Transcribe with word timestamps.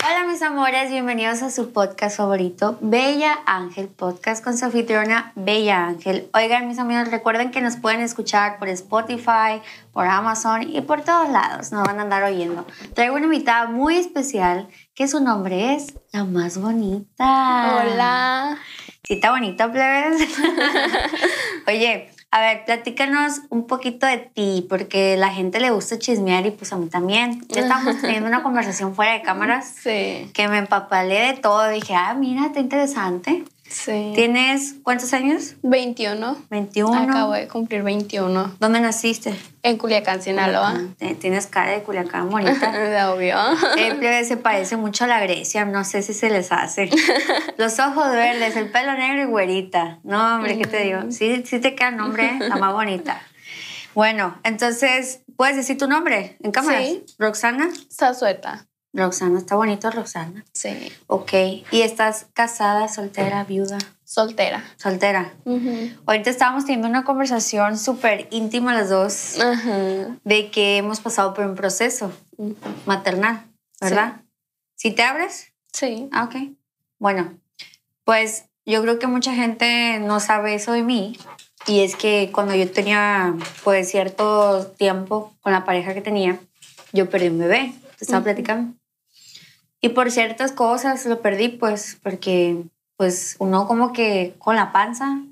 Hola 0.00 0.24
mis 0.26 0.40
amores, 0.42 0.90
bienvenidos 0.90 1.42
a 1.42 1.50
su 1.50 1.72
podcast 1.72 2.16
favorito, 2.16 2.78
Bella 2.80 3.40
Ángel, 3.46 3.88
podcast 3.88 4.44
con 4.44 4.56
su 4.56 4.64
anfitriona 4.64 5.32
Bella 5.34 5.86
Ángel. 5.86 6.30
Oigan 6.34 6.68
mis 6.68 6.78
amigos, 6.78 7.10
recuerden 7.10 7.50
que 7.50 7.60
nos 7.60 7.76
pueden 7.76 8.00
escuchar 8.00 8.58
por 8.58 8.68
Spotify, 8.68 9.60
por 9.92 10.06
Amazon 10.06 10.62
y 10.62 10.80
por 10.82 11.02
todos 11.02 11.28
lados, 11.30 11.72
nos 11.72 11.82
van 11.84 11.98
a 11.98 12.02
andar 12.02 12.22
oyendo. 12.22 12.64
Traigo 12.94 13.16
una 13.16 13.24
invitada 13.24 13.66
muy 13.66 13.96
especial 13.96 14.68
que 14.94 15.08
su 15.08 15.20
nombre 15.20 15.74
es 15.74 15.94
la 16.12 16.24
más 16.24 16.58
bonita. 16.58 17.82
Hola. 17.82 18.58
Sí, 19.02 19.14
está 19.14 19.32
bonita, 19.32 19.70
plebes. 19.70 20.28
Oye, 21.66 22.10
a 22.30 22.40
ver, 22.40 22.64
platícanos 22.66 23.40
un 23.48 23.66
poquito 23.66 24.06
de 24.06 24.18
ti, 24.18 24.66
porque 24.68 25.16
la 25.16 25.30
gente 25.30 25.60
le 25.60 25.70
gusta 25.70 25.98
chismear 25.98 26.44
y 26.44 26.50
pues 26.50 26.72
a 26.74 26.76
mí 26.76 26.88
también. 26.88 27.42
Ya 27.48 27.62
estábamos 27.62 27.98
teniendo 28.02 28.28
una 28.28 28.42
conversación 28.42 28.94
fuera 28.94 29.14
de 29.14 29.22
cámaras 29.22 29.74
Sí, 29.82 30.30
que 30.34 30.48
me 30.48 30.58
empapalé 30.58 31.20
de 31.20 31.34
todo. 31.34 31.68
Dije, 31.68 31.94
ah, 31.94 32.14
mira, 32.14 32.46
está 32.46 32.60
interesante. 32.60 33.44
Sí. 33.68 34.12
¿Tienes 34.14 34.76
cuántos 34.82 35.12
años? 35.12 35.56
21. 35.62 36.36
21. 36.50 36.94
Acabo 36.94 37.32
de 37.32 37.48
cumplir 37.48 37.82
21. 37.82 38.56
¿Dónde 38.58 38.80
naciste? 38.80 39.34
En 39.62 39.76
Culiacán, 39.76 40.22
Sinaloa. 40.22 40.80
Tienes 41.20 41.46
cara 41.46 41.72
de 41.72 41.82
Culiacán 41.82 42.30
bonita. 42.30 42.72
Obvio. 43.12 43.36
El 43.76 44.24
se 44.24 44.36
parece 44.36 44.76
mucho 44.76 45.04
a 45.04 45.06
la 45.06 45.20
Grecia, 45.20 45.64
no 45.64 45.84
sé 45.84 46.02
si 46.02 46.14
se 46.14 46.30
les 46.30 46.52
hace. 46.52 46.90
Los 47.56 47.78
ojos 47.78 48.10
verdes, 48.10 48.56
el 48.56 48.70
pelo 48.70 48.94
negro 48.94 49.22
y 49.22 49.26
güerita. 49.26 50.00
No, 50.02 50.36
hombre, 50.36 50.58
¿qué 50.58 50.66
te 50.66 50.84
digo? 50.84 51.10
Sí, 51.10 51.42
sí 51.44 51.58
te 51.60 51.74
queda 51.74 51.88
el 51.88 51.96
nombre, 51.96 52.38
la 52.38 52.56
más 52.56 52.72
bonita. 52.72 53.20
Bueno, 53.94 54.38
entonces, 54.44 55.22
¿puedes 55.36 55.56
decir 55.56 55.76
tu 55.76 55.88
nombre 55.88 56.36
en 56.40 56.52
cámara? 56.52 56.78
Sí. 56.78 57.04
Roxana. 57.18 57.68
Sazueta. 57.88 58.68
Roxana, 58.92 59.38
está 59.38 59.54
bonito 59.54 59.90
Roxana. 59.90 60.44
Sí. 60.52 60.92
Ok. 61.06 61.32
¿Y 61.70 61.82
estás 61.82 62.26
casada, 62.32 62.88
soltera, 62.88 63.44
viuda? 63.44 63.78
Soltera. 64.04 64.64
Soltera. 64.76 65.34
Ujú. 65.44 65.90
Ahorita 66.06 66.30
estábamos 66.30 66.64
teniendo 66.64 66.88
una 66.88 67.04
conversación 67.04 67.78
súper 67.78 68.26
íntima 68.30 68.72
las 68.72 68.88
dos 68.88 69.38
Ajá. 69.38 70.16
de 70.24 70.50
que 70.50 70.78
hemos 70.78 71.00
pasado 71.00 71.34
por 71.34 71.44
un 71.44 71.54
proceso 71.54 72.10
maternal, 72.86 73.44
¿verdad? 73.80 74.22
¿Sí 74.76 74.92
te 74.92 75.02
abres? 75.02 75.52
Sí. 75.72 76.08
Ah, 76.12 76.24
ok. 76.24 76.36
Bueno, 76.98 77.34
pues 78.04 78.46
yo 78.64 78.80
creo 78.82 78.98
que 78.98 79.06
mucha 79.06 79.34
gente 79.34 79.98
no 80.00 80.20
sabe 80.20 80.54
eso 80.54 80.72
de 80.72 80.82
mí. 80.82 81.18
Y 81.66 81.80
es 81.80 81.94
que 81.96 82.30
cuando 82.32 82.54
yo 82.54 82.70
tenía 82.70 83.34
pues 83.64 83.90
cierto 83.90 84.68
tiempo 84.78 85.34
con 85.42 85.52
la 85.52 85.66
pareja 85.66 85.92
que 85.92 86.00
tenía, 86.00 86.38
yo 86.92 87.10
perdí 87.10 87.28
un 87.28 87.38
bebé. 87.38 87.74
Te 87.98 88.04
estaba 88.04 88.24
platicando. 88.24 88.77
Y 89.80 89.90
por 89.90 90.10
ciertas 90.10 90.52
cosas 90.52 91.06
lo 91.06 91.20
perdí 91.20 91.48
pues 91.48 91.98
porque 92.02 92.64
pues 92.96 93.36
uno 93.38 93.68
como 93.68 93.92
que 93.92 94.34
con 94.38 94.56
la 94.56 94.72
panza 94.72 95.22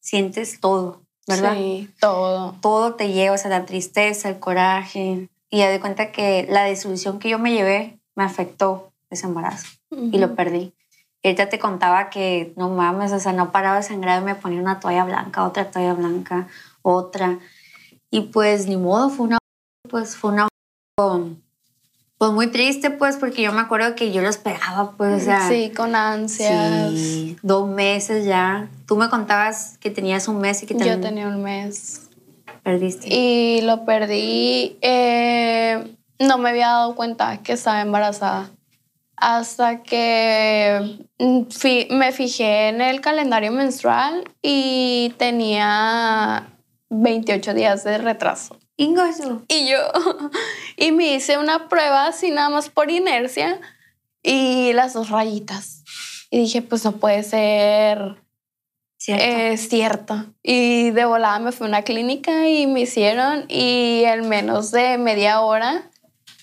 sientes 0.00 0.60
todo, 0.60 1.02
¿verdad? 1.26 1.54
Sí, 1.54 1.90
todo. 1.98 2.54
todo 2.60 2.94
te 2.94 3.12
lleva, 3.12 3.34
o 3.34 3.38
sea, 3.38 3.50
la 3.50 3.64
tristeza, 3.64 4.28
el 4.28 4.38
coraje. 4.38 5.28
Y 5.50 5.58
ya 5.58 5.70
de 5.70 5.80
cuenta 5.80 6.12
que 6.12 6.46
la 6.48 6.64
desilusión 6.64 7.18
que 7.18 7.30
yo 7.30 7.38
me 7.38 7.52
llevé 7.52 7.98
me 8.14 8.24
afectó 8.24 8.92
ese 9.10 9.26
embarazo 9.26 9.66
y 9.90 10.18
lo 10.18 10.34
perdí. 10.34 10.74
Y 11.22 11.28
ahorita 11.28 11.48
te 11.48 11.58
contaba 11.58 12.10
que 12.10 12.52
no 12.56 12.68
mames, 12.68 13.12
o 13.12 13.18
sea, 13.18 13.32
no 13.32 13.50
paraba 13.50 13.76
de 13.76 13.82
sangrar 13.82 14.22
y 14.22 14.24
me 14.24 14.34
ponía 14.34 14.60
una 14.60 14.78
toalla 14.78 15.04
blanca, 15.04 15.44
otra 15.44 15.70
toalla 15.70 15.94
blanca, 15.94 16.48
otra. 16.82 17.38
Y 18.10 18.22
pues 18.22 18.66
ni 18.66 18.76
modo, 18.76 19.08
fue 19.08 19.26
una, 19.26 19.38
pues 19.88 20.16
fue 20.16 20.30
una, 20.30 20.48
pues 22.18 22.32
muy 22.32 22.46
triste, 22.46 22.90
pues, 22.90 23.16
porque 23.16 23.42
yo 23.42 23.52
me 23.52 23.60
acuerdo 23.60 23.94
que 23.94 24.10
yo 24.12 24.22
lo 24.22 24.28
esperaba, 24.28 24.92
pues, 24.96 25.22
o 25.22 25.24
sea, 25.24 25.48
sí, 25.48 25.70
con 25.76 25.94
ansias. 25.94 26.92
sí, 26.94 27.36
dos 27.42 27.68
meses 27.68 28.24
ya. 28.24 28.68
Tú 28.86 28.96
me 28.96 29.08
contabas 29.10 29.76
que 29.78 29.90
tenías 29.90 30.26
un 30.28 30.38
mes 30.40 30.62
y 30.62 30.66
que 30.66 30.74
Yo 30.74 30.78
también 30.78 31.00
tenía 31.02 31.28
un 31.28 31.42
mes. 31.42 32.08
perdiste. 32.62 33.08
Y 33.14 33.60
lo 33.62 33.84
perdí. 33.84 34.78
eh, 34.80 35.94
no 36.18 36.38
me 36.38 36.48
había 36.50 36.68
dado 36.68 36.94
cuenta 36.94 37.42
que 37.42 37.52
estaba 37.52 37.80
embarazada. 37.82 38.50
Hasta 39.18 39.82
que 39.82 40.98
mm, 41.18 41.42
fi- 41.50 41.88
me 41.90 42.12
fijé 42.12 42.68
en 42.68 42.80
el 42.80 43.00
calendario 43.00 43.52
menstrual 43.52 44.24
y 44.42 45.14
tenía 45.18 46.48
28 46.90 47.52
días 47.54 47.84
de 47.84 47.98
retraso. 47.98 48.58
Ingosu. 48.76 49.44
Y 49.48 49.68
yo, 49.68 49.78
y 50.76 50.92
me 50.92 51.14
hice 51.14 51.38
una 51.38 51.68
prueba 51.68 52.06
así 52.06 52.30
nada 52.30 52.50
más 52.50 52.68
por 52.68 52.90
inercia 52.90 53.60
y 54.22 54.72
las 54.74 54.92
dos 54.92 55.10
rayitas. 55.10 55.82
Y 56.30 56.38
dije, 56.40 56.60
pues 56.62 56.84
no 56.84 56.92
puede 56.92 57.22
ser 57.22 58.16
¿Cierto? 58.98 59.24
es 59.24 59.68
cierto. 59.68 60.26
Y 60.42 60.90
de 60.90 61.04
volada 61.04 61.38
me 61.38 61.52
fui 61.52 61.66
a 61.66 61.68
una 61.68 61.82
clínica 61.82 62.48
y 62.48 62.66
me 62.66 62.80
hicieron 62.80 63.44
y 63.48 64.02
en 64.04 64.28
menos 64.28 64.70
de 64.72 64.98
media 64.98 65.40
hora 65.40 65.90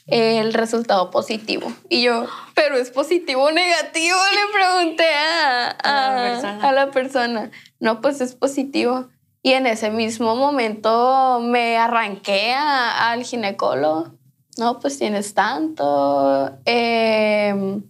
el 0.07 0.53
resultado 0.53 1.11
positivo. 1.11 1.72
Y 1.89 2.03
yo, 2.03 2.27
pero 2.55 2.77
es 2.77 2.89
positivo 2.91 3.43
o 3.43 3.51
negativo, 3.51 4.17
le 4.33 4.53
pregunté 4.53 5.09
a, 5.13 5.69
A 5.69 5.91
la 5.91 6.07
a- 6.27 6.31
persona. 6.31 6.69
a 6.69 6.72
la 6.72 6.91
persona. 6.91 7.51
No, 7.79 8.01
pues 8.01 8.19
es 8.22 8.35
positivo. 8.35 9.09
Y 9.45 9.51
en 9.51 9.67
ese 9.67 9.91
mismo 9.91 10.35
momento 10.37 11.39
me 11.41 11.77
arranqué 11.77 12.53
a- 12.53 13.11
al 13.11 13.23
ginecólogo. 13.23 14.13
No, 14.57 14.79
pues 14.79 14.97
tienes 14.97 15.33
tanto. 15.33 16.57
em, 16.65 17.83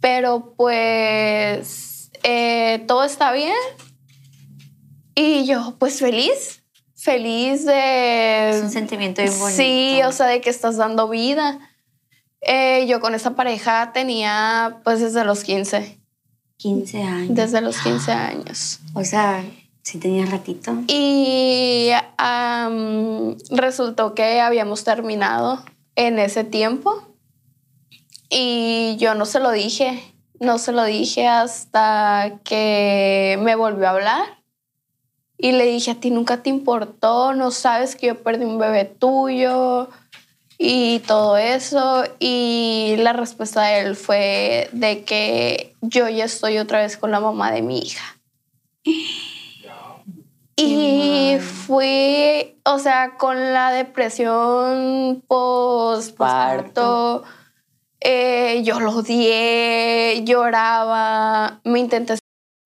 pero 0.00 0.54
pues 0.56 2.10
eh, 2.22 2.84
todo 2.86 3.04
está 3.04 3.32
bien. 3.32 3.54
Y 5.14 5.46
yo, 5.46 5.76
pues 5.78 5.98
feliz, 6.00 6.62
feliz 6.94 7.64
de... 7.64 8.50
es 8.50 8.62
un 8.62 8.70
sentimiento 8.70 9.22
bien 9.22 9.36
bonito. 9.38 9.56
Sí, 9.56 10.00
o 10.06 10.12
sea, 10.12 10.26
de 10.26 10.40
que 10.40 10.50
estás 10.50 10.76
dando 10.76 11.08
vida. 11.08 11.58
Eh, 12.40 12.86
yo 12.86 13.00
con 13.00 13.14
esa 13.14 13.34
pareja 13.34 13.92
tenía 13.92 14.80
pues 14.84 15.00
desde 15.00 15.24
los 15.24 15.42
15, 15.44 15.98
15 16.58 17.02
años. 17.02 17.34
desde 17.34 17.60
los 17.62 17.78
15 17.78 18.12
años. 18.12 18.80
O 18.94 19.04
sea, 19.04 19.42
sí 19.84 19.98
tenía 19.98 20.26
ratito. 20.26 20.76
Y 20.88 21.90
resultó 23.50 24.14
que 24.14 24.40
habíamos 24.40 24.82
terminado 24.82 25.62
en 25.94 26.18
ese 26.18 26.42
tiempo 26.42 27.06
y 28.30 28.96
yo 28.98 29.14
no 29.14 29.26
se 29.26 29.38
lo 29.38 29.50
dije, 29.50 30.02
no 30.40 30.58
se 30.58 30.72
lo 30.72 30.84
dije 30.84 31.28
hasta 31.28 32.40
que 32.44 33.38
me 33.42 33.54
volvió 33.54 33.86
a 33.86 33.90
hablar 33.90 34.42
y 35.36 35.52
le 35.52 35.66
dije, 35.66 35.90
a 35.90 36.00
ti 36.00 36.10
nunca 36.10 36.42
te 36.42 36.48
importó, 36.48 37.34
no 37.34 37.50
sabes 37.50 37.94
que 37.94 38.08
yo 38.08 38.22
perdí 38.22 38.46
un 38.46 38.58
bebé 38.58 38.86
tuyo 38.86 39.90
y 40.56 41.00
todo 41.00 41.36
eso. 41.36 42.04
Y 42.18 42.94
la 42.98 43.12
respuesta 43.12 43.62
de 43.62 43.80
él 43.80 43.96
fue 43.96 44.70
de 44.72 45.04
que 45.04 45.74
yo 45.82 46.08
ya 46.08 46.24
estoy 46.24 46.56
otra 46.58 46.78
vez 46.78 46.96
con 46.96 47.10
la 47.10 47.20
mamá 47.20 47.52
de 47.52 47.60
mi 47.60 47.80
hija. 47.80 48.16
Y 50.56 51.38
fui, 51.40 52.60
o 52.64 52.78
sea, 52.78 53.16
con 53.16 53.52
la 53.52 53.72
depresión 53.72 55.24
postparto, 55.26 57.24
eh, 58.00 58.62
yo 58.64 58.78
lo 58.78 58.90
odié, 58.92 60.22
lloraba, 60.24 61.60
me 61.64 61.80
intenté 61.80 62.18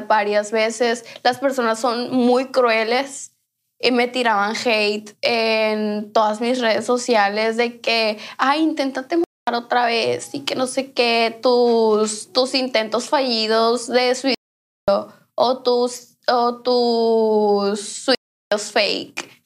varias 0.06 0.52
veces. 0.52 1.04
Las 1.22 1.38
personas 1.38 1.78
son 1.78 2.14
muy 2.14 2.46
crueles 2.46 3.32
y 3.80 3.92
me 3.92 4.08
tiraban 4.08 4.54
hate 4.56 5.16
en 5.22 6.12
todas 6.12 6.40
mis 6.40 6.60
redes 6.60 6.84
sociales 6.84 7.56
de 7.56 7.80
que, 7.80 8.18
ay, 8.36 8.62
inténtate 8.62 9.16
matar 9.16 9.62
otra 9.62 9.86
vez 9.86 10.34
y 10.34 10.40
que 10.40 10.56
no 10.56 10.66
sé 10.66 10.92
qué, 10.92 11.38
tus, 11.42 12.32
tus 12.32 12.54
intentos 12.54 13.08
fallidos 13.08 13.86
de 13.86 14.14
suicidio 14.14 15.14
o 15.34 15.58
tus, 15.62 16.17
o 16.28 16.56
tus 16.62 17.80
suicidios 17.80 18.72
fake. 18.72 19.42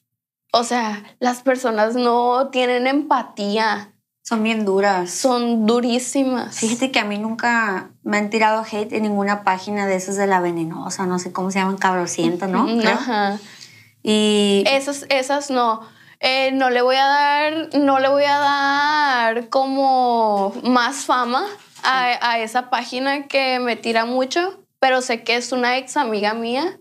O 0.53 0.65
sea, 0.65 1.03
las 1.19 1.43
personas 1.43 1.95
no 1.95 2.49
tienen 2.51 2.87
empatía, 2.87 3.93
Son 4.23 4.43
bien 4.43 4.65
duras. 4.65 5.11
son 5.11 5.67
durísimas. 5.67 6.57
Fíjate 6.59 6.91
que 6.91 6.99
a 7.01 7.05
mí 7.05 7.19
nunca 7.19 7.91
me 8.03 8.19
han 8.19 8.29
tirado 8.31 8.63
hate 8.71 8.93
en 8.93 9.03
ninguna 9.05 9.45
página 9.45 9.87
de 9.87 9.97
esas 9.97 10.17
de 10.17 10.27
la 10.27 10.41
venenosa, 10.41 11.07
no 11.07 11.19
sé 11.19 11.33
cómo 11.33 11.51
se 11.51 11.59
llaman, 11.61 11.79
cabrociento, 11.79 12.47
¿no? 12.49 12.67
Ajá. 12.89 13.39
Y 14.03 14.65
Esas, 14.67 15.07
esas 15.09 15.51
no. 15.51 15.81
Eh, 16.21 16.51
no 16.53 16.71
le 16.71 16.83
voy 16.83 16.97
a 16.97 17.07
dar, 17.07 17.69
no 17.79 17.99
le 17.99 18.09
voy 18.09 18.25
a 18.25 18.39
dar 18.39 19.49
como 19.49 20.53
más 20.63 21.05
fama 21.05 21.45
a, 21.83 22.31
a 22.31 22.39
esa 22.39 22.71
página 22.71 23.27
que 23.27 23.59
me 23.59 23.75
tira 23.75 24.05
mucho, 24.05 24.62
pero 24.83 25.01
sé 25.01 25.23
que 25.23 25.37
es 25.37 25.53
una 25.53 25.79
ex 25.79 25.97
amiga 25.97 26.35
mía 26.35 26.81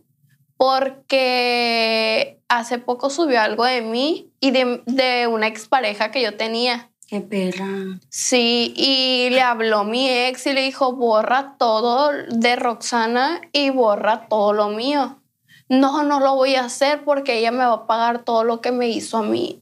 porque 0.57 2.42
hace 2.50 2.80
poco 2.80 3.12
subió 3.12 3.39
algo 3.39 3.63
de 3.63 3.83
mí 3.83 4.33
y 4.39 4.50
de, 4.50 4.81
de 4.88 5.27
una 5.27 5.45
expareja 5.45 6.09
que 6.09 6.24
yo 6.24 6.36
tenía. 6.36 6.89
qué 7.07 7.21
perra. 7.21 7.68
Sí, 8.09 8.74
y 8.75 9.30
le 9.30 9.42
habló 9.42 9.83
mi 9.83 10.09
ex 10.09 10.48
y 10.48 10.53
le 10.53 10.63
dijo, 10.63 10.95
borra 10.95 11.57
todo 11.59 12.12
de 12.12 12.56
Roxana 12.56 13.39
y 13.51 13.69
borra 13.69 14.27
todo 14.27 14.53
lo 14.53 14.69
mío. 14.69 15.21
No, 15.69 16.01
no 16.01 16.19
lo 16.19 16.33
voy 16.33 16.56
a 16.56 16.65
hacer 16.65 17.03
porque 17.03 17.38
ella 17.38 17.51
me 17.51 17.65
va 17.65 17.74
a 17.74 17.86
pagar 17.86 18.24
todo 18.24 18.44
lo 18.44 18.62
que 18.62 18.71
me 18.71 18.89
hizo 18.89 19.19
a 19.19 19.24
mí. 19.24 19.62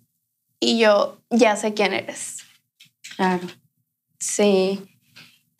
Y 0.61 0.79
yo, 0.79 1.17
ya 1.29 1.57
sé 1.57 1.73
quién 1.73 1.91
eres. 1.91 2.37
Claro. 3.17 3.47
Sí. 4.17 4.79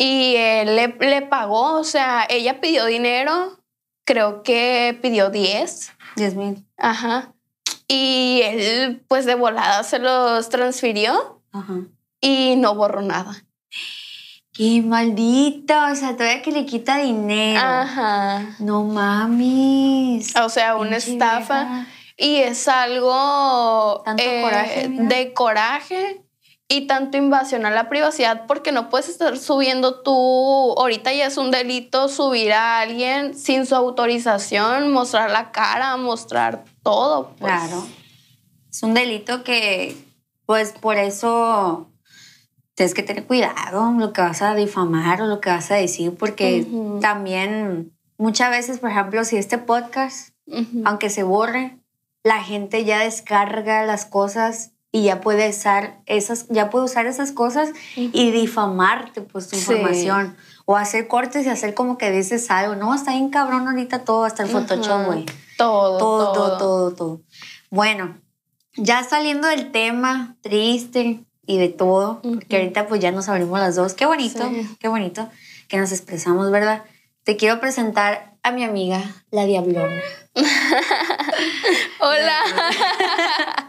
Y 0.02 0.36
él 0.38 0.78
le, 0.78 0.88
le 0.88 1.22
pagó, 1.24 1.78
o 1.78 1.84
sea, 1.84 2.26
ella 2.30 2.62
pidió 2.62 2.86
dinero, 2.86 3.60
creo 4.06 4.44
que 4.44 4.98
pidió 5.02 5.30
10. 5.30 5.92
10 6.16 6.36
mil. 6.36 6.66
Ajá. 6.78 7.34
Y 7.88 8.42
él, 8.46 9.04
pues 9.10 9.26
de 9.26 9.36
volada 9.36 9.84
se 9.84 10.00
los 10.00 10.48
transfirió 10.48 11.42
Ajá. 11.52 11.82
y 12.22 12.56
no 12.56 12.76
borró 12.76 13.02
nada. 13.02 13.44
Qué 14.54 14.82
maldito. 14.82 15.74
O 15.92 15.96
sea, 15.96 16.16
todavía 16.16 16.42
que 16.44 16.52
le 16.52 16.66
quita 16.66 16.98
dinero. 16.98 17.60
Ajá. 17.62 18.56
No 18.60 18.84
mames. 18.84 20.34
O 20.38 20.48
sea, 20.50 20.78
una 20.78 20.98
estafa. 20.98 21.88
Y 22.16 22.38
es 22.38 22.68
algo 22.68 24.02
Tanto 24.06 24.24
eh, 24.24 24.42
coraje, 24.44 24.88
de 24.90 25.34
coraje 25.34 26.22
y 26.72 26.86
tanto 26.86 27.18
invasión 27.18 27.66
a 27.66 27.72
la 27.72 27.90
privacidad 27.90 28.46
porque 28.46 28.72
no 28.72 28.90
puedes 28.90 29.10
estar 29.10 29.38
subiendo 29.40 30.02
tú, 30.02 30.76
ahorita 30.78 31.12
ya 31.12 31.26
es 31.26 31.38
un 31.38 31.50
delito 31.50 32.08
subir 32.10 32.54
a 32.54 32.80
alguien 32.80 33.34
sin 33.34 33.66
su 33.66 33.76
autorización, 33.76 34.92
mostrar 34.92 35.32
la 35.32 35.52
cara, 35.52 35.98
mostrar 35.98 36.64
todo. 36.84 37.32
pues. 37.40 37.52
Claro. 37.52 37.84
Es 38.70 38.84
un 38.84 38.94
delito 38.94 39.44
que, 39.44 39.98
pues 40.46 40.74
por 40.74 40.98
eso 40.98 41.90
tienes 42.76 42.94
que 42.94 43.02
tener 43.02 43.26
cuidado 43.26 43.92
lo 43.98 44.14
que 44.14 44.22
vas 44.22 44.44
a 44.44 44.54
difamar 44.54 45.24
o 45.24 45.26
lo 45.26 45.42
que 45.42 45.50
vas 45.50 45.72
a 45.72 45.76
decir, 45.76 46.16
porque 46.16 46.68
también 47.02 47.98
muchas 48.18 48.52
veces, 48.52 48.78
por 48.78 48.92
ejemplo, 48.92 49.24
si 49.24 49.38
este 49.38 49.58
podcast, 49.58 50.36
aunque 50.86 51.10
se 51.10 51.24
borre, 51.24 51.80
la 52.24 52.44
gente 52.44 52.86
ya 52.86 53.00
descarga 53.00 53.86
las 53.86 54.06
cosas 54.06 54.74
y 54.92 55.04
ya 55.04 55.22
puede 55.22 55.50
usar 55.50 56.00
esas, 56.06 56.48
ya 56.50 56.70
puede 56.70 56.86
usar 56.86 57.06
esas 57.06 57.32
cosas 57.32 57.70
y 57.96 58.32
difamarte 58.32 59.22
pues 59.22 59.48
tu 59.48 59.56
Sí. 59.56 59.62
información. 59.62 60.36
O 60.66 60.78
hacer 60.78 61.08
cortes 61.08 61.46
y 61.46 61.50
hacer 61.50 61.74
como 61.74 61.98
que 61.98 62.12
dices 62.12 62.50
algo. 62.52 62.76
No, 62.76 62.94
está 62.94 63.12
bien 63.12 63.30
cabrón 63.30 63.68
ahorita 63.68 64.04
todo, 64.04 64.24
hasta 64.26 64.44
el 64.44 64.50
Photoshop, 64.50 65.06
güey. 65.08 65.26
Todo, 65.58 65.98
Todo, 65.98 65.98
todo, 65.98 66.34
todo, 66.34 66.58
todo, 66.58 66.92
todo. 66.94 67.22
Bueno, 67.72 68.18
ya 68.76 69.04
saliendo 69.04 69.48
del 69.48 69.72
tema 69.72 70.38
triste 70.42 71.24
y 71.46 71.58
de 71.58 71.70
todo, 71.70 72.22
porque 72.22 72.46
Ujú. 72.46 72.56
ahorita 72.56 72.88
pues 72.88 73.02
ya 73.02 73.12
nos 73.12 73.30
abrimos 73.30 73.60
las 73.60 73.76
dos. 73.76 73.94
Qué 73.96 74.06
bonito, 74.06 74.48
Sí. 74.50 74.70
qué 74.80 74.88
bonito 74.88 75.28
que 75.68 75.78
nos 75.78 75.92
expresamos, 75.92 76.52
¿verdad? 76.52 76.84
Te 77.24 77.36
quiero 77.36 77.60
presentar 77.60 78.29
a 78.44 78.52
mi 78.52 78.64
amiga, 78.64 79.02
la 79.32 79.46
Diablona. 79.46 80.02
Hola. 82.00 82.44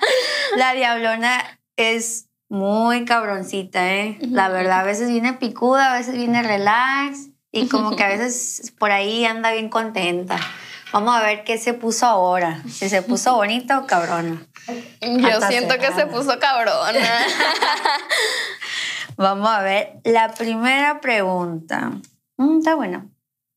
La 0.57 0.75
Diablona 0.75 1.61
es 1.77 2.29
muy 2.49 3.05
cabroncita, 3.05 3.95
¿eh? 3.95 4.19
La 4.21 4.49
verdad, 4.49 4.81
a 4.81 4.85
veces 4.85 5.09
viene 5.09 5.35
picuda, 5.35 5.93
a 5.93 5.97
veces 5.97 6.17
viene 6.17 6.43
relax 6.43 7.29
y 7.53 7.69
como 7.69 7.97
que 7.97 8.03
a 8.03 8.09
veces 8.09 8.73
por 8.79 8.91
ahí 8.91 9.25
anda 9.25 9.53
bien 9.53 9.69
contenta. 9.69 10.39
Vamos 10.93 11.15
a 11.15 11.23
ver 11.23 11.45
qué 11.45 11.57
se 11.59 11.73
puso 11.73 12.07
ahora, 12.07 12.63
si 12.69 12.89
se 12.89 13.03
puso 13.03 13.35
bonita 13.35 13.79
o 13.79 13.87
cabrona. 13.87 14.45
Yo 15.01 15.29
Hasta 15.29 15.49
siento 15.49 15.79
que 15.79 15.93
se 15.93 16.07
puso 16.07 16.39
cabrona. 16.41 16.91
Vamos 19.17 19.49
a 19.49 19.63
ver 19.63 20.01
la 20.05 20.35
primera 20.35 21.01
pregunta. 21.01 21.93
Mm, 22.37 22.59
está 22.59 22.75
bueno. 22.75 23.09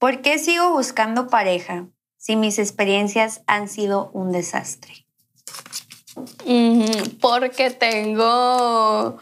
¿Por 0.04 0.22
qué 0.22 0.38
sigo 0.38 0.72
buscando 0.72 1.28
pareja 1.30 1.88
si 2.18 2.36
mis 2.36 2.60
experiencias 2.60 3.42
han 3.48 3.70
sido 3.70 4.12
un 4.12 4.34
desastre? 4.34 5.06
Ujú, 6.44 7.18
Porque 7.22 7.72
tengo 7.72 9.18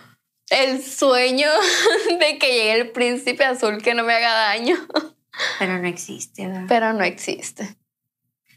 el 0.49 0.81
sueño 0.83 1.49
de 2.19 2.39
que 2.39 2.47
llegue 2.47 2.73
el 2.81 2.89
príncipe 2.89 3.45
azul 3.45 3.83
que 3.83 3.93
no 3.93 4.03
me 4.03 4.15
haga 4.15 4.33
daño, 4.33 4.75
Pero 5.59 5.77
no 5.77 5.87
existe, 5.87 6.47
¿verdad? 6.47 6.65
pero 6.67 6.93
no 6.93 7.03
existe. 7.03 7.77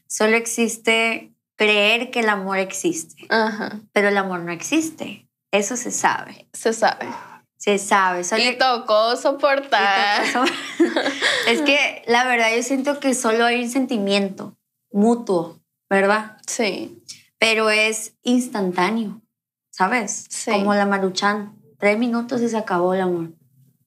Solo 0.06 0.38
existe 0.38 1.34
creer 1.56 2.10
que 2.10 2.20
el 2.20 2.30
amor 2.30 2.56
existe, 2.56 3.26
Ajá, 3.28 3.82
pero 3.92 4.08
el 4.08 4.16
amor 4.16 4.40
no 4.40 4.50
existe. 4.50 5.28
Eso 5.52 5.76
se 5.76 5.90
sabe. 5.90 6.48
se 6.54 6.72
sabe. 6.72 7.04
Se 7.64 7.78
sabe. 7.78 8.24
Solo 8.24 8.42
Y 8.42 8.58
tocó 8.58 9.16
soportar. 9.16 10.22
Eso- 10.22 10.44
es 11.48 11.62
que 11.62 12.02
la 12.06 12.26
verdad 12.26 12.48
yo 12.54 12.62
siento 12.62 13.00
que 13.00 13.14
solo 13.14 13.46
hay 13.46 13.62
un 13.64 13.70
sentimiento 13.70 14.54
mutuo, 14.92 15.60
¿verdad? 15.88 16.36
Sí, 16.46 17.02
Pero 17.38 17.70
es 17.70 18.16
instantáneo, 18.22 19.22
¿sabes? 19.70 20.26
Sí. 20.28 20.50
Como 20.50 20.74
la 20.74 20.84
maruchan. 20.84 21.54
Tres 21.78 21.98
minutos 21.98 22.42
y 22.42 22.50
se 22.50 22.58
acabó 22.58 22.92
el 22.92 23.00
amor. 23.00 23.30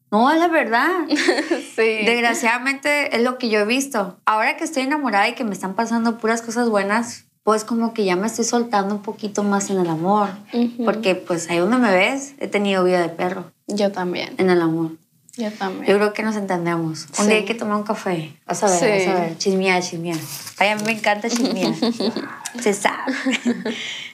No, 0.10 0.32
es 0.32 0.40
la 0.40 0.48
verdad. 0.48 0.90
sí. 1.76 2.04
Desgraciadamente 2.04 3.16
es 3.16 3.22
lo 3.22 3.38
que 3.38 3.50
yo 3.50 3.60
he 3.60 3.66
visto. 3.66 4.20
Ahora 4.26 4.58
que 4.58 4.64
estoy 4.64 4.84
enamorada 4.84 5.30
y 5.30 5.36
que 5.36 5.44
me 5.44 5.54
están 5.54 5.76
pasando 5.76 6.18
puras 6.18 6.42
cosas 6.42 6.68
buenas, 6.70 7.26
pues 7.44 7.64
como 7.64 7.94
que 7.94 8.06
ya 8.06 8.16
me 8.16 8.26
estoy 8.26 8.46
soltando 8.46 8.96
un 8.96 9.04
poquito 9.04 9.44
más 9.44 9.70
en 9.70 9.80
el 9.80 9.88
amor. 9.88 10.30
Ujú. 10.52 10.84
Porque 10.84 11.14
pues 11.14 11.48
ahí 11.52 11.60
donde 11.60 11.78
me 11.78 11.92
ves, 11.92 12.34
he 12.40 12.48
tenido 12.48 12.84
vida 12.84 13.02
de 13.02 13.10
perro 13.10 13.52
Yo 13.68 13.92
también, 13.92 14.34
en 14.38 14.50
el 14.50 14.62
amor. 14.62 14.92
yo 15.36 15.50
Yo 15.50 15.52
también. 15.52 15.86
creo 15.86 16.14
que 16.14 16.24
nos 16.24 16.36
entendemos. 16.36 17.06
Un 17.10 17.16
Sí. 17.16 17.28
día 17.28 17.36
hay 17.38 17.46
que 17.46 17.54
tomar 17.54 17.78
un 17.78 17.84
café. 17.84 18.34
Vas 18.46 18.64
a 18.64 18.68
ver, 18.68 18.80
Sí. 19.02 19.08
vas 19.08 19.16
a 19.16 19.20
ver. 19.22 19.38
Chismear, 19.38 19.84
chismear. 19.84 20.18
Ay, 20.58 20.70
a 20.70 20.76
mí 20.78 20.84
me 20.86 20.92
encanta 20.94 21.30
chismear. 21.30 21.74
Se 22.62 22.74
sabe. 22.74 23.14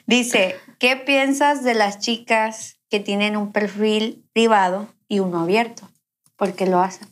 Dice, 0.06 0.56
¿qué 0.78 0.96
piensas 0.96 1.62
de 1.64 1.74
las 1.74 1.98
chicas 2.00 2.76
que 2.90 3.00
tienen 3.00 3.36
un 3.36 3.52
perfil 3.52 4.24
privado 4.34 4.88
y 5.08 5.20
uno 5.20 5.40
abierto? 5.40 5.88
¿Por 6.36 6.54
qué 6.54 6.66
lo 6.66 6.80
hacen? 6.80 7.08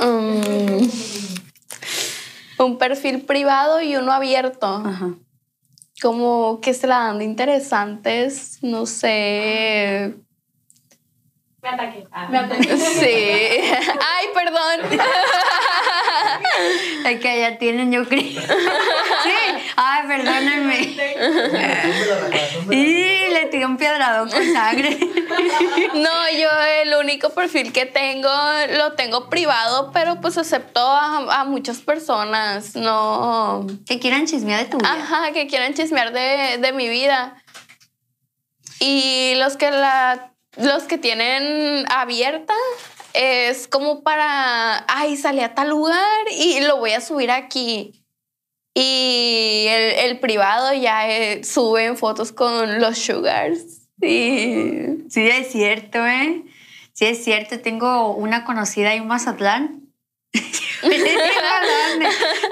Mm. 0.00 0.88
un 2.58 2.78
perfil 2.78 3.22
privado 3.22 3.80
y 3.82 3.96
uno 3.96 4.12
abierto. 4.12 4.66
Ajá. 4.66 5.14
Como 6.00 6.60
que 6.60 6.74
se 6.74 6.86
la 6.86 6.98
dan 6.98 7.18
de 7.18 7.24
interesantes, 7.24 8.58
no 8.62 8.86
sé. 8.86 10.14
Me 11.64 11.70
ataqué. 11.70 12.06
Ah. 12.12 12.28
Sí. 13.00 13.06
Ay, 13.06 14.26
perdón. 14.34 15.00
Es 17.06 17.20
que 17.20 17.40
ya 17.40 17.58
tienen, 17.58 17.90
yo 17.90 18.06
creo. 18.06 18.20
Sí. 18.22 19.62
Ay, 19.76 20.06
perdónenme. 20.06 20.78
Y 22.70 23.32
le 23.32 23.46
tiré 23.46 23.64
un 23.64 23.78
piedrado 23.78 24.28
con 24.28 24.52
sangre. 24.52 24.98
No, 25.94 26.30
yo 26.38 26.48
el 26.82 26.94
único 26.96 27.30
perfil 27.30 27.72
que 27.72 27.86
tengo 27.86 28.30
lo 28.76 28.92
tengo 28.92 29.30
privado, 29.30 29.90
pero 29.92 30.20
pues 30.20 30.36
acepto 30.36 30.80
a, 30.80 31.40
a 31.40 31.44
muchas 31.44 31.78
personas, 31.78 32.76
no. 32.76 33.66
que 33.86 33.98
quieran 33.98 34.26
chismear 34.26 34.64
de 34.64 34.66
tu 34.70 34.76
vida. 34.76 34.92
Ajá, 34.92 35.32
que 35.32 35.46
quieran 35.46 35.72
chismear 35.72 36.12
de, 36.12 36.58
de 36.58 36.72
mi 36.72 36.88
vida. 36.90 37.42
Y 38.80 39.34
los 39.36 39.56
que 39.56 39.70
la, 39.70 40.33
los 40.56 40.84
que 40.84 40.98
tienen 40.98 41.84
abierta 41.90 42.54
es 43.12 43.68
como 43.68 44.02
para, 44.02 44.84
ay, 44.88 45.16
salí 45.16 45.40
a 45.40 45.54
tal 45.54 45.70
lugar 45.70 46.26
y 46.36 46.60
lo 46.60 46.78
voy 46.78 46.92
a 46.92 47.00
subir 47.00 47.30
aquí. 47.30 48.04
Y 48.74 49.66
el, 49.68 50.10
el 50.10 50.20
privado 50.20 50.74
ya 50.74 51.08
eh, 51.08 51.44
suben 51.44 51.96
fotos 51.96 52.32
con 52.32 52.80
los 52.80 52.98
sugars. 52.98 53.88
Y 54.02 55.04
Sí, 55.08 55.28
es 55.28 55.52
cierto, 55.52 56.04
¿eh? 56.04 56.42
Sí, 56.92 57.04
es 57.04 57.22
cierto. 57.22 57.60
Tengo 57.60 58.14
una 58.16 58.44
conocida 58.44 58.94
en 58.94 59.06
Mazatlán. 59.06 59.83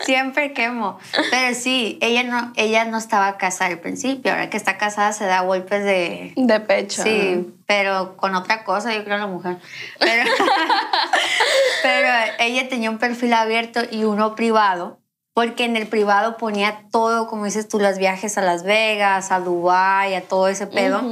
Siempre 0.04 0.52
quemo. 0.52 0.98
Pero 1.30 1.54
sí, 1.54 1.98
ella 2.00 2.22
no, 2.22 2.52
ella 2.56 2.84
no 2.84 2.98
estaba 2.98 3.36
casada 3.36 3.70
al 3.70 3.80
principio. 3.80 4.32
Ahora 4.32 4.50
que 4.50 4.56
está 4.56 4.78
casada 4.78 5.12
se 5.12 5.24
da 5.24 5.42
golpes 5.42 5.84
de... 5.84 6.32
de 6.36 6.60
pecho. 6.60 7.02
Sí, 7.02 7.52
pero 7.66 8.16
con 8.16 8.34
otra 8.34 8.64
cosa, 8.64 8.94
yo 8.94 9.04
creo 9.04 9.18
la 9.18 9.26
mujer. 9.26 9.58
Pero, 9.98 10.22
pero 11.82 12.08
ella 12.38 12.68
tenía 12.68 12.90
un 12.90 12.98
perfil 12.98 13.32
abierto 13.34 13.80
y 13.90 14.04
uno 14.04 14.34
privado, 14.34 15.00
porque 15.34 15.64
en 15.64 15.76
el 15.76 15.86
privado 15.86 16.36
ponía 16.36 16.84
todo, 16.90 17.26
como 17.26 17.44
dices 17.44 17.68
tú, 17.68 17.78
los 17.78 17.98
viajes 17.98 18.38
a 18.38 18.42
Las 18.42 18.62
Vegas, 18.64 19.30
a 19.30 19.40
Dubái, 19.40 20.14
a 20.14 20.22
todo 20.22 20.48
ese 20.48 20.66
pedo. 20.66 21.02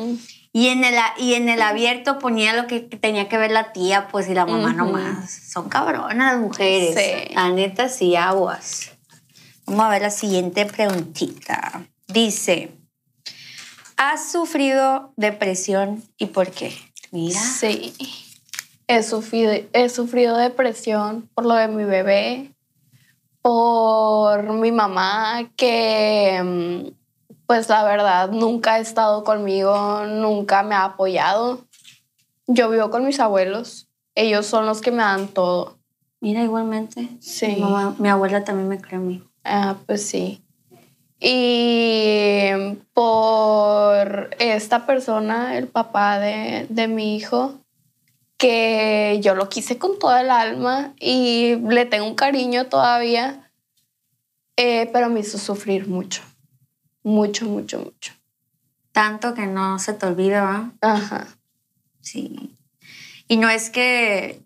Y 0.53 0.69
en, 0.69 0.83
el, 0.83 0.95
y 1.17 1.35
en 1.35 1.49
el 1.49 1.63
abierto 1.63 2.19
ponía 2.19 2.55
lo 2.55 2.67
que 2.67 2.81
tenía 2.81 3.29
que 3.29 3.39
ver 3.39 3.53
la 3.53 3.73
tía, 3.73 4.09
pues, 4.09 4.29
y 4.29 4.35
la 4.35 4.47
mamá 4.47 4.73
nomás. 4.73 5.31
Son 5.31 5.69
cabronas 5.69 6.17
las 6.17 6.41
mujeres. 6.41 6.97
Sí. 6.97 7.35
La 7.35 7.51
neta, 7.51 7.89
sí, 7.89 8.17
aguas. 8.17 8.91
Vamos 9.67 9.87
a 9.87 9.89
ver 9.91 10.03
la 10.03 10.11
siguiente 10.11 10.67
preguntita. 10.67 11.87
Dice, 12.09 12.73
¿has 13.97 14.33
sufrido 14.33 15.13
depresión 15.17 16.03
y 16.19 16.27
por 16.27 16.51
qué? 16.51 16.77
Mira. 17.13 17.39
Sí. 17.39 17.95
He 18.89 19.05
sufrido, 19.05 19.53
he 19.73 19.89
sufrido 19.89 20.37
depresión 20.37 21.31
por 21.35 21.47
lo 21.47 21.55
de 21.55 21.69
mi 21.69 21.85
bebé, 21.85 22.53
por 23.41 24.43
mi 24.53 24.73
mamá, 24.73 25.49
que 25.57 26.41
mm, 26.43 27.00
pues 27.51 27.69
la 27.69 27.83
verdad 27.83 28.31
nunca 28.31 28.75
ha 28.75 28.79
estado 28.79 29.25
conmigo, 29.25 30.05
nunca 30.07 30.63
me 30.63 30.77
ha 30.77 30.85
apoyado. 30.85 31.67
Yo 32.47 32.71
vivo 32.71 32.91
con 32.91 33.05
mis 33.05 33.19
abuelos, 33.19 33.89
ellos 34.15 34.47
son 34.47 34.67
los 34.67 34.81
que 34.81 34.93
me 34.93 34.99
dan 35.03 35.27
todo. 35.27 35.77
Mira, 36.21 36.45
igualmente. 36.45 37.09
Sí. 37.19 37.49
Mi, 37.49 37.57
mamá- 37.63 37.97
mi 37.99 38.09
abuela 38.09 38.45
también 38.45 38.69
me 38.69 38.81
cree 38.81 38.99
a 38.99 39.01
mí. 39.01 39.25
Ah, 39.43 39.75
pues 39.85 40.07
sí. 40.07 40.45
Y 41.19 42.51
por 42.95 44.31
esta 44.39 44.87
persona, 44.87 45.59
el 45.59 45.67
papá 45.67 46.21
de, 46.21 46.67
de 46.69 46.87
mi 46.87 47.17
hijo, 47.17 47.55
que 48.37 49.19
yo 49.25 49.35
lo 49.35 49.49
quise 49.49 49.77
con 49.77 49.99
toda 49.99 50.21
el 50.21 50.31
alma 50.31 50.95
y 51.01 51.57
le 51.57 51.85
tengo 51.85 52.07
un 52.07 52.15
cariño 52.15 52.67
todavía, 52.67 53.51
eh, 54.57 54.89
pero 54.93 55.09
me 55.09 55.19
hizo 55.19 55.37
sufrir 55.37 55.89
mucho. 55.89 56.23
Mucho, 57.03 57.47
mucho, 57.47 57.79
mucho. 57.79 58.13
Tanto 58.93 59.35
que 59.35 59.47
no 59.47 59.79
se 59.79 59.95
te 59.95 60.07
olvida, 60.07 60.43
¿va? 60.43 60.71
Ajá. 60.81 61.27
Sí. 62.01 62.57
Y 63.29 63.37
no 63.37 63.49
es 63.49 63.71
que, 63.71 64.43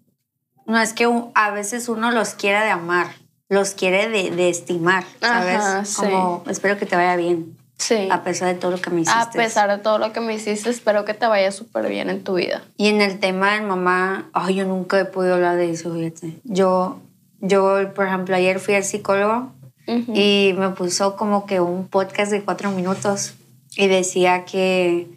no 0.67 0.79
es 0.79 0.93
que 0.93 1.09
a 1.35 1.51
veces 1.51 1.89
uno 1.89 2.11
los 2.11 2.35
quiera 2.35 2.63
de 2.63 2.71
amar, 2.71 3.09
los 3.49 3.71
quiere 3.71 4.09
de, 4.09 4.31
de 4.31 4.51
estimar, 4.51 5.05
¿sabes? 5.21 5.57
Ajá, 5.57 5.85
sí. 5.85 5.97
Como, 6.03 6.45
espero 6.49 6.79
que 6.79 6.87
te 6.87 6.97
vaya 6.97 7.17
bien, 7.17 7.57
Sí. 7.77 8.09
a 8.11 8.23
pesar 8.23 8.55
de 8.55 8.61
todo 8.61 8.71
lo 8.71 8.81
que 8.81 8.91
me 8.91 9.01
hiciste. 9.01 9.19
A 9.21 9.31
pesar 9.31 9.69
de 9.71 9.79
todo 9.79 9.99
lo 9.99 10.13
que 10.13 10.21
me 10.21 10.35
hiciste, 10.35 10.71
espero 10.71 11.05
que 11.05 11.15
te 11.15 11.27
vaya 11.27 11.51
súper 11.51 11.89
bien 11.89 12.09
en 12.09 12.23
tu 12.23 12.35
vida. 12.35 12.63
Y 12.77 12.89
en 12.89 13.01
el 13.01 13.19
tema 13.19 13.55
de 13.55 13.63
mamá, 13.63 14.29
ay, 14.33 14.57
yo 14.57 14.65
nunca 14.65 15.01
he 15.01 15.05
podido 15.07 15.35
hablar 15.35 15.57
de 15.57 15.71
eso, 15.71 15.93
fíjate. 15.93 16.41
Yo, 16.45 17.01
yo, 17.41 17.93
por 17.95 18.07
ejemplo, 18.07 18.37
ayer 18.37 18.61
fui 18.61 18.75
al 18.75 18.85
psicólogo 18.85 19.53
Y 19.87 20.55
me 20.57 20.71
puso 20.71 21.17
como 21.17 21.47
que 21.47 21.61
un 21.61 21.89
podcast 21.89 22.31
de 22.31 22.43
cuatro 22.43 22.71
minutos 22.71 23.35
y 23.77 23.87
decía 23.87 24.45
que, 24.45 25.09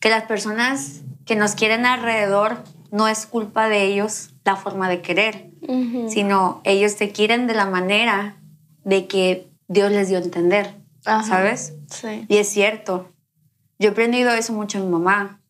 que 0.00 0.10
las 0.10 0.24
personas 0.24 1.00
que 1.24 1.36
nos 1.36 1.54
quieren 1.54 1.86
alrededor 1.86 2.58
no 2.90 3.08
es 3.08 3.26
culpa 3.26 3.68
de 3.68 3.84
ellos 3.84 4.30
la 4.44 4.56
forma 4.56 4.88
de 4.88 5.00
querer, 5.00 5.50
sino 6.08 6.60
ellos 6.64 6.96
te 6.96 7.10
quieren 7.10 7.46
de 7.46 7.54
la 7.54 7.66
manera 7.66 8.36
de 8.84 9.06
que 9.06 9.48
Dios 9.68 9.90
les 9.90 10.08
dio 10.08 10.18
a 10.18 10.22
entender, 10.22 10.74
Ajá. 11.04 11.22
¿sabes? 11.22 11.74
Sí. 11.88 12.26
Y 12.28 12.36
es 12.36 12.48
cierto. 12.48 13.08
Yo 13.78 13.88
he 13.88 13.92
aprendido 13.92 14.30
eso 14.32 14.52
mucho 14.52 14.78
en 14.78 14.84
mi 14.84 14.90
mamá. 14.90 15.40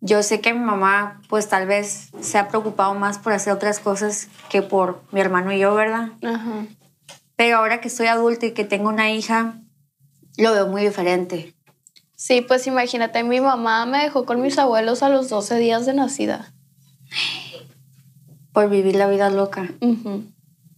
Yo 0.00 0.22
sé 0.22 0.40
que 0.40 0.52
mi 0.52 0.60
mamá, 0.60 1.20
pues 1.28 1.48
tal 1.48 1.66
vez 1.66 2.10
se 2.20 2.38
ha 2.38 2.48
preocupado 2.48 2.94
más 2.94 3.18
por 3.18 3.32
hacer 3.32 3.52
otras 3.52 3.80
cosas 3.80 4.28
que 4.48 4.62
por 4.62 5.02
mi 5.12 5.20
hermano 5.20 5.52
y 5.52 5.58
yo, 5.58 5.74
¿verdad? 5.74 6.10
Ajá. 6.22 6.66
Pero 7.38 7.58
ahora 7.58 7.80
que 7.80 7.88
soy 7.88 8.08
adulta 8.08 8.46
y 8.46 8.50
que 8.50 8.64
tengo 8.64 8.88
una 8.88 9.12
hija, 9.12 9.60
lo 10.36 10.52
veo 10.52 10.66
muy 10.66 10.82
diferente. 10.82 11.54
Sí, 12.16 12.40
pues 12.40 12.66
imagínate, 12.66 13.22
mi 13.22 13.40
mamá 13.40 13.86
me 13.86 14.02
dejó 14.02 14.26
con 14.26 14.40
mis 14.42 14.58
abuelos 14.58 15.04
a 15.04 15.08
los 15.08 15.28
12 15.28 15.56
días 15.56 15.86
de 15.86 15.94
nacida. 15.94 16.52
Por 18.52 18.68
vivir 18.68 18.96
la 18.96 19.06
vida 19.06 19.30
loca. 19.30 19.70
Ujú. 19.80 20.24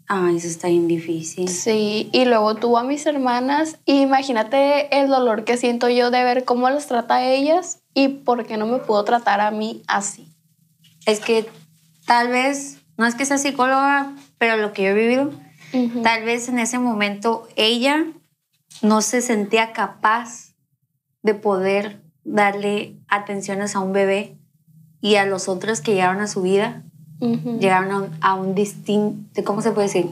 Ay, 0.06 0.36
eso 0.36 0.48
está 0.48 0.68
bien 0.68 0.86
difícil. 0.86 1.48
Sí, 1.48 2.10
y 2.12 2.26
luego 2.26 2.54
tuvo 2.56 2.76
a 2.76 2.84
mis 2.84 3.06
hermanas 3.06 3.78
y 3.86 4.02
imagínate 4.02 5.00
el 5.00 5.08
dolor 5.08 5.44
que 5.44 5.56
siento 5.56 5.88
yo 5.88 6.10
de 6.10 6.24
ver 6.24 6.44
cómo 6.44 6.68
las 6.68 6.88
trata 6.88 7.14
a 7.14 7.26
ellas 7.26 7.78
y 7.94 8.08
por 8.08 8.44
qué 8.44 8.58
no 8.58 8.66
me 8.66 8.80
pudo 8.80 9.02
tratar 9.04 9.40
a 9.40 9.50
mí 9.50 9.82
así. 9.86 10.28
Es 11.06 11.20
que 11.20 11.48
tal 12.04 12.28
vez, 12.28 12.80
no 12.98 13.06
es 13.06 13.14
que 13.14 13.24
sea 13.24 13.38
psicóloga, 13.38 14.14
pero 14.36 14.58
lo 14.58 14.74
que 14.74 14.82
yo 14.82 14.88
he 14.90 14.94
vivido, 14.94 15.32
Tal 16.02 16.24
vez 16.24 16.48
en 16.48 16.58
ese 16.58 16.78
momento 16.78 17.48
ella 17.56 18.06
no 18.82 19.02
se 19.02 19.20
sentía 19.22 19.72
capaz 19.72 20.54
de 21.22 21.34
poder 21.34 22.00
darle 22.24 22.96
atenciones 23.08 23.76
a 23.76 23.80
un 23.80 23.92
bebé 23.92 24.36
y 25.00 25.16
a 25.16 25.26
los 25.26 25.48
otros 25.48 25.80
que 25.80 25.92
llegaron 25.94 26.20
a 26.20 26.26
su 26.26 26.42
vida, 26.42 26.82
llegaron 27.20 27.90
a 27.90 27.98
un, 27.98 28.10
a 28.20 28.34
un 28.34 28.54
distinto, 28.54 29.44
¿cómo 29.44 29.62
se 29.62 29.72
puede 29.72 29.88
decir? 29.88 30.06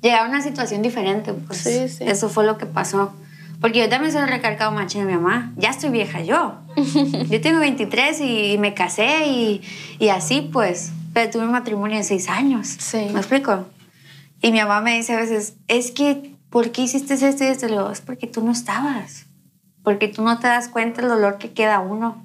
Llegaron 0.00 0.28
a 0.28 0.30
una 0.30 0.42
situación 0.42 0.82
diferente, 0.82 1.32
pues 1.32 1.58
Sí, 1.60 1.88
sí. 1.88 2.04
eso 2.04 2.28
fue 2.28 2.44
lo 2.44 2.58
que 2.58 2.66
pasó. 2.66 3.12
Porque 3.60 3.78
yo 3.78 3.88
también 3.88 4.12
soy 4.12 4.22
recargado 4.22 4.72
macho 4.72 4.98
de 4.98 5.04
mi 5.04 5.12
mamá, 5.12 5.52
ya 5.56 5.70
estoy 5.70 5.90
vieja 5.90 6.20
yo. 6.20 6.56
yo 7.30 7.40
tengo 7.40 7.60
23 7.60 8.20
y, 8.20 8.58
me 8.58 8.74
casé 8.74 9.26
y, 9.28 9.62
y 10.00 10.08
así 10.08 10.48
pues, 10.52 10.90
pero 11.14 11.30
tuve 11.30 11.44
un 11.44 11.52
matrimonio 11.52 11.96
de 11.96 12.02
6 12.02 12.28
años. 12.28 12.66
Sí. 12.66 13.06
¿Me 13.12 13.20
explico? 13.20 13.66
Y 14.42 14.52
mi 14.52 14.58
mamá 14.58 14.80
me 14.80 14.94
dice 14.96 15.14
a 15.14 15.16
veces, 15.16 15.54
es 15.68 15.92
que, 15.92 16.34
¿por 16.50 16.72
qué 16.72 16.82
hiciste 16.82 17.14
esto 17.14 17.44
y 17.44 17.46
esto? 17.46 17.66
Le 17.66 17.72
digo, 17.72 17.90
es 17.90 18.00
porque 18.00 18.26
tú 18.26 18.44
no 18.44 18.50
estabas. 18.52 19.26
Porque 19.84 20.08
tú 20.08 20.22
no 20.22 20.38
te 20.38 20.48
das 20.48 20.68
cuenta 20.68 21.00
el 21.00 21.08
dolor 21.08 21.38
que 21.38 21.52
queda 21.52 21.80
uno. 21.80 22.24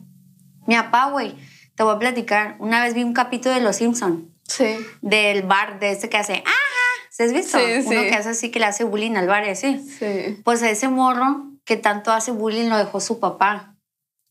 Mi 0.65 0.75
papá, 0.75 1.09
güey, 1.11 1.35
te 1.75 1.83
voy 1.83 1.95
a 1.95 1.99
platicar. 1.99 2.55
Una 2.59 2.83
vez 2.83 2.93
vi 2.95 3.03
un 3.03 3.13
capítulo 3.13 3.53
de 3.55 3.61
Los 3.61 3.77
Simpson 3.77 4.31
Sí. 4.47 4.77
del 5.01 5.43
bar 5.43 5.79
de 5.79 5.91
este 5.91 6.09
que 6.09 6.17
hace, 6.17 6.33
¡ajá! 6.45 6.53
¿Se 7.11 7.23
has 7.23 7.33
visto? 7.33 7.57
Sí, 7.57 7.63
Uno 7.85 8.01
sí. 8.01 8.07
que 8.09 8.15
hace 8.15 8.29
así, 8.29 8.51
que 8.51 8.59
le 8.59 8.65
hace 8.65 8.83
bullying 8.83 9.15
al 9.15 9.27
bar 9.27 9.43
así. 9.43 9.79
Sí. 9.99 10.39
Pues 10.43 10.61
a 10.63 10.69
ese 10.69 10.87
morro 10.87 11.51
que 11.65 11.77
tanto 11.77 12.11
hace 12.11 12.31
bullying 12.31 12.69
lo 12.69 12.77
dejó 12.77 12.99
su 12.99 13.19
papá. 13.19 13.75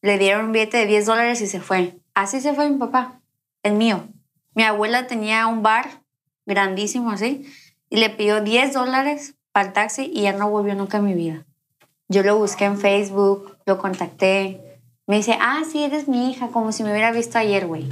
Le 0.02 0.18
dieron 0.18 0.46
un 0.46 0.52
billete 0.52 0.78
de 0.78 0.86
10 0.86 1.06
dólares 1.06 1.40
y 1.40 1.46
se 1.46 1.60
fue. 1.60 1.98
Así 2.14 2.40
se 2.40 2.54
fue 2.54 2.68
mi 2.70 2.78
papá, 2.78 3.20
el 3.62 3.74
mío. 3.74 4.08
Mi 4.54 4.62
abuela 4.62 5.06
tenía 5.06 5.46
un 5.46 5.62
bar 5.62 6.02
grandísimo 6.46 7.10
así 7.10 7.46
y 7.90 7.96
le 7.96 8.10
pidió 8.10 8.40
10 8.40 8.72
dólares 8.72 9.34
para 9.52 9.68
el 9.68 9.72
taxi 9.72 10.10
y 10.12 10.22
ya 10.22 10.32
no 10.32 10.50
volvió 10.50 10.74
nunca 10.74 10.98
en 10.98 11.04
mi 11.04 11.14
vida. 11.14 11.46
Yo 12.08 12.22
lo 12.22 12.36
busqué 12.36 12.64
en 12.64 12.78
Facebook, 12.78 13.56
lo 13.66 13.78
contacté. 13.78 14.60
Me 15.06 15.16
dice, 15.16 15.36
ah, 15.40 15.62
sí, 15.70 15.82
eres 15.82 16.08
mi 16.08 16.30
hija, 16.30 16.48
como 16.48 16.72
si 16.72 16.82
me 16.82 16.90
hubiera 16.90 17.12
visto 17.12 17.38
ayer, 17.38 17.66
güey. 17.66 17.88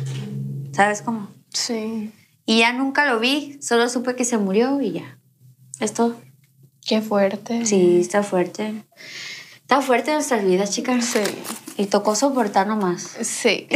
¿Sabes 0.72 1.02
cómo? 1.02 1.28
Sí. 1.50 2.12
Y 2.46 2.58
ya 2.58 2.72
nunca 2.72 3.06
lo 3.06 3.18
vi, 3.18 3.58
solo 3.60 3.88
supe 3.88 4.16
que 4.16 4.24
se 4.24 4.38
murió 4.38 4.80
y 4.80 4.92
ya. 4.92 5.18
Es 5.80 5.94
todo. 5.94 6.16
Qué 6.86 7.00
fuerte. 7.00 7.64
Sí, 7.64 8.00
está 8.00 8.22
fuerte. 8.22 8.74
Está 9.56 9.80
fuerte 9.80 10.12
nuestras 10.12 10.44
vidas, 10.44 10.70
chicas. 10.70 11.04
Sí. 11.04 11.20
Y 11.76 11.86
tocó 11.86 12.14
soportar 12.14 12.66
nomás. 12.66 13.02
Sí. 13.22 13.68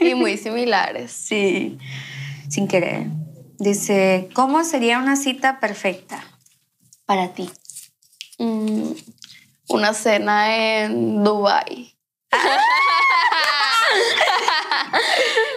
Y 0.00 0.14
muy 0.14 0.36
similares. 0.38 1.12
Sí. 1.12 1.78
Sin 2.48 2.66
querer. 2.66 3.06
Dice, 3.58 4.28
¿cómo 4.34 4.64
sería 4.64 4.98
una 4.98 5.16
cita 5.16 5.60
perfecta 5.60 6.22
para 7.06 7.32
ti? 7.34 7.50
Mm, 8.38 8.90
una 9.68 9.94
cena 9.94 10.56
en 10.82 11.22
Dubai. 11.24 11.94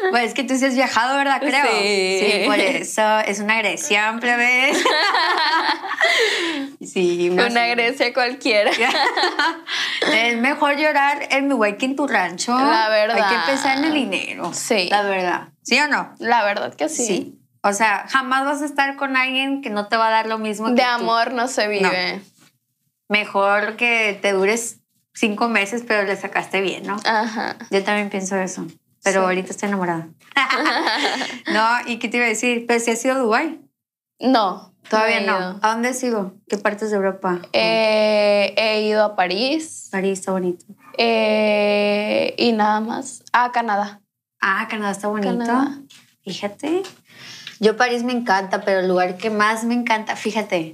Pues 0.10 0.30
es 0.30 0.34
que 0.34 0.44
tú 0.44 0.58
sí 0.58 0.66
has 0.66 0.76
viajado, 0.76 1.18
¿verdad? 1.18 1.40
Creo. 1.42 1.66
Sí. 1.70 2.44
por 2.46 2.60
eso. 2.60 3.20
Es 3.20 3.40
una 3.40 3.56
agresión, 3.56 4.20
plebe. 4.20 4.74
sí, 6.82 7.30
más- 7.32 7.52
Una 7.52 7.68
Grecia 7.68 8.14
cualquiera. 8.14 8.72
Es 10.14 10.38
mejor 10.38 10.78
llorar 10.78 11.28
en 11.32 11.48
mi 11.48 11.78
que 11.78 11.86
en 11.86 11.96
tu 11.96 12.08
rancho. 12.08 12.58
La 12.58 12.88
verdad. 12.90 13.18
Hay 13.22 13.36
que 13.36 13.42
pensar 13.52 13.78
en 13.78 13.86
el 13.86 13.94
dinero. 13.94 14.54
Sí. 14.54 14.88
La 14.90 15.02
verdad. 15.02 15.50
¿Sí 15.64 15.78
o 15.80 15.88
no? 15.88 16.16
La 16.20 16.44
verdad 16.46 16.74
que 16.74 16.88
sí. 16.88 17.37
O 17.64 17.74
sea, 17.74 18.06
jamás 18.08 18.46
vas 18.46 18.62
a 18.62 18.66
estar 18.66 18.96
con 18.96 19.18
alguien 19.18 19.62
que 19.62 19.70
no 19.70 19.88
te 19.88 19.98
va 19.98 20.08
a 20.08 20.12
dar 20.12 20.28
lo 20.28 20.38
mismo 20.38 20.68
que 20.68 20.74
De 20.74 20.82
tú. 20.84 20.88
amor 20.88 21.34
no 21.34 21.48
se 21.48 21.68
vive. 21.68 22.22
Mejor 23.10 23.76
que 23.78 24.18
te 24.22 24.32
dures 24.34 24.80
cinco 25.14 25.50
meses, 25.50 25.84
pero 25.88 26.04
le 26.08 26.16
sacaste 26.16 26.62
bien, 26.62 26.84
¿no? 26.86 26.98
Ajá. 27.06 27.56
Yo 27.72 27.84
también 27.84 28.10
pienso 28.10 28.36
eso. 28.38 28.66
Pero 29.04 29.22
Sí. 29.22 29.26
ahorita 29.26 29.52
estoy 29.52 29.70
enamorada. 29.70 30.10
no, 31.54 31.68
¿y 31.88 31.98
qué 32.00 32.10
te 32.10 32.18
iba 32.18 32.26
a 32.26 32.30
decir? 32.30 32.66
Pero 32.68 32.80
si 32.80 32.92
has 32.92 33.04
ido 33.06 33.16
a 33.16 33.20
Dubái. 33.20 33.62
No. 34.20 34.74
Todavía 34.90 35.20
no. 35.22 35.60
¿A 35.62 35.72
dónde 35.74 35.90
has 35.90 36.02
ido? 36.04 36.34
¿Qué 36.48 36.58
partes 36.58 36.90
de 36.92 36.96
Europa? 36.96 37.40
Eh, 37.54 38.54
he 38.58 38.82
ido 38.84 39.04
a 39.04 39.16
París 39.18 39.90
París 39.92 40.20
está 40.20 40.32
bonito. 40.32 40.66
eh, 40.98 42.34
y 42.38 42.52
nada 42.54 42.80
más. 42.80 43.24
A 43.34 43.52
Canadá. 43.52 44.02
Ah, 44.42 44.68
Canadá 44.70 44.92
está 44.92 45.08
bonito. 45.08 45.30
Canadá. 45.30 45.78
Fíjate. 46.24 46.84
Yo 47.60 47.78
París 47.78 48.04
me 48.04 48.14
encanta, 48.14 48.62
pero 48.62 48.80
el 48.82 48.88
lugar 48.88 49.18
que 49.18 49.30
más 49.30 49.64
me 49.64 49.74
encanta, 49.74 50.16
fíjate. 50.16 50.74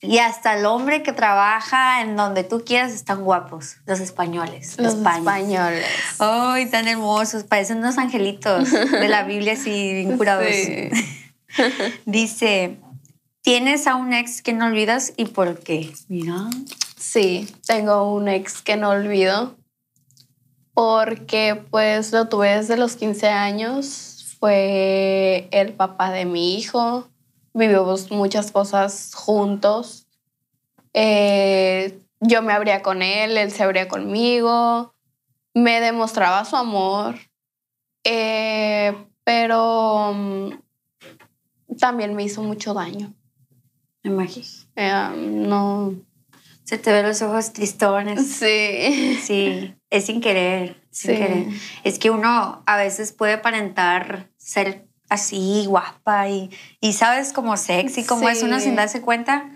Y 0.00 0.18
hasta 0.18 0.56
el 0.56 0.64
hombre 0.66 1.02
que 1.02 1.12
trabaja 1.12 2.02
en 2.02 2.16
donde 2.16 2.44
tú 2.44 2.62
quieras 2.64 2.92
están 2.92 3.24
guapos, 3.24 3.78
los 3.84 3.98
españoles. 3.98 4.76
Los 4.78 4.94
España. 4.94 5.18
españoles. 5.18 5.86
Ay, 6.20 6.66
tan 6.66 6.86
hermosos, 6.86 7.42
parecen 7.44 7.78
unos 7.78 7.98
angelitos 7.98 8.70
de 8.70 9.08
la 9.08 9.22
Biblia 9.24 9.54
así 9.54 9.94
bien 9.94 10.16
curados. 10.16 10.46
Sí. 10.46 10.90
Dice, 12.06 12.78
¿tienes 13.42 13.88
a 13.88 13.96
un 13.96 14.12
ex 14.12 14.40
que 14.40 14.52
no 14.52 14.66
olvidas 14.66 15.14
y 15.16 15.24
por 15.24 15.58
qué? 15.58 15.92
Mira. 16.08 16.48
Sí, 16.96 17.52
tengo 17.66 18.14
un 18.14 18.28
ex 18.28 18.62
que 18.62 18.76
no 18.76 18.90
olvido 18.90 19.56
porque 20.74 21.60
pues 21.70 22.12
lo 22.12 22.28
tuve 22.28 22.56
desde 22.56 22.76
los 22.76 22.94
15 22.94 23.26
años, 23.28 24.07
fue 24.40 25.48
el 25.50 25.72
papá 25.74 26.10
de 26.10 26.24
mi 26.24 26.56
hijo, 26.56 27.08
vivimos 27.54 28.10
muchas 28.10 28.52
cosas 28.52 29.12
juntos, 29.14 30.04
Eh, 30.94 31.98
yo 32.20 32.42
me 32.42 32.52
abría 32.52 32.82
con 32.82 33.02
él, 33.02 33.36
él 33.36 33.50
se 33.52 33.62
abría 33.62 33.86
conmigo, 33.88 34.94
me 35.54 35.80
demostraba 35.80 36.44
su 36.44 36.56
amor, 36.56 37.14
eh, 38.04 38.96
pero 39.22 40.12
mm, 40.14 40.50
también 41.78 42.14
me 42.14 42.24
hizo 42.24 42.42
mucho 42.42 42.74
daño. 42.74 43.12
Me 44.02 44.10
imagino. 44.10 44.46
Eh, 44.76 45.12
no, 45.46 45.94
Se 46.64 46.78
te 46.78 46.90
ven 46.92 47.06
los 47.06 47.20
ojos 47.22 47.52
tristones. 47.52 48.26
sí. 48.28 49.18
Sí, 49.22 49.74
es 49.90 50.06
sin 50.06 50.20
querer, 50.20 50.76
Sí. 50.90 51.08
querer. 51.08 51.46
Es 51.84 51.98
que 51.98 52.10
uno 52.10 52.62
a 52.66 52.76
veces 52.76 53.12
puede 53.12 53.34
aparentar 53.34 54.28
ser 54.36 54.86
así 55.08 55.64
guapa 55.66 56.28
y, 56.28 56.50
y 56.80 56.92
sabes 56.92 57.32
como 57.32 57.56
sexy, 57.56 58.04
como 58.04 58.28
es 58.28 58.42
uno 58.42 58.60
sin 58.60 58.76
darse 58.76 59.00
cuenta, 59.00 59.50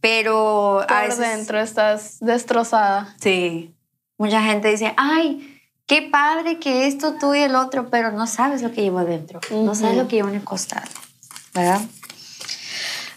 pero 0.00 0.84
a 0.88 1.02
veces 1.02 1.18
dentro 1.18 1.60
estás 1.60 2.18
destrozada. 2.20 3.14
sí. 3.20 3.70
Mucha 4.16 4.40
gente 4.42 4.68
dice, 4.68 4.94
ay, 4.96 5.60
qué 5.86 6.02
padre 6.02 6.60
que 6.60 6.86
esto, 6.86 7.16
tú 7.18 7.34
y 7.34 7.40
el 7.40 7.56
otro, 7.56 7.90
pero 7.90 8.12
no 8.12 8.28
sabes 8.28 8.62
lo 8.62 8.70
que 8.70 8.82
llevo 8.82 9.00
adentro, 9.00 9.40
no 9.50 9.74
sabes 9.74 9.96
lo 9.96 10.06
que 10.06 10.16
llevo 10.16 10.28
en 10.28 10.36
el 10.36 10.44
costado, 10.44 10.86
¿verdad? 11.52 11.80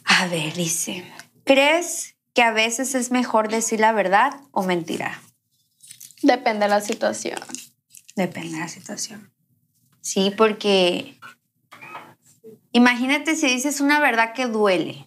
A 0.05 0.25
ver, 0.25 0.53
dice, 0.55 1.05
¿crees 1.43 2.15
que 2.33 2.41
a 2.41 2.51
veces 2.51 2.95
es 2.95 3.11
mejor 3.11 3.47
decir 3.47 3.79
la 3.79 3.91
verdad 3.91 4.41
o 4.51 4.63
mentira? 4.63 5.21
Depende 6.27 6.65
de 6.65 6.69
la 6.69 6.81
situación. 6.81 7.39
Depende 8.17 8.55
de 8.55 8.59
la 8.59 8.67
situación. 8.67 9.31
Sí, 10.01 10.33
porque 10.35 11.17
imagínate 12.73 13.37
si 13.37 13.47
dices 13.47 13.79
una 13.79 14.01
verdad 14.01 14.33
que 14.33 14.45
duele. 14.47 15.06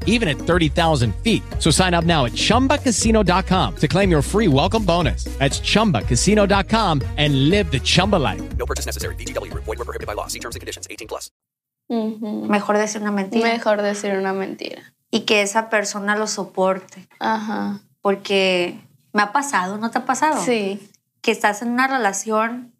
even 0.05 0.29
at 0.29 0.37
30,000 0.37 1.13
feet. 1.23 1.43
So 1.59 1.71
sign 1.71 1.93
up 1.93 2.05
now 2.05 2.23
at 2.25 2.31
chumbacasino.com 2.31 3.75
to 3.75 3.87
claim 3.89 4.09
your 4.09 4.21
free 4.21 4.47
welcome 4.47 4.85
bonus. 4.85 5.25
That's 5.39 5.59
chumbacasino.com 5.59 7.01
and 7.17 7.49
live 7.49 7.69
the 7.71 7.81
Chumba 7.81 8.17
life. 8.17 8.41
No 8.57 8.65
purchase 8.65 8.85
necessary. 8.85 9.15
VGW 9.15 9.51
Group. 9.51 9.65
Void 9.65 9.79
were 9.79 9.85
prohibited 9.85 10.07
by 10.07 10.13
law. 10.13 10.27
See 10.27 10.39
terms 10.39 10.55
and 10.55 10.61
conditions. 10.61 10.87
18 10.89 11.07
plus. 11.07 11.31
Ujú. 11.89 12.47
Mejor 12.47 12.77
decir 12.77 13.01
una 13.01 13.11
mentira. 13.11 13.43
Mejor 13.43 13.81
decir 13.81 14.13
una 14.17 14.31
mentira. 14.31 14.93
Y 15.11 15.21
que 15.21 15.41
esa 15.41 15.69
persona 15.69 16.15
lo 16.15 16.25
soporte. 16.27 17.07
Ajá. 17.19 17.81
Porque 18.01 18.79
me 19.11 19.21
ha 19.21 19.33
pasado, 19.33 19.77
¿no 19.77 19.91
te 19.91 19.99
ha 19.99 20.05
pasado? 20.05 20.41
Sí. 20.43 20.79
Que 21.21 21.31
estás 21.31 21.61
en 21.61 21.69
una 21.69 21.87
relación. 21.87 22.70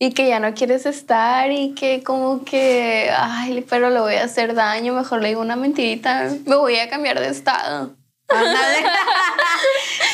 Y 0.00 0.12
que 0.12 0.28
ya 0.28 0.38
no 0.38 0.54
quieres 0.54 0.86
estar 0.86 1.50
y 1.50 1.74
que 1.74 2.04
como 2.04 2.44
que, 2.44 3.10
ay, 3.16 3.64
pero 3.68 3.90
le 3.90 3.98
voy 4.00 4.14
a 4.14 4.24
hacer 4.24 4.54
daño, 4.54 4.94
mejor 4.94 5.20
le 5.20 5.28
digo 5.28 5.40
una 5.40 5.56
mentirita, 5.56 6.30
me 6.46 6.54
voy 6.54 6.78
a 6.78 6.88
cambiar 6.88 7.18
de 7.18 7.28
estado. 7.28 7.96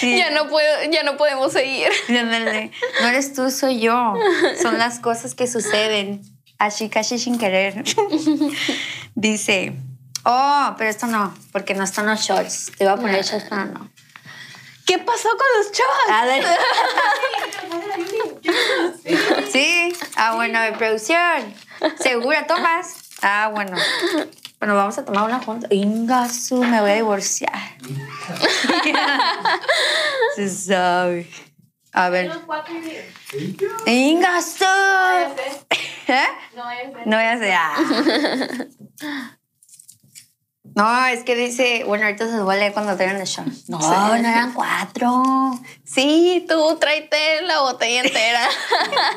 Sí, 0.00 0.16
Ya 0.18 0.30
no 0.30 0.48
puedo, 0.48 0.68
ya 0.90 1.02
no 1.02 1.16
podemos 1.16 1.52
seguir. 1.52 1.88
ándale. 2.08 2.70
No 3.02 3.08
eres 3.08 3.32
tú, 3.34 3.50
soy 3.50 3.80
yo. 3.80 4.14
Son 4.60 4.78
las 4.78 4.98
cosas 5.00 5.34
que 5.34 5.46
suceden. 5.46 6.22
Así 6.58 6.88
casi 6.88 7.18
sin 7.18 7.38
querer. 7.38 7.84
Dice, 9.14 9.74
oh, 10.24 10.74
pero 10.78 10.90
esto 10.90 11.06
no, 11.06 11.34
porque 11.52 11.74
no 11.74 11.84
están 11.84 12.06
los 12.06 12.20
shorts. 12.20 12.72
Te 12.76 12.84
iba 12.84 12.92
a 12.92 12.96
poner 12.96 13.24
shorts, 13.24 13.46
pero 13.48 13.64
no. 13.66 13.90
¿Qué 14.86 14.98
pasó 14.98 15.28
con 15.30 15.46
los 15.56 15.72
chavos? 15.72 15.94
A 16.10 16.24
ver. 16.26 16.44
Sí. 19.50 19.92
Ah, 20.16 20.34
bueno, 20.34 20.60
de 20.60 20.72
producción. 20.72 21.54
¿Segura 21.98 22.46
tomas? 22.46 22.94
Ah, 23.22 23.50
bueno. 23.52 23.76
Bueno, 24.58 24.76
vamos 24.76 24.98
a 24.98 25.04
tomar 25.04 25.24
una 25.24 25.40
junta. 25.40 25.66
Ingasu, 25.70 26.62
me 26.64 26.80
voy 26.80 26.90
a 26.90 26.94
divorciar. 26.94 27.52
Se 30.36 30.48
sabe. 30.48 31.30
A 31.92 32.08
ver. 32.08 32.32
Ingasu. 33.86 34.64
¿Eh? 36.08 36.26
No 37.06 37.16
voy 37.16 37.24
a 37.24 37.32
hacer. 37.32 37.52
Ah. 37.52 37.76
No, 40.74 41.06
es 41.06 41.22
que 41.22 41.36
dice, 41.36 41.84
bueno, 41.86 42.04
ahorita 42.04 42.26
se 42.26 42.32
los 42.32 42.44
voy 42.44 42.56
a 42.56 42.58
leer 42.58 42.72
cuando 42.72 42.96
tengan 42.96 43.20
el 43.20 43.26
show. 43.26 43.44
No, 43.68 43.78
no 43.78 44.14
eran 44.16 44.52
cuatro. 44.52 45.22
Sí, 45.84 46.44
tú 46.48 46.76
tráete 46.80 47.42
la 47.42 47.60
botella 47.60 48.02
entera. 48.02 48.48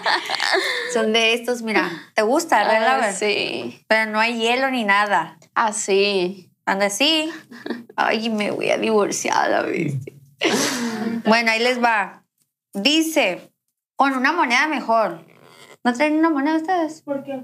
Son 0.94 1.12
de 1.14 1.34
estos, 1.34 1.64
mira. 1.64 1.90
¿Te 2.14 2.22
gusta? 2.22 2.62
Ah, 2.62 3.12
sí. 3.12 3.84
Pero 3.88 4.12
no 4.12 4.20
hay 4.20 4.38
hielo 4.40 4.70
ni 4.70 4.84
nada. 4.84 5.40
Así. 5.56 6.52
Anda 6.66 6.88
así. 6.88 7.32
Ay, 7.96 8.30
me 8.30 8.52
voy 8.52 8.70
a 8.70 8.78
divorciar 8.78 9.50
la 9.50 9.62
bestia. 9.64 10.14
Bueno, 11.26 11.52
ahí 11.52 11.60
les 11.60 11.84
va. 11.84 12.24
Dice, 12.74 13.52
con 13.96 14.14
una 14.14 14.32
moneda 14.32 14.68
mejor. 14.68 15.26
¿No 15.84 15.94
traen 15.94 16.18
una 16.18 16.30
moneda 16.30 16.58
ustedes? 16.58 17.02
¿Por 17.02 17.24
qué? 17.24 17.42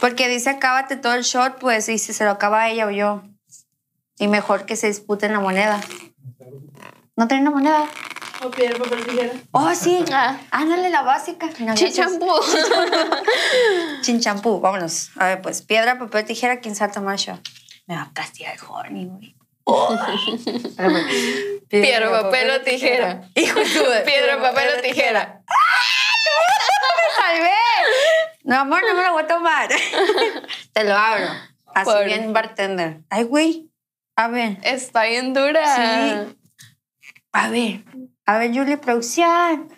Porque 0.00 0.28
dice, 0.28 0.50
acábate 0.50 0.96
todo 0.96 1.14
el 1.14 1.22
shot, 1.22 1.58
pues, 1.58 1.88
y 1.88 1.98
si 1.98 2.12
se 2.12 2.24
lo 2.24 2.30
acaba 2.32 2.68
ella 2.68 2.86
o 2.86 2.90
yo. 2.90 3.22
Y 4.18 4.28
mejor 4.28 4.66
que 4.66 4.76
se 4.76 4.86
disputen 4.88 5.32
la 5.32 5.40
moneda. 5.40 5.80
¿No 7.16 7.28
traen 7.28 7.42
una 7.42 7.50
moneda? 7.50 7.84
O 8.44 8.50
piedra, 8.50 8.78
papel, 8.78 9.06
tijera. 9.06 9.32
Oh, 9.52 9.74
sí. 9.74 10.04
Ah. 10.12 10.38
Ándale, 10.50 10.90
la 10.90 11.02
básica. 11.02 11.46
No, 11.58 11.66
gracias. 11.66 11.90
Chichampú. 11.92 12.26
Chinchampú, 14.02 14.60
vámonos. 14.60 15.10
A 15.16 15.26
ver, 15.28 15.42
pues, 15.42 15.62
piedra, 15.62 15.98
papel, 15.98 16.24
tijera, 16.26 16.60
¿quién 16.60 16.74
sabe 16.74 16.92
tomar 16.92 17.16
shot? 17.16 17.40
Me 17.86 17.96
va 17.96 18.02
a 18.02 18.12
castigar 18.12 18.54
el 18.54 18.60
horny, 18.68 19.06
güey. 19.06 19.34
Piedra, 21.68 22.10
papel 22.22 22.50
o 22.50 22.60
tijera. 22.62 23.22
Hijo 23.34 23.58
de 23.58 23.64
tu- 23.64 24.04
Piedra, 24.04 24.40
papel 24.40 24.68
o 24.78 24.82
tijera. 24.82 25.42
¡Me 26.96 27.22
salvé! 27.22 27.50
No, 28.44 28.60
amor, 28.60 28.80
no 28.86 28.94
me 28.94 29.02
lo 29.02 29.12
voy 29.12 29.22
a 29.24 29.26
tomar. 29.26 29.68
Te 30.72 30.84
lo 30.84 30.94
abro. 30.94 31.26
Así 31.74 31.90
Por- 31.90 32.04
bien 32.04 32.32
bartender. 32.32 33.00
Ay, 33.10 33.24
güey. 33.24 33.68
A 34.16 34.28
ver. 34.28 34.56
Está 34.62 35.04
bien 35.04 35.34
dura. 35.34 35.76
Sí. 35.76 36.36
A 37.32 37.50
ver. 37.50 37.84
A 38.24 38.38
ver, 38.38 38.54
Julie, 38.54 38.78
producción. 38.78 39.68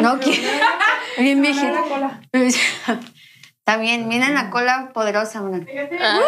No 0.00 0.18
quiero. 0.20 0.48
Bien 1.18 1.42
viejita. 1.42 2.20
Está 2.32 3.76
bien, 3.78 4.06
miren 4.08 4.34
la 4.34 4.48
cola 4.50 4.90
poderosa, 4.94 5.42
man. 5.42 5.66
Ah, 6.00 6.20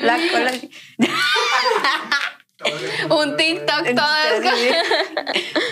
La 0.00 0.16
cola. 0.32 0.52
un 3.10 3.36
TikTok 3.36 3.94
todo 3.94 4.16
es 4.16 4.40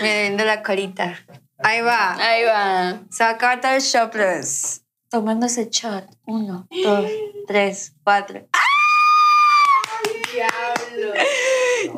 Miren, 0.01 0.37
de 0.37 0.45
la 0.45 0.61
colita. 0.61 1.17
Ahí 1.59 1.81
va. 1.81 2.15
Ahí 2.15 2.43
va. 2.43 2.99
Se 3.09 3.23
va 3.23 3.31
a 3.31 3.33
acabar 3.33 3.61
todo 3.61 3.71
el 3.71 3.81
shopless. 3.81 4.83
Tomando 5.09 5.45
ese 5.45 5.69
shot. 5.69 6.05
Uno, 6.25 6.67
dos, 6.83 7.09
tres, 7.47 7.93
cuatro. 8.03 8.47
Diablo. 10.33 11.13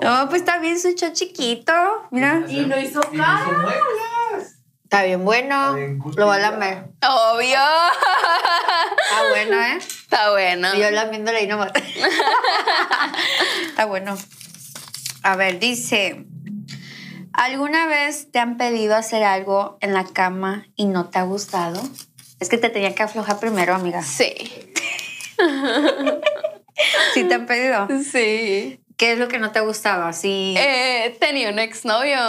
No, 0.01 0.29
pues 0.29 0.41
está 0.41 0.59
bien 0.59 0.79
su 0.79 0.91
shot 0.91 1.13
chiquito. 1.13 1.73
Mira. 2.11 2.43
Y 2.47 2.65
no 2.65 2.79
hizo 2.79 3.01
caras. 3.01 4.59
Está 4.83 5.03
bien 5.03 5.25
bueno. 5.25 5.75
Lo 6.15 6.25
voy 6.27 6.37
a 6.37 6.39
lamer. 6.39 6.85
Obvio. 7.07 7.59
Está 9.03 9.29
bueno, 9.29 9.61
¿eh? 9.61 9.77
Está 9.77 10.31
bueno. 10.31 10.67
Y 10.75 10.79
yo 10.79 10.91
lamiéndole 10.91 11.39
ahí 11.39 11.47
nomás. 11.47 11.71
Está 13.67 13.85
bueno. 13.85 14.17
A 15.23 15.35
ver, 15.35 15.59
dice. 15.59 16.25
¿Alguna 17.33 17.87
vez 17.87 18.31
te 18.31 18.39
han 18.39 18.57
pedido 18.57 18.95
hacer 18.95 19.23
algo 19.23 19.77
en 19.81 19.93
la 19.93 20.05
cama 20.05 20.67
y 20.75 20.85
no 20.85 21.09
te 21.09 21.19
ha 21.19 21.23
gustado? 21.23 21.81
Es 22.39 22.47
que 22.47 22.57
te 22.57 22.69
tenía 22.69 22.95
que 22.95 23.03
aflojar 23.03 23.39
primero, 23.39 23.75
amiga. 23.75 24.01
Sí. 24.03 24.33
¿Sí 27.13 27.23
te 27.25 27.33
han 27.35 27.45
pedido? 27.45 27.87
Sí. 28.11 28.79
¿Qué 28.97 29.11
es 29.13 29.19
lo 29.19 29.27
que 29.27 29.39
no 29.39 29.51
te 29.51 29.59
gustaba? 29.61 30.13
Sí. 30.13 30.55
Eh, 30.57 31.15
tenía 31.19 31.49
un 31.49 31.59
exnovio 31.59 32.19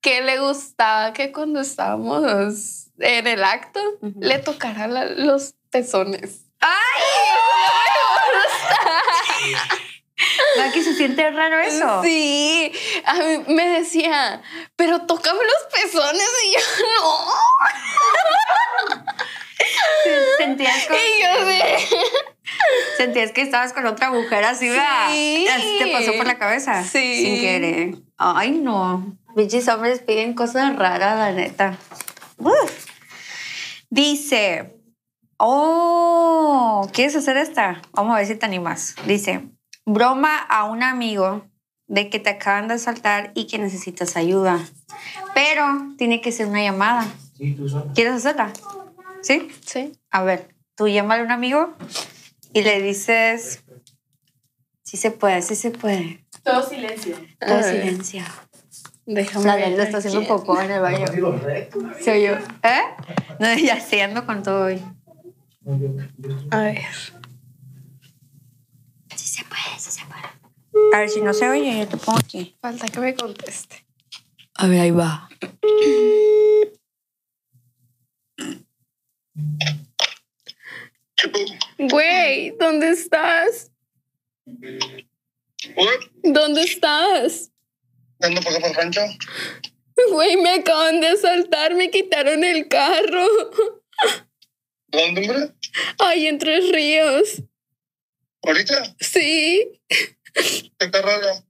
que 0.00 0.20
le 0.22 0.38
gustaba 0.38 1.12
que 1.12 1.32
cuando 1.32 1.60
estábamos 1.60 2.86
en 2.98 3.26
el 3.26 3.44
acto 3.44 3.80
le 4.20 4.38
tocara 4.38 4.86
la- 4.88 5.04
los 5.06 5.54
pezones. 5.70 6.40
¿Verdad 10.56 10.72
que 10.74 10.82
se 10.82 10.94
siente 10.94 11.30
raro 11.30 11.58
eso? 11.60 12.02
Sí, 12.02 12.72
a 13.04 13.14
mí 13.14 13.44
me 13.54 13.68
decía, 13.68 14.42
pero 14.76 15.02
tócame 15.06 15.38
los 15.38 15.72
pezones 15.82 16.30
y 16.46 16.52
yo 16.52 16.60
no. 17.02 17.26
Sentías, 20.38 20.86
como- 20.86 20.98
Y 20.98 21.22
yo 21.22 21.28
sí. 21.50 21.96
Sentías 22.96 23.32
que 23.32 23.42
estabas 23.42 23.72
con 23.72 23.86
otra 23.86 24.10
mujer 24.10 24.44
así, 24.44 24.68
¿verdad? 24.68 25.10
Sí. 25.10 25.46
Así 25.48 25.78
te 25.78 25.92
pasó 25.92 26.12
por 26.16 26.26
la 26.26 26.38
cabeza. 26.38 26.82
Sí. 26.84 27.24
Sin 27.24 27.40
querer. 27.40 27.94
Ay, 28.16 28.52
no. 28.52 29.16
Bichis 29.34 29.68
hombres 29.68 30.00
piden 30.00 30.34
cosas 30.34 30.76
raras, 30.76 31.16
la 31.16 31.32
neta. 31.32 31.78
Uf. 32.38 32.86
Dice. 33.90 34.74
Oh, 35.38 36.88
¿quieres 36.92 37.14
hacer 37.14 37.36
esta? 37.36 37.80
Vamos 37.92 38.14
a 38.14 38.18
ver 38.18 38.26
si 38.26 38.34
te 38.34 38.44
animas. 38.44 38.96
Dice, 39.06 39.48
broma 39.86 40.36
a 40.36 40.64
un 40.64 40.82
amigo 40.82 41.46
de 41.86 42.10
que 42.10 42.18
te 42.18 42.30
acaban 42.30 42.66
de 42.66 42.78
saltar 42.78 43.30
y 43.34 43.46
que 43.46 43.58
necesitas 43.58 44.16
ayuda. 44.16 44.58
Pero 45.34 45.64
tiene 45.96 46.20
que 46.20 46.32
ser 46.32 46.46
una 46.46 46.62
llamada. 46.62 47.06
¿Quieres 47.94 48.14
hacerla? 48.14 48.52
¿Sí? 49.22 49.48
Sí. 49.64 49.92
A 50.10 50.24
ver, 50.24 50.54
tú 50.76 50.88
llámale 50.88 51.22
a 51.22 51.24
un 51.24 51.30
amigo 51.30 51.76
y 52.52 52.62
le 52.62 52.82
dices, 52.82 53.62
sí 54.82 54.96
se 54.96 55.10
puede, 55.10 55.42
sí 55.42 55.54
se 55.54 55.70
puede. 55.70 56.24
Todo 56.42 56.62
silencio. 56.66 57.16
Todo 57.38 57.62
silencio. 57.62 58.22
Déjame 59.06 59.46
La 59.46 59.56
ver 59.56 59.68
Delta 59.68 59.82
está 59.84 59.98
haciendo 59.98 60.26
popó 60.26 60.60
en 60.60 60.70
el 60.70 60.80
baño. 60.80 61.06
Soy 62.04 62.24
yo. 62.24 62.32
¿Eh? 62.62 62.82
No, 63.40 63.54
ya 63.62 63.74
estoy 63.74 64.00
ando 64.00 64.26
con 64.26 64.42
todo 64.42 64.66
hoy. 64.66 64.82
A 66.50 66.60
ver. 66.60 66.84
Sí 69.16 69.26
se 69.28 69.44
puede, 69.44 69.78
sí 69.78 69.90
se 69.90 70.02
puede. 70.04 70.94
A 70.94 70.98
ver, 71.00 71.08
si 71.08 71.20
no 71.20 71.32
se 71.32 71.48
oye, 71.48 71.78
yo 71.78 71.88
te 71.88 71.96
pongo 71.96 72.18
aquí. 72.18 72.56
Falta 72.60 72.86
que 72.86 73.00
me 73.00 73.14
conteste. 73.14 73.86
A 74.54 74.66
ver, 74.66 74.80
ahí 74.80 74.90
va. 74.90 75.28
Güey, 81.78 82.50
¿dónde 82.58 82.90
estás? 82.90 83.70
¿Dónde 86.22 86.62
estás? 86.62 87.50
Por 88.18 88.30
acá 88.32 88.60
por 88.60 88.76
rancho. 88.76 89.00
Güey, 90.10 90.36
me 90.36 90.50
acaban 90.50 91.00
de 91.00 91.08
asaltar, 91.08 91.74
me 91.74 91.90
quitaron 91.90 92.44
el 92.44 92.68
carro. 92.68 93.26
¿Dónde, 94.88 95.28
hombre? 95.28 95.54
Ay, 95.98 96.26
en 96.28 96.38
Tres 96.38 96.70
Ríos. 96.70 97.42
¿Ahorita? 98.42 98.96
Sí. 99.00 99.80
¿Qué 100.78 100.90
carro 100.90 101.10
era? 101.10 101.44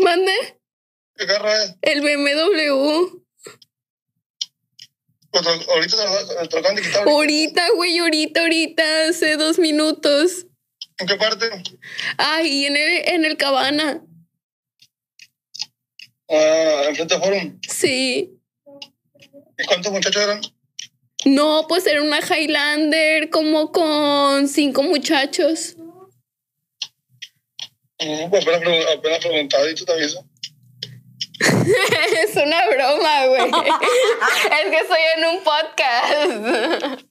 Mande 0.00 0.32
¿Qué 1.16 1.26
carro 1.26 1.52
es? 1.52 1.74
el 1.82 2.00
BMW. 2.00 3.20
Pues, 5.30 5.46
ahorita 5.46 5.96
acaban 6.42 6.74
de 6.74 6.82
quitar. 6.82 7.06
Ahorita, 7.06 7.68
güey, 7.76 7.98
ahorita, 7.98 8.40
ahorita, 8.40 9.08
hace 9.08 9.36
dos 9.36 9.58
minutos. 9.58 10.46
¿En 10.98 11.06
qué 11.06 11.16
parte? 11.16 11.46
Ay, 12.16 12.64
en 12.64 12.76
el, 12.76 13.08
en 13.08 13.24
el 13.24 13.36
cabana. 13.36 14.02
Ah, 16.28 16.82
enfrente 16.88 17.14
de 17.14 17.20
Forum. 17.20 17.60
Sí. 17.68 18.34
¿Y 19.58 19.64
cuántos 19.66 19.92
muchachos 19.92 20.22
eran? 20.22 20.40
No, 21.24 21.66
pues 21.68 21.86
era 21.86 22.02
una 22.02 22.20
Highlander 22.20 23.28
como 23.30 23.72
con 23.72 24.48
cinco 24.48 24.82
muchachos. 24.82 25.76
Pues 27.98 28.42
apenas, 28.46 28.86
apenas 28.96 29.18
preguntaba 29.18 29.68
y 29.68 29.74
tú 29.74 29.84
te 29.84 29.92
aviso. 29.92 30.24
es 31.40 32.36
una 32.36 32.66
broma, 32.66 33.26
güey. 33.26 33.42
es 33.50 34.70
que 34.70 34.78
estoy 34.78 35.00
en 35.16 35.24
un 35.24 35.44
podcast. 35.44 37.02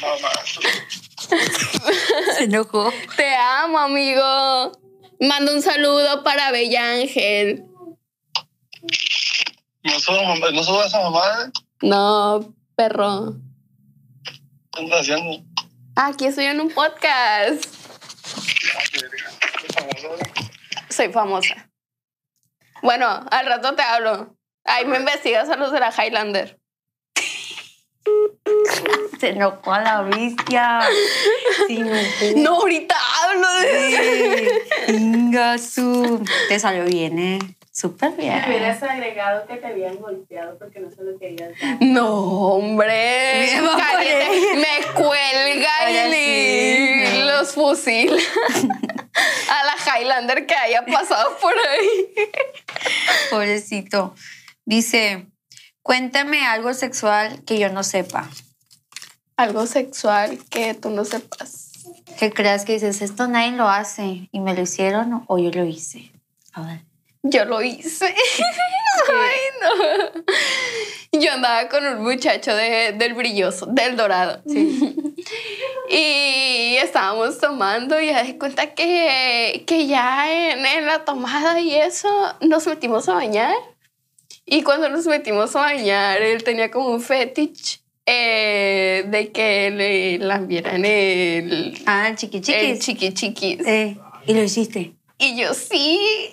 No 0.00 0.18
más. 0.20 0.58
Se 2.36 2.44
enojó. 2.44 2.92
Te 3.16 3.34
amo, 3.34 3.78
amigo. 3.78 4.72
Mando 5.20 5.54
un 5.54 5.62
saludo 5.62 6.22
para 6.22 6.50
Bella 6.50 6.92
Ángel. 6.94 7.64
No 9.84 9.98
subo, 9.98 10.50
no 10.52 10.62
subo 10.62 10.84
esa 10.84 11.00
mamá. 11.00 11.20
¿eh? 11.46 11.50
No, 11.82 12.54
perro. 12.76 13.36
¿Qué 14.72 14.80
andas 14.80 15.00
haciendo? 15.00 15.44
Aquí 15.96 16.26
estoy 16.26 16.46
en 16.46 16.60
un 16.60 16.70
podcast. 16.70 17.64
Soy 20.88 21.12
famosa. 21.12 21.71
Bueno, 22.82 23.24
al 23.30 23.46
rato 23.46 23.74
te 23.74 23.82
hablo. 23.82 24.36
Ahí 24.64 24.84
me 24.84 24.98
investigas 24.98 25.48
a 25.48 25.56
los 25.56 25.72
de 25.72 25.80
la 25.80 25.92
Highlander. 25.96 26.58
Se 29.20 29.28
enojó 29.30 29.72
a 29.72 29.80
la 29.80 30.02
bestia. 30.02 30.80
Enojó. 31.68 31.96
No, 32.36 32.54
ahorita 32.56 32.94
hablo 33.22 33.48
de 33.60 34.62
Ingasu. 34.88 36.22
Te 36.48 36.58
salió 36.58 36.84
bien, 36.84 37.18
¿eh? 37.18 37.38
Súper 37.70 38.10
Me 38.10 38.16
bien. 38.24 38.42
hubieras 38.46 38.82
agregado 38.82 39.46
que 39.46 39.56
te 39.56 39.66
habían 39.66 39.96
golpeado 39.96 40.58
porque 40.58 40.80
no 40.80 40.90
se 40.90 41.02
lo 41.04 41.18
querías 41.18 41.50
dar. 41.58 41.76
No, 41.80 42.12
hombre. 42.54 43.48
Me 43.54 43.60
va 43.62 43.74
a 43.74 43.78
Cállate. 43.78 44.26
poner. 44.26 44.56
Me 44.56 44.92
cuelga 44.94 45.70
Ahora 45.80 46.08
y 46.08 47.06
sí. 47.06 47.22
los 47.24 47.54
fusila. 47.54 48.16
A 49.52 49.64
la 49.64 49.76
Highlander 49.76 50.46
que 50.46 50.54
haya 50.54 50.82
pasado 50.86 51.36
por 51.36 51.52
ahí. 51.52 52.14
Pobrecito. 53.30 54.14
Dice, 54.64 55.26
cuéntame 55.82 56.46
algo 56.46 56.72
sexual 56.72 57.44
que 57.44 57.58
yo 57.58 57.68
no 57.68 57.82
sepa. 57.82 58.30
Algo 59.36 59.66
sexual 59.66 60.38
que 60.48 60.72
tú 60.72 60.88
no 60.88 61.04
sepas. 61.04 61.72
Que 62.18 62.32
creas 62.32 62.64
que 62.64 62.72
dices, 62.72 63.02
esto 63.02 63.28
nadie 63.28 63.52
lo 63.52 63.68
hace 63.68 64.30
y 64.32 64.40
me 64.40 64.54
lo 64.54 64.62
hicieron 64.62 65.24
o 65.26 65.38
yo 65.38 65.50
lo 65.50 65.66
hice. 65.66 66.12
A 66.54 66.62
ver. 66.62 66.80
Yo 67.22 67.44
lo 67.44 67.60
hice. 67.60 68.06
Ay, 69.12 69.40
no. 69.60 70.24
Yo 71.20 71.32
andaba 71.32 71.68
con 71.68 71.84
un 71.86 72.02
muchacho 72.02 72.54
de- 72.56 72.92
del 72.92 73.14
brilloso, 73.14 73.66
del 73.66 73.96
dorado. 73.96 74.42
Y 75.88 76.76
estábamos 76.76 77.38
tomando 77.38 78.00
y 78.00 78.06
ya 78.06 78.22
de 78.24 78.38
cuenta 78.38 78.74
que, 78.74 79.62
que 79.66 79.86
ya 79.86 80.50
en, 80.52 80.64
en 80.64 80.86
la 80.86 81.04
tomada 81.04 81.60
y 81.60 81.74
eso 81.74 82.08
nos 82.40 82.66
metimos 82.66 83.08
a 83.08 83.14
bañar. 83.14 83.54
Y 84.46 84.62
cuando 84.62 84.88
nos 84.88 85.06
metimos 85.06 85.54
a 85.54 85.60
bañar, 85.60 86.22
él 86.22 86.42
tenía 86.44 86.70
como 86.70 86.88
un 86.88 87.00
fetish 87.02 87.80
eh, 88.06 89.04
de 89.06 89.30
que 89.32 89.70
le 89.70 90.18
lambieran 90.18 90.84
el, 90.84 91.78
Ah, 91.86 92.10
chiqui 92.16 92.38
el 92.38 92.42
chiquis. 92.42 92.78
chiqui 92.80 93.12
chiquis. 93.14 93.66
Eh, 93.66 93.96
y 94.26 94.34
lo 94.34 94.42
hiciste. 94.42 94.94
Y 95.18 95.36
yo 95.36 95.52
sí. 95.52 96.00
Y 96.00 96.32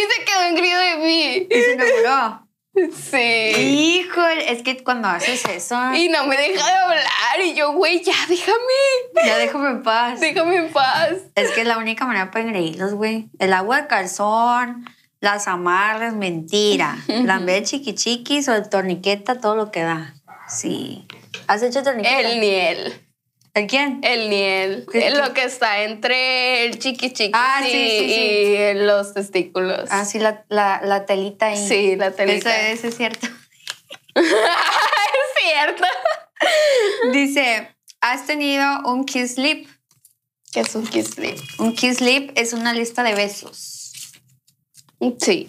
se 0.00 0.24
quedó 0.24 0.42
en 0.48 0.54
grito 0.54 0.78
de 0.78 0.96
mí. 0.96 1.46
Y 1.50 1.54
se 1.54 1.72
enamoró. 1.72 2.46
Sí. 2.94 4.00
Híjole, 4.00 4.52
es 4.52 4.62
que 4.62 4.84
cuando 4.84 5.08
haces 5.08 5.42
eso, 5.46 5.94
Y 5.94 6.08
no 6.10 6.26
me 6.26 6.36
deja 6.36 6.66
de 6.66 6.72
hablar. 6.72 7.40
Y 7.42 7.54
yo, 7.54 7.72
güey, 7.72 8.02
ya 8.02 8.12
déjame. 8.28 8.58
ya 9.24 9.38
déjame 9.38 9.70
en 9.70 9.82
paz. 9.82 10.20
Déjame 10.20 10.56
en 10.56 10.68
paz. 10.70 11.12
Es 11.34 11.52
que 11.52 11.62
es 11.62 11.66
la 11.66 11.78
única 11.78 12.04
manera 12.04 12.30
para 12.30 12.44
engreírlos, 12.44 12.92
güey. 12.92 13.28
El 13.38 13.54
agua 13.54 13.80
de 13.80 13.86
calzón, 13.86 14.84
las 15.20 15.48
amarras, 15.48 16.12
mentira. 16.14 16.98
La 17.08 17.38
de 17.46 17.62
chiqui 17.62 17.94
chiquis 17.94 18.46
o 18.48 18.54
el 18.54 18.68
torniqueta, 18.68 19.40
todo 19.40 19.56
lo 19.56 19.70
que 19.70 19.82
da. 19.82 20.14
Sí. 20.46 21.06
¿Has 21.46 21.62
hecho 21.62 21.82
torniqueta? 21.82 22.20
El 22.20 22.40
niel. 22.40 23.05
¿El 23.56 23.66
quién? 23.66 24.00
El 24.02 24.28
niel. 24.28 24.86
¿Qué- 24.92 25.10
lo 25.12 25.32
que 25.32 25.44
está 25.44 25.82
entre 25.82 26.66
el 26.66 26.78
chiqui 26.78 27.10
chiqui 27.12 27.32
Ah, 27.34 27.60
sí, 27.62 27.68
y, 27.70 27.88
sí, 28.00 28.14
sí. 28.14 28.20
y 28.20 28.74
los 28.74 29.14
testículos. 29.14 29.88
Ah, 29.90 30.04
sí, 30.04 30.18
la, 30.18 30.44
la, 30.50 30.80
la 30.84 31.06
telita 31.06 31.46
ahí. 31.46 31.68
Sí, 31.68 31.96
la 31.96 32.10
telita. 32.10 32.68
eso 32.68 32.88
es 32.88 32.96
cierto. 32.98 33.26
es 34.14 34.24
cierto. 35.42 35.84
Dice, 37.12 37.74
¿has 38.02 38.26
tenido 38.26 38.80
un 38.84 39.04
kiss 39.04 39.38
lip? 39.38 39.68
Que 40.52 40.60
es 40.60 40.74
un 40.74 40.86
kiss 40.86 41.12
slip. 41.14 41.38
Un 41.58 41.74
kiss 41.74 42.00
lip 42.02 42.32
es 42.34 42.52
una 42.52 42.72
lista 42.74 43.02
de 43.02 43.14
besos. 43.14 44.12
Sí. 45.18 45.48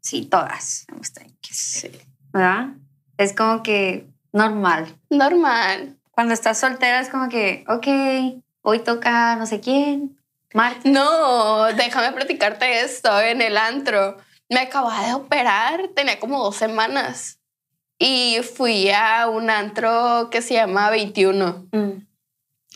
Sí, 0.00 0.26
todas. 0.26 0.86
Me 0.90 0.98
gusta 0.98 1.22
el 1.22 1.36
kiss 1.40 1.56
sí. 1.56 1.90
¿Verdad? 2.32 2.68
Es 3.16 3.32
como 3.32 3.62
que 3.62 4.06
normal. 4.32 4.98
Normal. 5.08 5.98
Cuando 6.14 6.32
estás 6.32 6.58
soltera 6.58 7.00
es 7.00 7.08
como 7.08 7.28
que, 7.28 7.64
ok, 7.68 8.42
hoy 8.62 8.78
toca 8.78 9.34
no 9.36 9.46
sé 9.46 9.60
quién, 9.60 10.16
martes. 10.52 10.90
No, 10.90 11.64
déjame 11.72 12.12
platicarte 12.12 12.80
esto 12.82 13.20
en 13.20 13.42
el 13.42 13.56
antro. 13.56 14.16
Me 14.48 14.60
acababa 14.60 15.06
de 15.06 15.14
operar, 15.14 15.88
tenía 15.94 16.20
como 16.20 16.42
dos 16.42 16.56
semanas. 16.56 17.40
Y 17.98 18.38
fui 18.56 18.90
a 18.90 19.28
un 19.28 19.50
antro 19.50 20.28
que 20.30 20.42
se 20.42 20.54
llama 20.54 20.90
21. 20.90 21.66
Mm. 21.72 22.06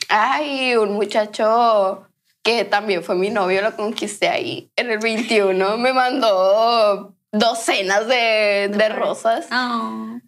Ay, 0.08 0.76
un 0.76 0.94
muchacho 0.94 2.06
que 2.42 2.64
también 2.64 3.04
fue 3.04 3.14
mi 3.14 3.30
novio, 3.30 3.62
lo 3.62 3.76
conquisté 3.76 4.28
ahí 4.28 4.70
en 4.74 4.90
el 4.90 4.98
21. 4.98 5.76
Me 5.78 5.92
mandó 5.92 7.14
docenas 7.30 8.08
de, 8.08 8.70
de 8.72 8.88
rosas. 8.88 9.46
Oh. 9.52 10.18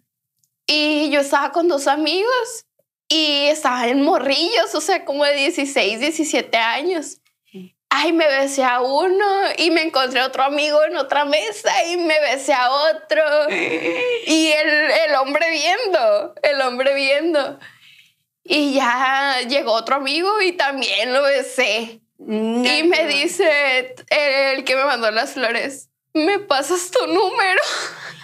Y 0.67 1.09
yo 1.09 1.21
estaba 1.21 1.51
con 1.51 1.67
dos 1.67 1.87
amigos 1.87 2.65
y 3.11 3.47
estaban 3.47 3.89
en 3.89 4.01
morrillos, 4.03 4.73
o 4.73 4.79
sea, 4.79 5.03
como 5.03 5.25
de 5.25 5.33
16, 5.33 5.99
17 5.99 6.57
años. 6.57 7.17
Ay, 7.89 8.13
me 8.13 8.25
besé 8.25 8.63
a 8.63 8.79
uno 8.79 9.25
y 9.57 9.69
me 9.69 9.81
encontré 9.81 10.21
otro 10.21 10.43
amigo 10.43 10.81
en 10.85 10.95
otra 10.95 11.25
mesa 11.25 11.71
y 11.87 11.97
me 11.97 12.17
besé 12.21 12.53
a 12.53 12.71
otro. 12.71 13.21
Y 13.49 14.51
el, 14.53 14.69
el 14.69 15.15
hombre 15.15 15.45
viendo, 15.51 16.33
el 16.41 16.61
hombre 16.61 16.95
viendo. 16.95 17.59
Y 18.45 18.75
ya 18.75 19.41
llegó 19.41 19.73
otro 19.73 19.97
amigo 19.97 20.41
y 20.41 20.53
también 20.53 21.11
lo 21.11 21.21
besé. 21.23 21.99
Y 22.17 22.83
me 22.83 23.07
dice 23.07 23.93
el 24.09 24.63
que 24.63 24.75
me 24.77 24.85
mandó 24.85 25.11
las 25.11 25.33
flores, 25.33 25.89
¿me 26.13 26.39
pasas 26.39 26.91
tu 26.91 27.05
número? 27.07 27.61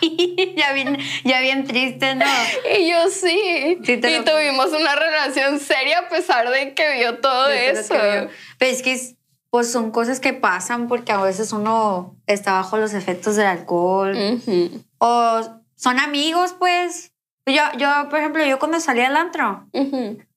ya, 0.55 0.73
bien, 0.73 0.97
ya 1.23 1.39
bien 1.41 1.65
triste, 1.65 2.15
¿no? 2.15 2.25
Y 2.79 2.89
yo 2.89 3.09
sí. 3.09 3.77
Sí, 3.83 3.97
te 3.97 4.11
y 4.11 4.17
lo- 4.19 4.23
tuvimos 4.23 4.67
una 4.67 4.95
relación 4.95 5.59
seria 5.59 5.99
a 5.99 6.09
pesar 6.09 6.49
de 6.49 6.73
que 6.73 6.93
vio 6.97 7.19
todo 7.19 7.45
todo 7.45 7.49
eso. 7.49 7.93
Pero 8.57 8.71
es 8.71 8.81
que 8.81 8.93
es- 8.93 9.15
pues 9.49 9.71
son 9.71 9.91
cosas 9.91 10.19
que 10.19 10.33
pasan 10.33 10.87
porque 10.89 11.13
a 11.13 11.21
veces 11.21 11.53
uno 11.53 12.17
está 12.27 12.51
bajo 12.53 12.77
los 12.77 12.93
efectos 12.93 13.37
del 13.37 13.47
alcohol 13.47 14.13
o 14.99 15.41
son 15.75 15.99
amigos, 15.99 16.53
pues. 16.59 17.13
Yo, 17.45 17.61
yo, 17.77 18.09
por 18.09 18.19
ejemplo, 18.19 18.45
yo 18.45 18.59
cuando 18.59 18.79
salía 18.81 19.07
al 19.07 19.15
antro 19.15 19.67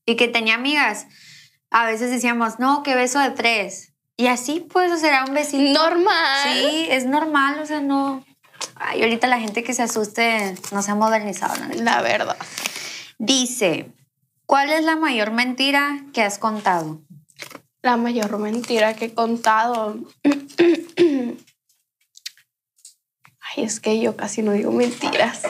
y 0.07 0.15
que 0.17 0.29
tenía 0.29 0.55
amigas, 0.55 1.09
a 1.71 1.87
veces 1.87 2.11
decíamos, 2.13 2.61
no, 2.61 2.85
qué 2.85 2.95
beso 2.95 3.19
de 3.19 3.31
tres. 3.31 3.90
Y 4.21 4.27
así, 4.27 4.61
pues, 4.61 4.93
o 4.93 4.99
sea, 4.99 5.09
era 5.09 5.25
un 5.25 5.33
besito. 5.33 5.73
Normal. 5.73 6.53
Sí, 6.53 6.87
es 6.91 7.07
normal, 7.07 7.59
o 7.59 7.65
sea, 7.65 7.81
no. 7.81 8.23
Ay, 8.75 9.01
ahorita 9.03 9.27
la 9.27 9.41
gente 9.41 9.65
que 9.65 9.73
se 9.73 9.83
asuste 9.83 10.55
no 10.73 10.83
se 10.83 10.91
ha 10.91 10.95
modernizado, 10.95 11.57
la 11.57 11.69
neta. 11.69 11.83
La 11.83 12.03
verdad. 12.03 12.37
Dice, 13.19 13.91
¿cuál 14.45 14.69
es 14.69 14.85
la 14.85 14.97
mayor 14.97 15.31
mentira 15.31 16.05
que 16.13 16.21
has 16.21 16.39
contado? 16.39 17.01
La 17.81 17.97
mayor 17.97 18.39
mentira 18.39 18.93
que 18.93 19.07
he 19.07 19.15
contado. 19.15 19.97
Ay, 20.23 21.35
es 23.57 23.81
que 23.81 24.01
yo 24.03 24.19
casi 24.19 24.43
no 24.43 24.53
digo 24.53 24.71
mentiras. 24.71 25.45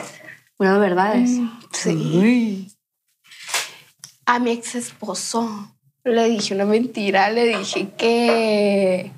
Puras 0.55 0.79
verdades. 0.79 1.41
Sí. 1.73 2.73
A 4.25 4.39
mi 4.39 4.51
ex 4.51 4.75
esposo 4.75 5.70
le 6.03 6.29
dije 6.29 6.53
una 6.55 6.65
mentira, 6.65 7.29
le 7.29 7.57
dije 7.57 7.89
que 7.97 9.11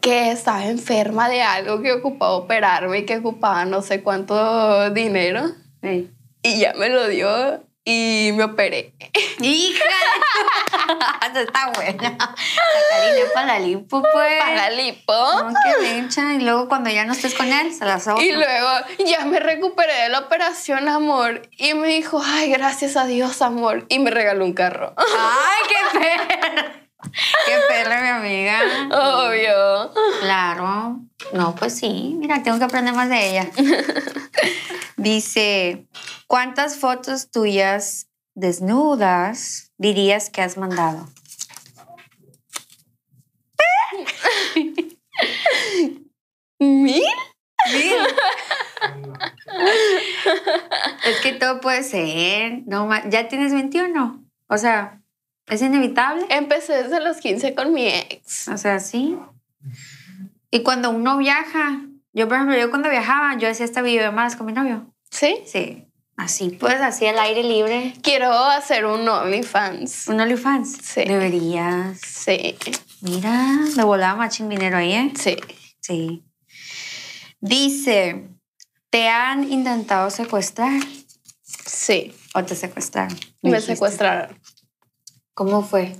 que 0.00 0.30
estaba 0.30 0.66
enferma 0.66 1.28
de 1.28 1.42
algo, 1.42 1.82
que 1.82 1.92
ocupaba 1.92 2.32
operarme 2.34 2.98
y 2.98 3.04
que 3.06 3.16
ocupaba 3.16 3.64
no 3.64 3.82
sé 3.82 4.02
cuánto 4.02 4.90
dinero 4.90 5.42
Sí. 5.82 6.10
y 6.42 6.60
ya 6.60 6.74
me 6.74 6.88
lo 6.88 7.08
dio 7.08 7.28
y 7.88 8.32
me 8.34 8.42
operé. 8.42 8.92
¡Hija! 9.40 9.84
Está 11.36 11.70
buena. 11.70 12.18
Catalina 12.18 13.26
para 13.32 13.46
la 13.46 13.58
lipo, 13.60 14.02
pues. 14.12 14.42
Para 14.42 14.70
lipo. 14.70 15.12
No, 15.12 15.48
que 15.48 15.82
mencha. 15.82 16.34
Y 16.34 16.40
luego 16.40 16.68
cuando 16.68 16.90
ya 16.90 17.04
no 17.04 17.12
estés 17.12 17.34
con 17.34 17.46
él, 17.46 17.72
se 17.72 17.84
las 17.84 18.08
hago. 18.08 18.20
Y 18.20 18.32
luego 18.32 18.68
ya 19.06 19.24
me 19.24 19.38
recuperé 19.38 19.94
de 20.02 20.08
la 20.08 20.20
operación, 20.20 20.88
amor. 20.88 21.42
Y 21.56 21.74
me 21.74 21.88
dijo, 21.88 22.20
ay, 22.24 22.50
gracias 22.50 22.96
a 22.96 23.06
Dios, 23.06 23.40
amor. 23.40 23.86
Y 23.88 24.00
me 24.00 24.10
regaló 24.10 24.44
un 24.44 24.52
carro. 24.52 24.92
¡Ay, 24.96 25.62
qué 25.68 25.98
perra! 25.98 26.85
¡Qué 27.46 27.58
perra, 27.68 28.02
mi 28.02 28.08
amiga! 28.08 28.60
Obvio. 28.90 29.92
Claro. 30.20 31.00
No, 31.32 31.54
pues 31.54 31.78
sí. 31.78 32.14
Mira, 32.18 32.42
tengo 32.42 32.58
que 32.58 32.64
aprender 32.64 32.94
más 32.94 33.08
de 33.08 33.30
ella. 33.30 33.50
Dice, 34.96 35.86
¿cuántas 36.26 36.78
fotos 36.78 37.30
tuyas 37.30 38.08
desnudas 38.34 39.72
dirías 39.78 40.30
que 40.30 40.42
has 40.42 40.56
mandado? 40.56 41.08
¿Mil? 46.58 47.02
Es 51.04 51.20
que 51.22 51.32
todo 51.32 51.60
puede 51.60 51.82
ser. 51.82 52.62
No, 52.66 52.88
ya 53.08 53.28
tienes 53.28 53.52
21. 53.52 54.24
O 54.48 54.58
sea, 54.58 55.02
es 55.46 55.62
inevitable. 55.62 56.26
Empecé 56.30 56.82
desde 56.82 57.00
los 57.00 57.18
15 57.18 57.54
con 57.54 57.72
mi 57.72 57.88
ex. 57.88 58.48
O 58.48 58.58
sea, 58.58 58.80
sí. 58.80 59.16
Y 60.50 60.60
cuando 60.62 60.90
uno 60.90 61.16
viaja, 61.18 61.80
yo 62.12 62.28
por 62.28 62.36
ejemplo, 62.36 62.56
yo 62.58 62.70
cuando 62.70 62.88
viajaba, 62.90 63.36
yo 63.38 63.48
hacía 63.48 63.64
esta 63.64 63.82
videollamadas 63.82 64.36
con 64.36 64.46
mi 64.46 64.52
novio. 64.52 64.92
¿Sí? 65.10 65.38
Sí. 65.46 65.84
Así 66.16 66.48
pues, 66.58 66.80
así 66.80 67.06
al 67.06 67.18
aire 67.18 67.42
libre. 67.42 67.92
Quiero 68.02 68.32
hacer 68.32 68.86
un 68.86 69.06
OnlyFans. 69.06 70.08
Un 70.08 70.20
OnlyFans. 70.20 70.78
Sí. 70.82 71.04
Deberías. 71.04 72.00
Sí, 72.00 72.56
Mira, 73.02 73.58
me 73.76 73.84
volaba 73.84 74.16
machín 74.16 74.48
dinero 74.48 74.78
ahí, 74.78 74.92
¿eh? 74.94 75.12
sí. 75.14 75.36
Sí. 75.80 76.24
Dice, 77.40 78.28
¿te 78.90 79.08
han 79.08 79.52
intentado 79.52 80.10
secuestrar 80.10 80.80
Sí. 81.42 82.14
o 82.34 82.42
te 82.44 82.56
secuestraron? 82.56 83.16
Me 83.42 83.60
secuestraron. 83.60 84.36
¿Cómo 85.36 85.60
fue? 85.60 85.94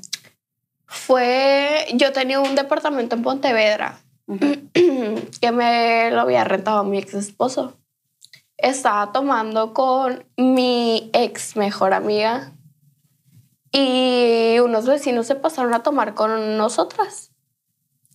Fue. 0.87 1.89
Yo 1.93 2.11
tenía 2.15 2.41
un 2.41 2.55
departamento 2.55 3.17
en 3.17 3.23
Pontevedra 3.23 4.01
que 4.73 5.53
me 5.53 6.11
lo 6.11 6.23
había 6.23 6.43
rentado 6.45 6.85
mi 6.85 6.97
ex 6.97 7.13
esposo. 7.13 7.77
Estaba 8.57 9.13
tomando 9.13 9.75
con 9.75 10.25
mi 10.39 11.11
ex 11.13 11.55
mejor 11.55 11.93
amiga 11.93 12.55
y 13.73 14.57
unos 14.61 14.87
vecinos 14.87 15.27
se 15.27 15.35
pasaron 15.35 15.75
a 15.75 15.83
tomar 15.83 16.15
con 16.15 16.57
nosotras. 16.57 17.31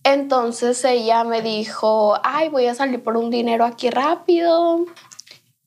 Entonces 0.02 0.84
ella 0.84 1.22
me 1.22 1.40
dijo, 1.40 2.18
ay, 2.24 2.48
voy 2.48 2.66
a 2.66 2.74
salir 2.74 3.00
por 3.00 3.16
un 3.16 3.30
dinero 3.30 3.64
aquí 3.64 3.90
rápido 3.90 4.86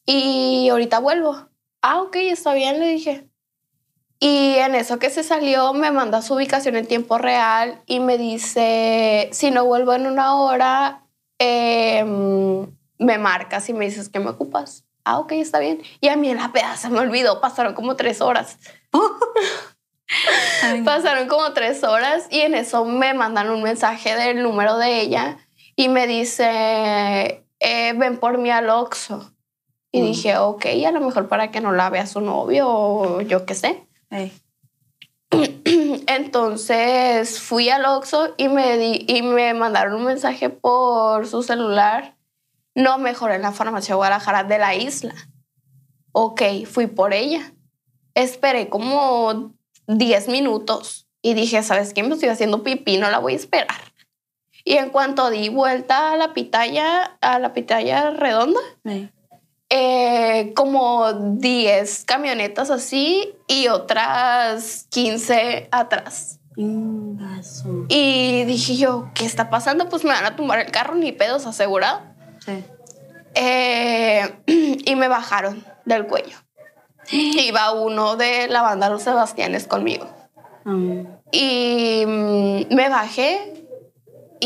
y 0.05 0.67
ahorita 0.67 0.99
vuelvo. 0.99 1.47
Ah, 1.81 2.01
ok, 2.01 2.17
está 2.17 2.53
bien, 2.53 2.81
le 2.81 2.89
dije. 2.89 3.29
Y 4.19 4.55
en 4.55 4.75
eso 4.75 4.97
que 4.97 5.09
se 5.09 5.23
salió, 5.23 5.73
me 5.73 5.91
manda 5.91 6.21
su 6.21 6.35
ubicación 6.35 6.75
en 6.77 6.87
tiempo 6.87 7.17
real 7.17 7.81
y 7.85 7.99
me 7.99 8.17
dice, 8.17 9.29
si 9.33 9.51
no 9.51 9.65
vuelvo 9.65 9.93
en 9.93 10.07
una 10.07 10.35
hora, 10.35 11.03
em, 11.37 12.65
me 12.97 13.17
marcas 13.17 13.67
y 13.69 13.73
me 13.73 13.85
dices 13.85 14.09
que 14.09 14.19
me 14.19 14.29
ocupas. 14.29 14.85
Ah, 15.03 15.19
ok, 15.19 15.33
está 15.33 15.59
bien. 15.59 15.81
Y 16.01 16.07
a 16.07 16.15
mí 16.15 16.29
en 16.29 16.37
la 16.37 16.51
peda 16.51 16.75
se 16.77 16.89
me 16.89 16.99
olvidó, 16.99 17.41
pasaron 17.41 17.73
como 17.73 17.95
tres 17.95 18.21
horas. 18.21 18.57
Pasaron 20.85 21.27
como 21.27 21.51
tres 21.53 21.83
horas 21.83 22.27
y 22.29 22.41
en 22.41 22.53
eso 22.55 22.85
me 22.85 23.13
mandan 23.13 23.49
un 23.49 23.63
mensaje 23.63 24.15
del 24.15 24.41
número 24.43 24.77
de 24.77 25.01
ella 25.01 25.37
y 25.75 25.89
me 25.89 26.07
dice, 26.07 27.43
eh, 27.59 27.93
ven 27.95 28.17
por 28.19 28.37
mí 28.37 28.49
al 28.51 28.69
Oxxo. 28.69 29.31
Y 29.91 30.01
Mm. 30.01 30.05
dije, 30.05 30.37
ok, 30.37 30.65
a 30.87 30.91
lo 30.91 31.01
mejor 31.01 31.27
para 31.27 31.51
que 31.51 31.59
no 31.61 31.71
la 31.71 31.89
vea 31.89 32.05
su 32.05 32.21
novio 32.21 32.67
o 32.69 33.21
yo 33.21 33.45
qué 33.45 33.55
sé. 33.55 33.87
Entonces 36.07 37.39
fui 37.39 37.69
al 37.69 37.85
Oxxo 37.85 38.33
y 38.37 38.47
me, 38.47 38.77
di, 38.77 39.05
y 39.07 39.21
me 39.21 39.53
mandaron 39.53 39.95
un 39.95 40.05
mensaje 40.05 40.49
por 40.49 41.27
su 41.27 41.43
celular. 41.43 42.15
No, 42.73 42.97
mejor 42.97 43.31
en 43.31 43.41
la 43.41 43.51
farmacia 43.51 43.95
Guadalajara 43.95 44.43
de 44.43 44.57
la 44.57 44.75
isla. 44.75 45.15
Ok, 46.11 46.41
fui 46.65 46.87
por 46.87 47.13
ella. 47.13 47.53
Esperé 48.13 48.69
como 48.69 49.53
10 49.87 50.27
minutos 50.29 51.07
y 51.21 51.33
dije, 51.33 51.63
¿sabes 51.63 51.93
qué? 51.93 52.03
Me 52.03 52.13
estoy 52.13 52.29
haciendo 52.29 52.63
pipí, 52.63 52.97
no 52.97 53.09
la 53.09 53.19
voy 53.19 53.33
a 53.33 53.37
esperar. 53.37 53.81
Y 54.63 54.73
en 54.77 54.89
cuanto 54.89 55.29
di 55.29 55.49
vuelta 55.49 56.13
a 56.13 56.17
la 56.17 56.33
pitaya, 56.33 57.17
a 57.21 57.39
la 57.39 57.53
pitaya 57.53 58.11
redonda. 58.11 58.59
Eh, 59.77 60.53
como 60.55 61.11
10 61.11 62.05
camionetas 62.05 62.69
así 62.69 63.35
y 63.45 63.67
otras 63.67 64.87
15 64.89 65.67
atrás. 65.69 66.39
Y 66.55 68.43
dije 68.45 68.77
yo, 68.77 69.09
¿qué 69.13 69.25
está 69.25 69.49
pasando? 69.49 69.89
Pues 69.89 70.05
me 70.05 70.11
van 70.11 70.23
a 70.23 70.37
tumbar 70.37 70.59
el 70.59 70.71
carro, 70.71 70.95
ni 70.95 71.11
pedos, 71.11 71.45
asegurado. 71.45 71.99
Sí. 72.45 72.63
Eh, 73.33 74.33
y 74.45 74.95
me 74.95 75.09
bajaron 75.09 75.65
del 75.83 76.07
cuello. 76.07 76.37
Iba 77.11 77.73
uno 77.73 78.15
de 78.15 78.47
la 78.47 78.61
banda 78.61 78.87
Los 78.87 79.03
Sebastianes 79.03 79.67
conmigo. 79.67 80.07
Mm. 80.63 81.01
Y 81.33 82.05
mm, 82.07 82.73
me 82.73 82.87
bajé 82.87 83.64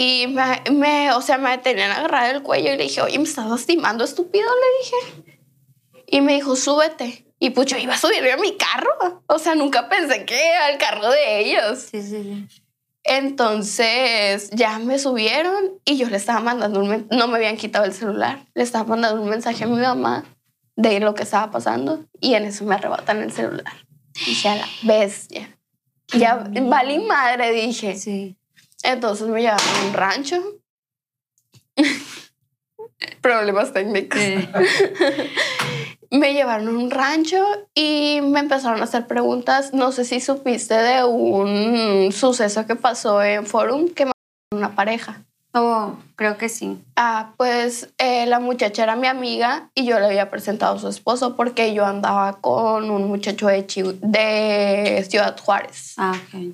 y 0.02 0.28
me, 0.28 0.62
me- 0.72 1.12
o 1.14 1.22
sea, 1.22 1.38
me 1.38 1.58
tenían 1.58 1.92
agarrado 1.92 2.32
el 2.32 2.42
cuello 2.44 2.74
y 2.74 2.78
le 2.78 2.84
dije, 2.84 3.02
oye, 3.02 3.18
me 3.18 3.26
estás 3.26 3.48
lastimando, 3.48 4.04
estúpido, 4.04 4.48
le 4.48 5.14
dije. 5.14 5.34
Y 6.08 6.22
me 6.22 6.34
dijo, 6.36 6.56
súbete. 6.56 7.26
Y 7.40 7.52
pues 7.52 7.68
yo 7.68 7.78
iba 7.78 7.94
a 7.94 7.98
subirme 7.98 8.32
a 8.32 8.38
mi 8.38 8.56
carro. 8.58 9.24
O 9.28 9.40
sea, 9.40 9.56
nunca 9.56 9.90
pensé 9.90 10.26
que 10.26 10.42
al 10.56 10.78
carro 10.78 11.10
de 11.10 11.40
ellos. 11.40 11.80
Sí, 11.92 12.02
sí, 12.02 12.24
sí. 12.24 12.62
Entonces 13.04 14.50
ya 14.52 14.80
me 14.80 15.00
subieron 15.00 15.80
y 15.86 15.98
yo 15.98 16.10
le 16.10 16.18
estaba 16.18 16.40
mandando 16.40 16.80
un 16.82 17.08
no 17.12 17.28
me 17.28 17.36
habían 17.38 17.58
quitado 17.58 17.86
el 17.86 17.94
celular, 17.94 18.46
le 18.54 18.64
estaba 18.64 18.86
mandando 18.86 19.22
un 19.22 19.30
mensaje 19.30 19.64
a 19.64 19.68
mi 19.68 19.78
mamá 19.80 20.26
de 20.76 21.00
lo 21.00 21.14
que 21.16 21.24
estaba 21.24 21.50
pasando 21.52 22.06
y 22.20 22.36
en 22.36 22.46
eso 22.46 22.66
me 22.66 22.76
arrebatan 22.76 23.22
el 23.22 23.32
celular. 23.32 23.74
Dije 24.26 24.50
a 24.50 24.56
la 24.56 24.66
bestia. 24.84 25.58
Ya 26.14 26.44
valí 26.62 27.00
madre, 27.00 27.52
dije. 27.52 27.96
Sí. 27.96 28.36
Entonces 28.84 29.28
me 29.28 29.42
llevaron 29.42 29.68
a 29.68 29.86
un 29.88 29.94
rancho. 29.94 30.42
Problemas 33.22 33.74
técnicos. 33.74 34.20
me 36.12 36.34
llevaron 36.34 36.68
a 36.68 36.72
un 36.72 36.92
rancho 36.92 37.44
y 37.74 38.20
me 38.24 38.40
empezaron 38.40 38.82
a 38.82 38.84
hacer 38.86 39.08
preguntas. 39.08 39.74
No 39.74 39.92
sé 39.92 40.06
si 40.06 40.20
supiste 40.20 40.74
de 40.76 41.04
un 41.04 42.12
suceso 42.12 42.66
que 42.66 42.76
pasó 42.76 43.22
en 43.24 43.46
Forum 43.46 43.90
que 43.90 44.06
mataron 44.06 44.14
a 44.54 44.56
una 44.58 44.76
pareja. 44.76 45.24
Oh, 45.54 45.96
creo 46.16 46.38
que 46.38 46.48
sí. 46.48 46.78
Ah, 46.96 47.34
pues 47.36 47.90
eh, 47.98 48.28
la 48.28 48.40
muchacha 48.40 48.84
era 48.84 48.96
mi 48.96 49.08
amiga 49.08 49.72
y 49.74 49.84
yo 49.86 50.00
le 50.00 50.06
había 50.06 50.30
presentado 50.30 50.76
a 50.76 50.80
su 50.80 50.88
esposo 50.88 51.36
porque 51.36 51.74
yo 51.74 51.86
andaba 51.86 52.40
con 52.40 52.92
un 52.92 53.08
muchacho 53.08 53.48
de, 53.48 53.66
Chi- 53.66 53.82
de 54.02 55.06
Ciudad 55.10 55.36
Juárez. 55.40 55.96
Ah, 55.98 56.14
ok. 56.34 56.54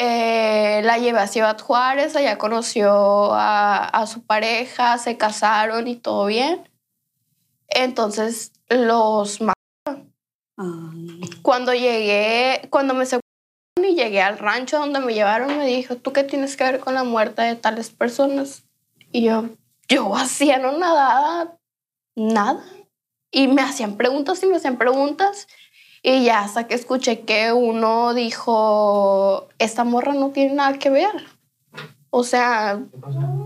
Eh, 0.00 0.80
la 0.84 0.98
llevé 0.98 1.18
a 1.18 1.26
Ciudad 1.26 1.58
Juárez, 1.60 2.14
allá 2.14 2.38
conoció 2.38 3.32
a, 3.34 3.84
a 3.84 4.06
su 4.06 4.22
pareja, 4.22 4.96
se 4.98 5.16
casaron 5.16 5.88
y 5.88 5.96
todo 5.96 6.26
bien. 6.26 6.68
Entonces 7.68 8.52
los 8.68 9.40
ma- 9.40 9.52
Ay. 10.56 11.20
cuando 11.42 11.72
llegué, 11.74 12.68
cuando 12.70 12.94
me 12.94 13.06
separaron 13.06 13.22
y 13.78 13.94
llegué 13.94 14.22
al 14.22 14.38
rancho 14.38 14.78
donde 14.78 15.00
me 15.00 15.14
llevaron, 15.14 15.56
me 15.58 15.66
dijo, 15.66 15.96
¿tú 15.96 16.12
qué 16.12 16.22
tienes 16.24 16.56
que 16.56 16.64
ver 16.64 16.80
con 16.80 16.94
la 16.94 17.04
muerte 17.04 17.42
de 17.42 17.56
tales 17.56 17.90
personas? 17.90 18.64
Y 19.10 19.22
yo, 19.24 19.48
yo 19.88 20.14
hacía 20.16 20.58
no 20.58 20.78
nada, 20.78 21.56
nada. 22.14 22.64
Y 23.30 23.48
me 23.48 23.62
hacían 23.62 23.96
preguntas 23.96 24.42
y 24.42 24.46
me 24.46 24.56
hacían 24.56 24.78
preguntas. 24.78 25.48
Y 26.02 26.24
ya 26.24 26.40
hasta 26.40 26.66
que 26.66 26.74
escuché 26.74 27.20
que 27.20 27.52
uno 27.52 28.14
dijo, 28.14 29.48
esta 29.58 29.84
morra 29.84 30.14
no 30.14 30.30
tiene 30.30 30.54
nada 30.54 30.78
que 30.78 30.90
ver. 30.90 31.10
O 32.10 32.24
sea, 32.24 32.80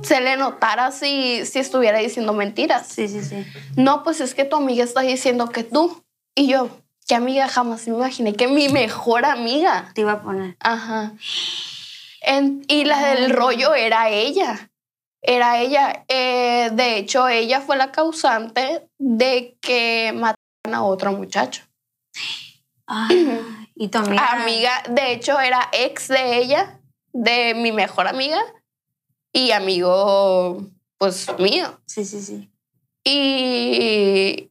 se 0.03 0.21
le 0.21 0.37
notara 0.37 0.93
si, 0.93 1.45
si 1.47 1.59
estuviera 1.59 1.99
diciendo 1.99 2.33
mentiras. 2.33 2.87
Sí, 2.87 3.09
sí, 3.09 3.23
sí. 3.25 3.45
No, 3.77 4.03
pues 4.05 4.21
es 4.21 4.35
que 4.35 4.45
tu 4.45 4.57
amiga 4.57 4.85
está 4.85 5.01
diciendo 5.01 5.49
que 5.49 5.65
tú. 5.65 6.03
Y 6.37 6.47
yo, 6.47 6.69
¿qué 7.09 7.15
amiga? 7.17 7.49
Jamás 7.49 7.89
me 7.89 7.95
imaginé 7.97 8.35
que 8.35 8.47
mi 8.49 8.69
mejor 8.69 9.25
amiga. 9.25 9.91
Te 9.95 10.03
iba 10.03 10.13
a 10.13 10.23
poner. 10.23 10.57
Ajá. 10.61 11.13
En- 12.21 12.65
y 12.69 12.85
la 12.85 13.05
del 13.15 13.31
rollo 13.31 13.75
era 13.75 14.11
ella. 14.11 14.71
Era 15.23 15.61
ella. 15.61 16.05
Eh, 16.09 16.71
de 16.73 16.99
hecho, 16.99 17.27
ella 17.29 17.61
fue 17.61 17.77
la 17.77 17.91
causante 17.91 18.87
de 18.99 19.57
que 19.61 20.13
mataran 20.15 20.75
a 20.75 20.85
otro 20.85 21.13
muchacho. 21.13 21.63
Y 23.75 23.89
tu 23.89 23.99
amiga. 23.99 24.33
Amiga, 24.33 24.83
de 24.89 25.13
hecho, 25.13 25.41
era 25.41 25.69
ex 25.73 26.09
de 26.09 26.39
ella, 26.39 26.81
de 27.13 27.55
mi 27.55 27.73
mejor 27.73 28.07
amiga, 28.07 28.41
y 29.33 29.53
amigo, 29.53 30.67
pues 30.99 31.27
mío. 31.39 31.81
Sí, 31.87 32.05
sí, 32.05 32.21
sí. 32.21 32.51
Y 33.05 34.51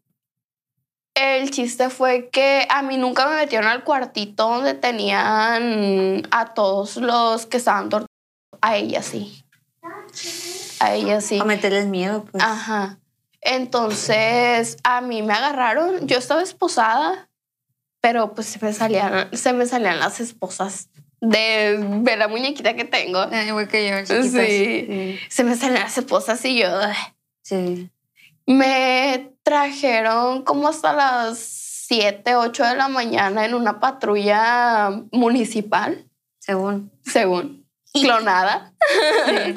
el 1.13 1.51
chiste 1.51 1.89
fue 1.89 2.29
que 2.29 2.67
a 2.69 2.81
mí 2.81 2.97
nunca 2.97 3.27
me 3.27 3.35
metieron 3.35 3.69
al 3.69 3.83
cuartito 3.83 4.49
donde 4.49 4.73
tenían 4.73 6.27
a 6.31 6.53
todos 6.53 6.97
los 6.97 7.45
que 7.45 7.57
estaban 7.57 7.89
torturando. 7.89 8.07
A 8.59 8.75
ella 8.77 9.01
sí. 9.01 9.43
A 10.79 10.93
ella 10.93 11.21
sí. 11.21 11.39
A 11.39 11.45
meterles 11.45 11.85
miedo, 11.85 12.25
pues. 12.25 12.43
Ajá. 12.43 12.99
Entonces 13.39 14.77
a 14.83 15.01
mí 15.01 15.21
me 15.21 15.33
agarraron. 15.33 16.07
Yo 16.07 16.17
estaba 16.17 16.41
esposada, 16.41 17.29
pero 18.01 18.33
pues 18.33 18.47
se 18.47 18.59
me 18.63 18.73
salían, 18.73 19.29
se 19.35 19.53
me 19.53 19.65
salían 19.65 19.99
las 19.99 20.19
esposas 20.19 20.89
de, 21.21 21.77
de 22.01 22.17
la 22.17 22.27
muñequita 22.27 22.75
que 22.75 22.83
tengo. 22.83 23.23
Igual 23.47 23.67
que 23.67 23.87
yo, 23.89 23.99
chiquitas. 24.01 24.45
Sí. 24.47 25.19
Se 25.29 25.43
me 25.43 25.55
salían 25.55 25.83
las 25.83 25.97
esposas 25.97 26.43
y 26.45 26.59
yo. 26.59 26.67
Sí. 27.43 27.89
me 28.47 29.31
trajeron 29.43 30.43
como 30.43 30.67
hasta 30.67 30.93
las 30.93 31.37
7, 31.37 32.35
8 32.35 32.63
de 32.65 32.75
la 32.75 32.87
mañana 32.87 33.45
en 33.45 33.53
una 33.53 33.79
patrulla 33.79 34.89
municipal, 35.11 36.07
Según. 36.39 36.91
según 37.03 37.67
clonada. 37.93 38.73
Sí. 39.27 39.53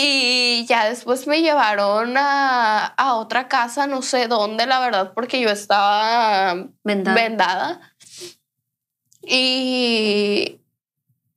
Y 0.00 0.64
ya 0.66 0.88
después 0.88 1.26
me 1.26 1.42
llevaron 1.42 2.16
a, 2.16 2.86
a 2.86 3.14
otra 3.14 3.48
casa, 3.48 3.88
no 3.88 4.00
sé 4.00 4.28
dónde, 4.28 4.64
la 4.64 4.78
verdad, 4.78 5.12
porque 5.12 5.40
yo 5.40 5.50
estaba 5.50 6.54
Vendada. 6.84 7.14
vendada. 7.16 7.80
Y 9.22 10.60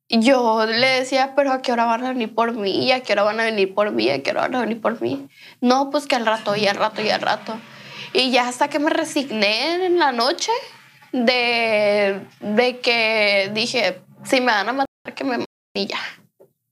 yo 0.10 0.66
le 0.68 0.88
decía, 1.00 1.34
pero 1.36 1.52
¿a 1.54 1.64
qué 1.64 1.72
hora 1.72 1.86
van 1.86 2.06
a 2.06 2.10
venir 2.10 2.36
por 2.36 2.54
mí? 2.54 2.86
¿Y 2.86 2.92
¿A 2.92 3.02
qué 3.02 3.14
hora 3.14 3.24
van 3.24 3.40
a 3.40 3.46
venir 3.46 3.74
por 3.74 3.90
mí? 3.92 4.12
¿A 4.12 4.22
qué 4.22 4.30
hora 4.30 4.42
van 4.42 4.56
a 4.56 4.62
venir 4.62 4.80
por 4.80 5.02
mí? 5.02 5.28
No, 5.60 5.90
pues 5.90 6.06
que 6.06 6.16
al 6.16 6.28
rato 6.28 6.56
y 6.56 6.68
al 6.68 6.76
rato 6.76 7.02
y 7.02 7.10
al 7.10 7.22
rato. 7.22 7.60
Y 8.14 8.30
ya 8.30 8.48
hasta 8.48 8.68
que 8.70 8.78
me 8.78 8.92
resigné 8.92 9.86
en 9.86 9.98
la 9.98 10.12
noche 10.12 10.52
de, 11.14 12.28
de 12.42 12.80
que 12.80 13.50
dije, 13.56 14.02
si 14.24 14.40
me 14.40 14.52
van 14.52 14.70
a 14.70 14.74
matar, 14.74 15.16
que 15.16 15.24
me 15.24 15.38
maten 15.40 15.48
y 15.74 15.88
ya. 15.88 16.00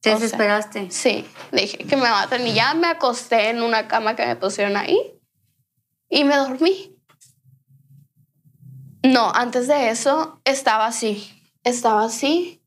Te 0.02 0.12
o 0.12 0.18
sea, 0.18 0.20
desesperaste. 0.20 0.91
Sí, 0.91 1.26
dije 1.52 1.78
que 1.80 1.97
me 1.97 2.10
maten 2.10 2.47
y 2.47 2.54
ya 2.54 2.74
me 2.74 2.88
acosté 2.88 3.50
en 3.50 3.62
una 3.62 3.88
cama 3.88 4.16
que 4.16 4.26
me 4.26 4.36
pusieron 4.36 4.78
ahí 4.78 5.20
y 6.10 6.24
me 6.24 6.36
dormí. 6.36 6.95
No, 9.04 9.32
antes 9.34 9.68
de 9.68 9.89
eso 9.89 10.39
estaba 10.45 10.86
así, 10.86 11.43
estaba 11.64 12.06
así. 12.06 12.62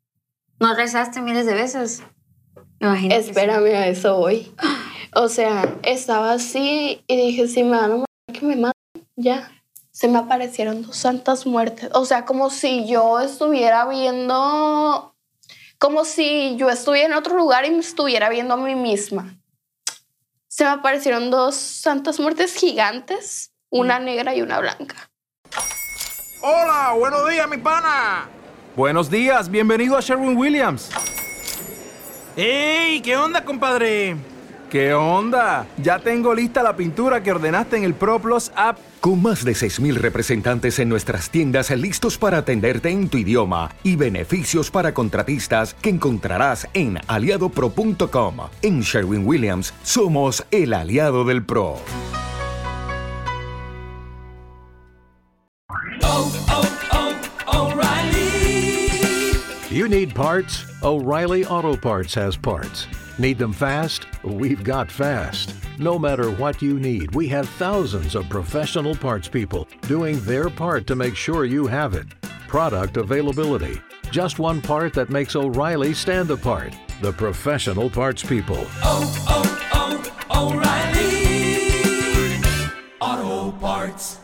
¿No 0.61 0.75
rezaste 0.75 1.21
miles 1.21 1.47
de 1.47 1.55
veces? 1.55 2.03
Imagínate. 2.81 3.21
Espérame, 3.21 3.75
a 3.75 3.87
eso 3.87 4.17
voy. 4.17 4.55
O 5.15 5.29
sea, 5.29 5.79
estaba 5.83 6.33
así 6.33 7.03
y 7.07 7.17
dije, 7.17 7.49
si 7.49 7.65
me 7.65 7.77
van 7.77 7.85
a 7.85 7.97
matar, 7.97 8.07
que 8.33 8.47
me 8.47 8.57
maten. 8.57 9.09
Ya. 9.17 9.51
Se 9.91 10.09
me 10.09 10.19
aparecieron 10.19 10.83
dos 10.83 10.97
santas 10.97 11.47
muertes. 11.47 11.91
O 11.93 12.07
sea, 12.07 12.25
como 12.25 12.49
si 12.49 12.87
yo 12.87 13.21
estuviera 13.21 13.87
viendo. 13.87 15.12
Como 15.83 16.05
si 16.05 16.55
yo 16.59 16.71
estuviera 16.71 17.09
en 17.09 17.15
otro 17.15 17.37
lugar 17.37 17.65
y 17.65 17.71
me 17.73 17.81
estuviera 17.81 18.29
viendo 18.29 18.55
a 18.55 18.57
mí 18.57 18.77
misma. 18.77 19.35
Se 20.47 20.63
me 20.63 20.71
aparecieron 20.71 21.29
dos 21.29 21.57
santas 21.57 22.21
muertes 22.21 22.55
gigantes, 22.55 23.53
una 23.69 23.99
negra 23.99 24.33
y 24.33 24.43
una 24.43 24.61
blanca. 24.61 25.11
Hola, 26.41 26.95
buenos 26.97 27.29
días, 27.29 27.49
mi 27.49 27.57
pana. 27.57 28.29
Buenos 28.77 29.11
días, 29.11 29.51
bienvenido 29.51 29.97
a 29.97 30.01
Sherwin 30.01 30.37
Williams. 30.37 30.89
¡Ey! 32.37 33.01
¿Qué 33.01 33.17
onda, 33.17 33.45
compadre? 33.45 34.17
¿Qué 34.73 34.95
onda? 34.95 35.67
Ya 35.77 35.99
tengo 35.99 36.35
lista 36.35 36.63
la 36.63 36.75
pintura 36.75 37.23
que 37.23 37.31
ordenaste 37.31 37.77
en 37.77 37.85
el 37.85 37.93
ProPlus 37.93 38.51
app. 38.57 38.79
Con 39.03 39.21
más 39.21 39.45
de 39.45 39.53
6.000 39.53 39.97
representantes 39.97 40.79
en 40.79 40.89
nuestras 40.89 41.29
tiendas 41.29 41.71
listos 41.73 42.17
para 42.17 42.39
atenderte 42.39 42.89
en 42.89 43.11
tu 43.11 43.19
idioma 43.19 43.69
y 43.83 43.97
beneficios 43.97 44.71
para 44.71 44.95
contratistas 44.95 45.75
que 45.75 45.91
encontrarás 45.91 46.67
en 46.73 46.99
aliadopro.com. 47.07 48.37
En 48.63 48.81
Sherwin 48.81 49.27
Williams 49.27 49.75
somos 49.83 50.43
el 50.51 50.73
aliado 50.73 51.27
del 51.27 51.45
PRO. 51.45 51.77
You 59.71 59.87
need 59.87 60.15
parts? 60.15 60.65
O'Reilly 60.83 61.45
Auto 61.45 61.77
Parts 61.77 62.15
has 62.15 62.39
parts. 62.39 62.89
Need 63.19 63.37
them 63.37 63.53
fast? 63.53 64.07
We've 64.25 64.65
got 64.65 64.91
fast. 64.91 65.55
No 65.79 65.99
matter 65.99 66.31
what 66.31 66.63
you 66.63 66.81
need, 66.81 67.15
we 67.15 67.29
have 67.29 67.47
thousands 67.47 68.15
of 68.15 68.27
professional 68.31 68.95
parts 68.95 69.29
people 69.29 69.69
doing 69.83 70.19
their 70.21 70.49
part 70.49 70.87
to 70.87 70.97
make 70.97 71.15
sure 71.15 71.45
you 71.45 71.67
have 71.67 71.93
it. 71.93 72.07
Product 72.49 72.97
availability. 72.97 73.79
Just 74.11 74.39
one 74.39 74.63
part 74.63 74.95
that 74.95 75.11
makes 75.11 75.37
O'Reilly 75.37 75.93
stand 75.93 76.31
apart. 76.31 76.75
The 77.03 77.13
professional 77.13 77.91
parts 77.91 78.23
people. 78.23 78.65
Oh, 78.83 79.05
oh, 79.29 79.45
oh, 80.31 80.51
O'Reilly. 80.51 81.13
Auto 83.01 83.53
parts. 83.59 84.19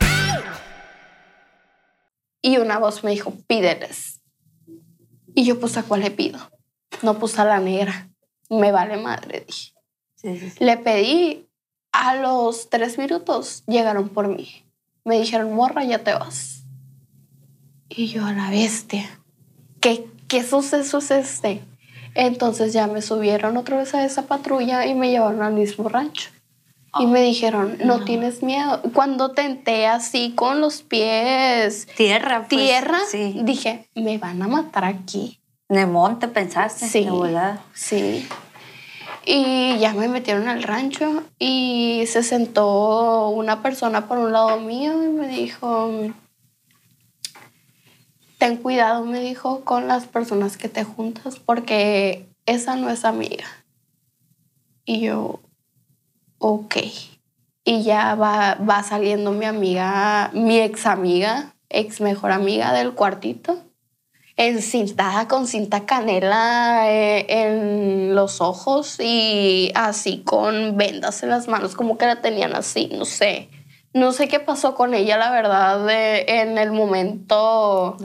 Y 2.41 2.57
una 2.57 2.79
voz 2.79 3.03
me 3.03 3.11
dijo, 3.11 3.33
pídeles. 3.47 4.19
Y 5.35 5.43
yo, 5.43 5.59
pues, 5.59 5.77
¿a 5.77 5.83
cuál 5.83 6.01
le 6.01 6.09
pido? 6.09 6.39
No, 7.03 7.19
pues 7.19 7.37
a 7.37 7.45
la 7.45 7.59
negra. 7.59 8.08
Me 8.49 8.71
vale 8.71 8.97
madre, 8.97 9.45
dije. 9.45 9.73
Sí, 10.15 10.37
sí, 10.37 10.49
sí. 10.49 10.63
Le 10.63 10.77
pedí, 10.77 11.47
a 11.91 12.15
los 12.15 12.69
tres 12.69 12.97
minutos 12.97 13.63
llegaron 13.67 14.09
por 14.09 14.27
mí. 14.27 14.65
Me 15.05 15.19
dijeron, 15.19 15.53
morra, 15.53 15.83
ya 15.83 15.99
te 15.99 16.13
vas. 16.13 16.63
Y 17.89 18.07
yo, 18.07 18.25
a 18.25 18.33
la 18.33 18.49
bestia, 18.49 19.09
¿qué, 19.79 20.07
qué 20.27 20.43
suceso 20.43 20.99
es 20.99 21.11
este? 21.11 21.63
Entonces 22.15 22.73
ya 22.73 22.87
me 22.87 23.01
subieron 23.01 23.57
otra 23.57 23.77
vez 23.77 23.93
a 23.93 24.05
esa 24.05 24.23
patrulla 24.27 24.85
y 24.85 24.93
me 24.93 25.09
llevaron 25.09 25.41
al 25.41 25.53
mismo 25.53 25.89
rancho. 25.89 26.29
Y 26.99 27.05
me 27.05 27.21
dijeron, 27.21 27.77
no, 27.83 28.03
tienes 28.03 28.41
miedo. 28.41 28.81
Cuando 28.93 29.31
tenté 29.31 29.85
así 29.85 30.33
con 30.35 30.59
los 30.59 30.81
pies 30.81 31.87
Tierra. 31.95 32.47
pues, 32.49 32.49
tierra, 32.49 32.99
dije, 33.43 33.87
me 33.93 34.17
van 34.17 34.41
a 34.41 34.47
matar 34.47 34.85
aquí. 34.85 35.38
De 35.69 35.85
monte 35.85 36.27
pensaste. 36.27 36.87
Sí. 36.87 37.05
De. 37.05 37.59
Sí. 37.73 38.27
Y 39.23 39.77
ya 39.77 39.93
me 39.93 40.07
metieron 40.07 40.47
al 40.47 40.63
rancho 40.63 41.23
y 41.37 42.05
se 42.07 42.23
sentó 42.23 43.29
una 43.29 43.61
persona 43.61 44.07
por 44.07 44.17
un 44.17 44.31
lado 44.31 44.59
mío 44.59 45.03
y 45.03 45.09
me 45.09 45.27
dijo, 45.27 45.91
ten 48.39 48.57
cuidado, 48.57 49.05
me 49.05 49.19
dijo, 49.19 49.63
con 49.63 49.87
las 49.87 50.07
personas 50.07 50.57
que 50.57 50.69
te 50.69 50.83
juntas 50.83 51.37
porque 51.37 52.27
esa 52.47 52.75
no 52.75 52.89
es 52.89 53.05
amiga. 53.05 53.45
Y 54.85 55.01
yo, 55.01 55.39
ok. 56.39 56.77
Y 57.63 57.83
ya 57.83 58.15
va, 58.15 58.55
va 58.55 58.81
saliendo 58.81 59.31
mi 59.31 59.45
amiga, 59.45 60.31
mi 60.33 60.59
ex 60.59 60.87
amiga, 60.87 61.53
ex 61.69 62.01
mejor 62.01 62.31
amiga 62.31 62.73
del 62.73 62.93
cuartito 62.93 63.68
encintada 64.41 65.27
con 65.27 65.47
cinta 65.47 65.85
canela 65.85 66.85
eh, 66.89 67.25
en 67.27 68.15
los 68.15 68.39
ojos 68.39 68.97
y 69.01 69.69
así 69.75 70.23
con 70.23 70.77
vendas 70.77 71.23
en 71.23 71.29
las 71.29 71.49
manos, 71.49 71.75
como 71.75 71.97
que 71.97 72.05
la 72.05 72.21
tenían 72.21 72.55
así, 72.55 72.89
no 72.97 73.03
sé. 73.03 73.49
No 73.93 74.13
sé 74.13 74.29
qué 74.29 74.39
pasó 74.39 74.75
con 74.75 74.93
ella, 74.93 75.17
la 75.17 75.29
verdad, 75.31 75.85
de- 75.85 76.23
en 76.41 76.57
el 76.57 76.71
momento 76.71 77.97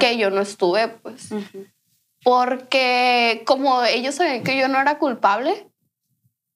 que 0.00 0.16
yo 0.18 0.30
no 0.30 0.40
estuve, 0.40 0.88
pues. 0.88 1.28
Porque 2.24 3.44
como 3.46 3.84
ellos 3.84 4.16
sabían 4.16 4.42
que 4.42 4.58
yo 4.58 4.66
no 4.66 4.80
era 4.80 4.98
culpable, 4.98 5.68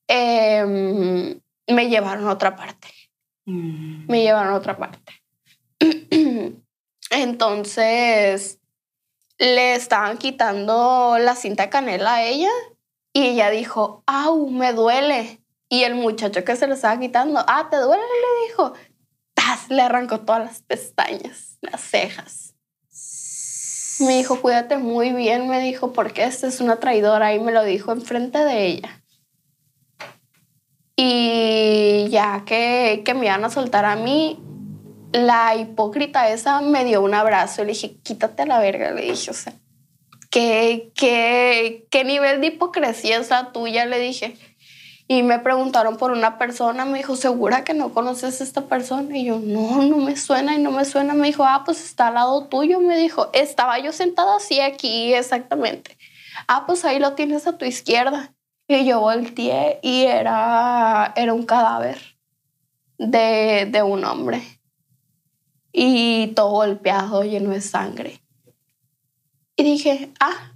em, 0.09 1.39
me 1.68 1.89
llevaron 1.89 2.26
a 2.26 2.33
otra 2.33 2.57
parte 2.57 2.89
Mm. 3.47 4.07
me 4.09 4.22
llevaron 4.22 4.53
a 4.53 4.57
otra 4.57 4.76
parte. 4.76 4.99
Entonces 7.11 8.60
le 9.41 9.74
estaban 9.74 10.18
quitando 10.18 11.16
la 11.18 11.34
cinta 11.34 11.70
canela 11.70 12.16
a 12.16 12.24
ella 12.24 12.51
y 13.12 13.22
ella 13.22 13.51
dijo, 13.51 14.05
au, 14.07 14.51
me 14.51 14.72
duele. 14.74 15.41
Y 15.68 15.84
el 15.84 15.95
muchacho 15.95 16.45
que 16.45 16.57
se 16.57 16.66
lo 16.66 16.74
estaba 16.74 17.01
quitando, 17.01 17.43
ah, 17.47 17.68
¿te 17.70 17.76
duele? 17.78 18.03
Le 18.03 18.49
dijo, 18.49 18.74
¡Tas! 19.34 19.70
le 19.70 19.80
arrancó 19.80 20.20
todas 20.20 20.45
las 20.45 20.62
pestañas, 20.62 21.57
las 21.62 21.80
cejas. 21.80 22.55
Me 24.01 24.18
dijo, 24.18 24.41
cuídate 24.41 24.76
muy 24.76 25.12
bien, 25.12 25.49
me 25.49 25.61
dijo, 25.61 25.93
porque 25.93 26.24
esta 26.24 26.47
es 26.47 26.61
una 26.61 26.76
traidora 26.76 27.34
y 27.34 27.41
me 27.41 27.53
lo 27.53 27.64
dijo 27.64 27.93
enfrente 27.93 28.38
de 28.38 28.66
ella. 28.66 29.03
Y 30.97 32.09
ya 32.11 32.45
que, 32.45 33.03
que 33.05 33.14
me 33.14 33.26
iban 33.26 33.45
a 33.45 33.51
soltar 33.51 33.86
a 33.86 33.97
mí, 33.97 34.38
la 35.13 35.57
hipócrita 35.57 36.29
esa 36.31 36.61
me 36.61 36.85
dio 36.85 37.03
un 37.03 37.15
abrazo 37.15 37.63
le 37.63 37.73
dije, 37.73 37.97
quítate 38.03 38.43
a 38.43 38.47
la 38.47 38.59
verga, 38.59 38.91
le 38.93 39.03
dije, 39.03 39.31
o 39.31 39.35
sea, 39.35 39.53
¿qué, 40.31 40.93
qué, 40.95 41.87
qué 41.91 42.05
nivel 42.05 42.41
de 42.41 42.49
hipocresía 42.49 43.19
es 43.19 43.31
la 43.31 43.53
tuya? 43.53 43.87
Le 43.87 43.99
dije. 43.99 44.37
Y 45.09 45.25
me 45.25 45.41
preguntaron 45.41 45.97
por 45.97 46.13
una 46.13 46.39
persona, 46.39 46.85
me 46.85 46.99
dijo, 46.99 47.17
¿segura 47.17 47.65
que 47.65 47.75
no 47.75 47.93
conoces 47.93 48.41
a 48.41 48.45
esta 48.45 48.67
persona? 48.67 49.19
Y 49.19 49.25
yo, 49.25 49.41
no, 49.41 49.83
no 49.83 49.97
me 49.97 50.15
suena 50.15 50.55
y 50.55 50.63
no 50.63 50.71
me 50.71 50.85
suena. 50.85 51.15
Me 51.15 51.27
dijo, 51.27 51.43
ah, 51.45 51.63
pues 51.65 51.85
está 51.85 52.07
al 52.07 52.15
lado 52.15 52.47
tuyo, 52.47 52.79
me 52.79 52.97
dijo. 52.97 53.29
Estaba 53.33 53.81
yo 53.81 53.91
sentada 53.91 54.37
así 54.37 54.61
aquí, 54.61 55.13
exactamente. 55.13 55.99
Ah, 56.47 56.65
pues 56.65 56.85
ahí 56.85 57.01
lo 57.01 57.15
tienes 57.15 57.49
a 57.49 57.59
tu 57.59 57.65
izquierda. 57.65 58.33
Y 58.69 58.85
yo 58.85 59.01
volteé 59.01 59.81
y 59.83 60.05
era, 60.05 61.13
era 61.17 61.35
un 61.35 61.45
cadáver 61.45 61.99
de, 62.97 63.67
de 63.69 63.83
un 63.83 64.05
hombre. 64.05 64.60
Y 65.73 66.29
todo 66.29 66.51
golpeado, 66.51 67.23
lleno 67.23 67.51
de 67.51 67.61
sangre. 67.61 68.21
Y 69.57 69.62
dije, 69.62 70.12
ah, 70.21 70.53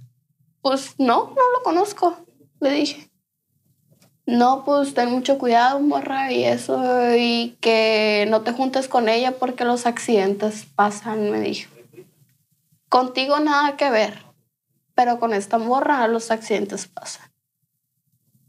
pues 0.61 0.95
no, 0.97 1.33
no 1.35 1.51
lo 1.57 1.63
conozco. 1.63 2.17
Le 2.59 2.71
dije. 2.71 3.09
No, 4.25 4.63
pues 4.65 4.95
ten 4.95 5.11
mucho 5.11 5.37
cuidado, 5.37 5.79
morra, 5.79 6.31
y 6.31 6.43
eso, 6.43 6.81
y 7.15 7.55
que 7.61 8.25
no 8.27 8.41
te 8.41 8.53
juntes 8.53 8.87
con 8.87 9.07
ella 9.07 9.37
porque 9.37 9.65
los 9.65 9.85
accidentes 9.85 10.65
pasan, 10.75 11.29
me 11.29 11.39
dijo. 11.39 11.71
Contigo 12.89 13.39
nada 13.39 13.77
que 13.77 13.91
ver, 13.91 14.23
pero 14.95 15.19
con 15.19 15.31
esta 15.33 15.59
morra 15.59 16.07
los 16.07 16.31
accidentes 16.31 16.87
pasan. 16.87 17.31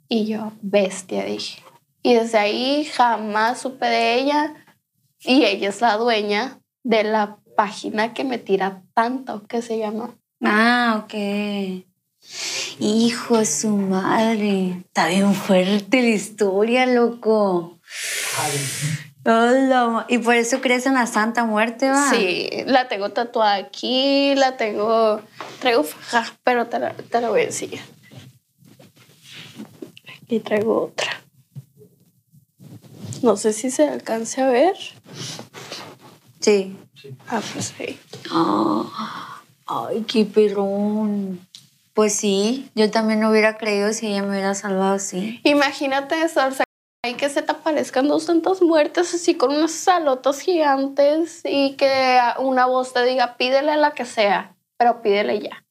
Y 0.09 0.25
yo, 0.25 0.53
bestia, 0.63 1.25
dije. 1.25 1.63
Y 2.03 2.15
desde 2.15 2.39
ahí 2.39 2.85
jamás 2.85 3.61
supe 3.61 3.85
de 3.85 4.15
ella, 4.15 4.55
y 5.27 5.45
ella 5.45 5.69
es 5.69 5.81
la 5.81 5.97
dueña 5.97 6.61
de 6.83 7.05
la 7.05 7.39
página 7.57 8.15
que 8.15 8.25
me 8.25 8.39
tira 8.39 8.83
tanto, 8.95 9.47
que 9.47 9.63
se 9.63 9.79
llama 9.79 10.15
Ah, 10.45 11.03
ok. 11.05 11.15
Hijo 12.79 13.39
de 13.39 13.47
su 13.47 13.71
madre. 13.71 14.83
Está 14.87 15.09
bien 15.09 15.35
fuerte 15.35 16.03
la 16.03 16.09
historia, 16.09 16.87
loco. 16.87 17.79
Hola, 19.25 20.07
y 20.09 20.19
por 20.19 20.35
eso 20.37 20.61
crees 20.61 20.87
en 20.87 20.95
la 20.95 21.07
Santa 21.07 21.45
Muerte, 21.45 21.91
va. 21.91 22.11
Sí, 22.11 22.49
la 22.67 22.87
tengo 22.87 23.11
tatuada 23.11 23.55
aquí, 23.55 24.35
la 24.37 24.57
tengo, 24.57 25.21
traigo 25.59 25.83
faja, 25.83 26.33
pero 26.45 26.67
te 26.67 26.79
la, 26.79 26.93
te 26.93 27.21
la 27.21 27.31
voy 27.31 27.41
a 27.41 27.45
enseñar. 27.45 27.85
Aquí 30.23 30.39
traigo 30.39 30.85
otra. 30.85 31.26
No 33.27 33.37
sé 33.37 33.53
si 33.53 33.73
se 33.73 33.89
alcance 33.89 34.41
a 34.41 34.49
ver. 34.49 34.77
Sí. 36.39 36.77
Ah, 37.27 37.43
pues 37.53 37.75
sí. 37.77 37.99
Ay, 39.67 40.05
qué 40.07 40.25
perrón. 40.25 41.41
Pues 41.93 42.15
sí, 42.15 42.71
yo 42.77 42.89
también 42.89 43.19
no 43.19 43.31
hubiera 43.31 43.59
creído 43.59 43.93
si 43.93 44.07
ella 44.07 44.23
me 44.23 44.31
hubiera 44.31 44.55
salvado 44.55 44.95
así. 44.95 45.41
Imagínate 45.43 46.23
eso, 46.23 46.47
o 46.47 46.53
sea, 46.53 46.65
hay 47.05 47.15
que 47.15 47.29
se 47.29 47.43
te 47.43 47.51
aparezcan 47.51 48.07
dos 48.07 48.27
tantas 48.27 48.63
muertes 48.63 49.13
así 49.13 49.35
con 49.35 49.53
unas 49.53 49.73
salotas 49.73 50.39
gigantes 50.39 51.41
y 51.45 51.73
que 51.73 52.21
una 52.39 52.67
voz 52.67 52.93
te 52.93 53.05
diga, 53.05 53.37
pídele 53.37 53.77
la 53.77 53.91
que 53.91 54.05
sea, 54.05 54.55
pero 54.77 55.03
pídele 55.03 55.41
ya. 55.41 55.65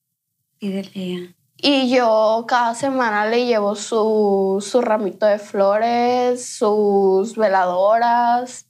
Pídele 0.60 0.92
ya. 0.94 1.36
Y 1.68 1.90
yo 1.90 2.46
cada 2.48 2.76
semana 2.76 3.26
le 3.26 3.48
llevo 3.48 3.74
su, 3.74 4.64
su 4.64 4.82
ramito 4.82 5.26
de 5.26 5.40
flores, 5.40 6.46
sus 6.46 7.36
veladoras. 7.36 8.68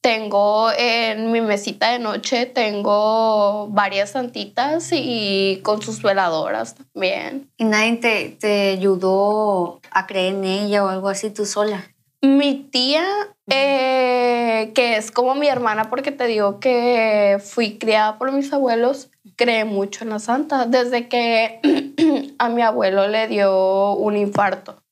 Tengo 0.00 0.70
en 0.78 1.32
mi 1.32 1.40
mesita 1.40 1.90
de 1.90 1.98
noche, 1.98 2.46
tengo 2.46 3.66
varias 3.70 4.10
santitas 4.10 4.90
y 4.92 5.58
con 5.64 5.82
sus 5.82 6.00
veladoras 6.02 6.76
también. 6.76 7.50
¿Y 7.56 7.64
nadie 7.64 7.96
te, 7.96 8.28
te 8.38 8.68
ayudó 8.70 9.80
a 9.90 10.06
creer 10.06 10.34
en 10.34 10.44
ella 10.44 10.84
o 10.84 10.88
algo 10.88 11.08
así 11.08 11.30
tú 11.30 11.46
sola? 11.46 11.95
Mi 12.26 12.54
tía, 12.54 13.06
eh, 13.46 14.72
que 14.74 14.96
es 14.96 15.12
como 15.12 15.36
mi 15.36 15.46
hermana, 15.46 15.88
porque 15.88 16.10
te 16.10 16.26
digo 16.26 16.58
que 16.58 17.40
fui 17.40 17.78
criada 17.78 18.18
por 18.18 18.32
mis 18.32 18.52
abuelos, 18.52 19.10
cree 19.36 19.64
mucho 19.64 20.02
en 20.02 20.10
la 20.10 20.18
santa. 20.18 20.66
Desde 20.66 21.08
que 21.08 21.60
a 22.38 22.48
mi 22.48 22.62
abuelo 22.62 23.06
le 23.06 23.28
dio 23.28 23.92
un 23.92 24.16
infarto. 24.16 24.82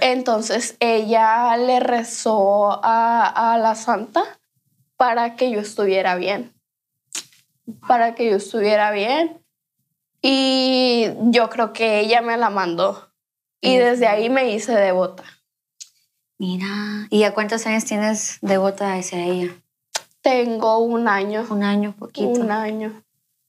Entonces 0.00 0.76
ella 0.80 1.54
le 1.58 1.80
rezó 1.80 2.80
a, 2.82 3.52
a 3.52 3.58
la 3.58 3.74
santa 3.74 4.22
para 4.96 5.36
que 5.36 5.50
yo 5.50 5.60
estuviera 5.60 6.16
bien. 6.16 6.54
Para 7.86 8.14
que 8.14 8.30
yo 8.30 8.36
estuviera 8.36 8.90
bien. 8.90 9.44
Y 10.22 11.08
yo 11.24 11.50
creo 11.50 11.74
que 11.74 12.00
ella 12.00 12.22
me 12.22 12.38
la 12.38 12.48
mandó. 12.48 13.12
Y 13.60 13.76
desde 13.76 14.06
ahí 14.06 14.30
me 14.30 14.50
hice 14.50 14.72
devota. 14.72 15.24
Mira, 16.38 17.08
¿y 17.10 17.24
a 17.24 17.34
cuántos 17.34 17.66
años 17.66 17.84
tienes 17.84 18.38
devota 18.42 18.94
hacia 18.94 19.24
ella? 19.24 19.52
Tengo 20.22 20.78
un 20.78 21.08
año. 21.08 21.44
Un 21.50 21.64
año, 21.64 21.94
poquito. 21.98 22.28
Un 22.28 22.50
año. 22.52 23.02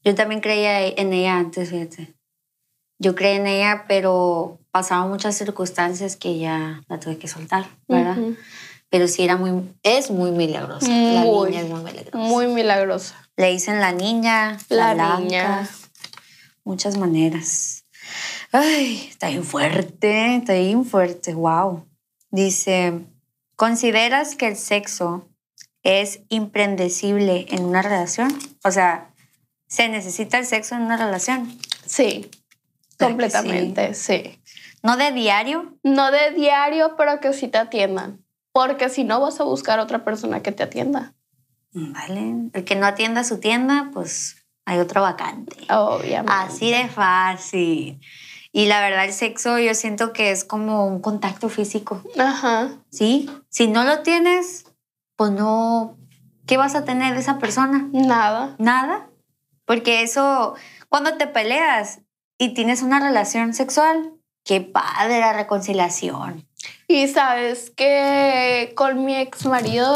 Yo 0.04 0.16
también 0.16 0.42
creía 0.42 0.88
en 0.88 1.14
ella 1.14 1.38
antes, 1.38 1.70
fíjate. 1.70 2.16
Yo 2.98 3.16
creí 3.16 3.38
en 3.38 3.48
ella, 3.48 3.86
pero 3.88 4.60
pasaban 4.72 5.10
muchas 5.10 5.38
circunstancias 5.38 6.16
que 6.16 6.40
ya 6.40 6.82
la 6.88 7.00
tuve 7.00 7.18
que 7.18 7.28
soltar, 7.28 7.68
¿verdad? 7.88 8.18
Pero 8.90 9.08
sí 9.08 9.24
era 9.24 9.38
muy, 9.38 9.64
es 9.84 10.10
muy 10.10 10.32
milagrosa. 10.32 10.88
la 10.88 11.22
Muy, 11.22 11.52
niña 11.52 11.62
es 11.62 11.70
muy 11.70 11.84
milagrosa. 11.84 12.18
Muy 12.18 12.48
milagrosa. 12.48 13.30
Le 13.38 13.52
dicen 13.52 13.80
la 13.80 13.92
niña, 13.92 14.58
La 14.70 14.94
la, 14.94 14.94
blanca, 14.96 15.20
niña. 15.20 15.70
Muchas 16.64 16.98
maneras. 16.98 17.84
Ay, 18.52 19.08
está 19.10 19.30
bien 19.30 19.44
fuerte, 19.44 20.38
está 20.38 20.54
bien 20.54 20.86
fuerte, 20.86 21.36
wow. 21.36 21.86
Dice, 22.32 23.06
¿consideras 23.56 24.36
que 24.36 24.48
el 24.48 24.56
sexo 24.56 25.28
es 25.84 26.22
imprendecible 26.30 27.46
en 27.50 27.66
una 27.66 27.82
relación? 27.82 28.38
O 28.64 28.72
sea, 28.72 29.14
¿se 29.68 29.90
necesita 29.90 30.38
el 30.38 30.46
sexo 30.46 30.76
en 30.76 30.82
una 30.82 30.98
relación? 30.98 31.58
Sí, 31.86 32.30
Claro 32.98 33.14
completamente, 33.14 33.94
sí. 33.94 34.40
¿No 34.84 34.98
de 34.98 35.12
diario? 35.12 35.78
No 35.84 36.12
de 36.12 36.32
diario, 36.32 36.96
pero 36.98 37.20
que 37.20 37.34
sí 37.34 37.48
te 37.48 37.58
atiendan. 37.58 38.24
Porque 38.52 38.90
si 38.90 39.04
no, 39.04 39.20
vas 39.20 39.40
a 39.40 39.44
buscar 39.44 39.80
otra 39.80 40.04
persona 40.04 40.42
que 40.42 40.52
te 40.52 40.64
atienda. 40.64 41.14
Vale. 41.72 42.50
El 42.54 42.64
que 42.64 42.76
no 42.76 42.86
atienda 42.86 43.24
su 43.24 43.40
tienda, 43.40 43.90
pues 43.94 44.38
hay 44.66 44.80
otro 44.80 45.02
vacante. 45.02 45.56
Obviamente. 45.70 46.32
Así 46.34 46.72
de 46.72 46.88
fácil. 46.88 48.00
Y 48.52 48.66
la 48.66 48.82
verdad, 48.82 49.06
el 49.06 49.14
sexo 49.14 49.60
yo 49.60 49.76
siento 49.76 50.12
que 50.12 50.32
es 50.32 50.44
como 50.44 50.88
un 50.88 51.02
contacto 51.02 51.50
físico. 51.50 52.02
Ajá. 52.18 52.70
¿Sí? 52.90 53.30
Si 53.50 53.68
no 53.68 53.84
lo 53.84 54.02
tienes, 54.02 54.66
pues 55.16 55.32
no. 55.32 55.98
¿Qué 56.48 56.58
vas 56.58 56.74
a 56.76 56.84
tener 56.84 57.14
de 57.14 57.20
esa 57.20 57.38
persona? 57.38 57.88
Nada. 57.94 58.56
Nada. 58.58 59.08
Porque 59.66 60.02
eso, 60.02 60.56
cuando 60.90 61.16
te 61.18 61.28
peleas 61.28 62.00
y 62.40 62.56
tienes 62.56 62.82
una 62.82 63.00
relación 63.00 63.54
sexual, 63.54 64.14
qué 64.44 64.62
padre 64.62 65.20
la 65.20 65.34
reconciliación. 65.34 66.48
Y 66.88 67.08
sabes 67.08 67.70
que 67.70 68.74
con 68.76 69.06
mi 69.06 69.16
ex 69.16 69.46
marido, 69.46 69.94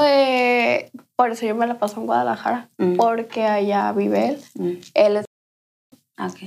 por 1.15 1.31
eso 1.31 1.45
yo 1.47 1.55
me 1.55 1.65
la 1.65 1.79
paso 1.79 1.99
en 1.99 2.05
Guadalajara, 2.05 2.69
Mm. 2.77 2.97
porque 2.97 3.45
allá 3.45 3.91
vive 3.93 4.37
él. 4.55 4.81
Él 4.93 5.17
es 5.17 5.25
Ok. 6.19 6.37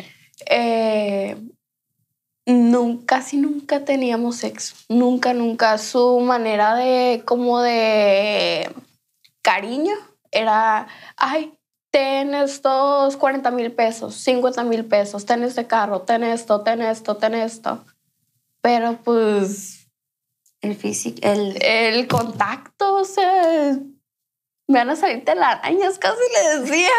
eh, 0.48 1.36
nun- 2.46 3.04
casi 3.04 3.36
nunca 3.36 3.84
teníamos 3.84 4.36
sexo. 4.36 4.74
Nunca, 4.88 5.32
nunca. 5.34 5.78
Su 5.78 6.20
manera 6.20 6.74
de, 6.74 7.22
como 7.24 7.60
de 7.60 8.70
cariño 9.42 9.94
era, 10.30 10.86
ay, 11.16 11.52
ten 11.90 12.34
estos 12.34 13.16
40 13.16 13.50
mil 13.50 13.72
pesos, 13.72 14.14
50 14.16 14.64
mil 14.64 14.84
pesos, 14.84 15.24
ten 15.24 15.42
este 15.42 15.66
carro, 15.66 16.02
ten 16.02 16.24
esto, 16.24 16.60
ten 16.62 16.82
esto, 16.82 17.16
ten 17.16 17.34
esto. 17.34 17.84
Pero 18.60 18.98
pues 19.04 19.88
El 20.60 20.74
físico, 20.74 21.18
el. 21.22 21.56
el 21.62 22.08
contacto, 22.08 22.94
o 22.96 23.04
sea, 23.04 23.78
me 24.68 24.80
van 24.80 24.90
a 24.90 24.96
salir 24.96 25.24
telarañas, 25.24 25.98
casi 25.98 26.18
le 26.32 26.60
decía. 26.60 26.90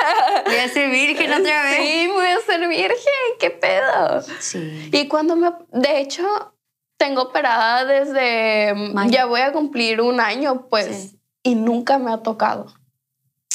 Voy 0.45 0.55
a 0.55 0.69
ser 0.69 0.89
virgen 0.89 1.33
otra 1.33 1.63
vez. 1.63 1.77
Sí, 1.77 2.07
voy 2.13 2.27
a 2.27 2.39
ser 2.39 2.67
virgen, 2.67 2.97
qué 3.39 3.51
pedo. 3.51 4.21
Sí. 4.39 4.89
Y 4.93 5.07
cuando 5.07 5.35
me, 5.35 5.51
de 5.71 5.99
hecho, 5.99 6.53
tengo 6.97 7.23
operada 7.23 7.83
desde, 7.85 8.73
Mayo. 8.93 9.11
ya 9.11 9.25
voy 9.25 9.41
a 9.41 9.51
cumplir 9.51 10.01
un 10.01 10.19
año, 10.19 10.67
pues, 10.69 10.87
Sí. 11.11 11.19
y 11.43 11.55
nunca 11.55 11.97
me 11.97 12.11
ha 12.11 12.17
tocado. 12.23 12.73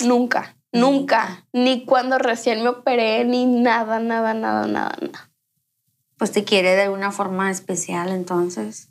Nunca, 0.04 0.56
nunca. 0.72 1.46
Ni 1.52 1.84
cuando 1.84 2.18
recién 2.18 2.62
me 2.62 2.68
operé, 2.68 3.24
ni 3.24 3.46
nada, 3.46 3.98
nada, 3.98 4.34
nada, 4.34 4.66
nada, 4.66 4.96
nada. 5.00 5.30
Pues 6.18 6.32
te 6.32 6.44
quiere 6.44 6.76
de 6.76 6.82
alguna 6.82 7.10
forma 7.12 7.50
especial, 7.50 8.10
entonces. 8.10 8.90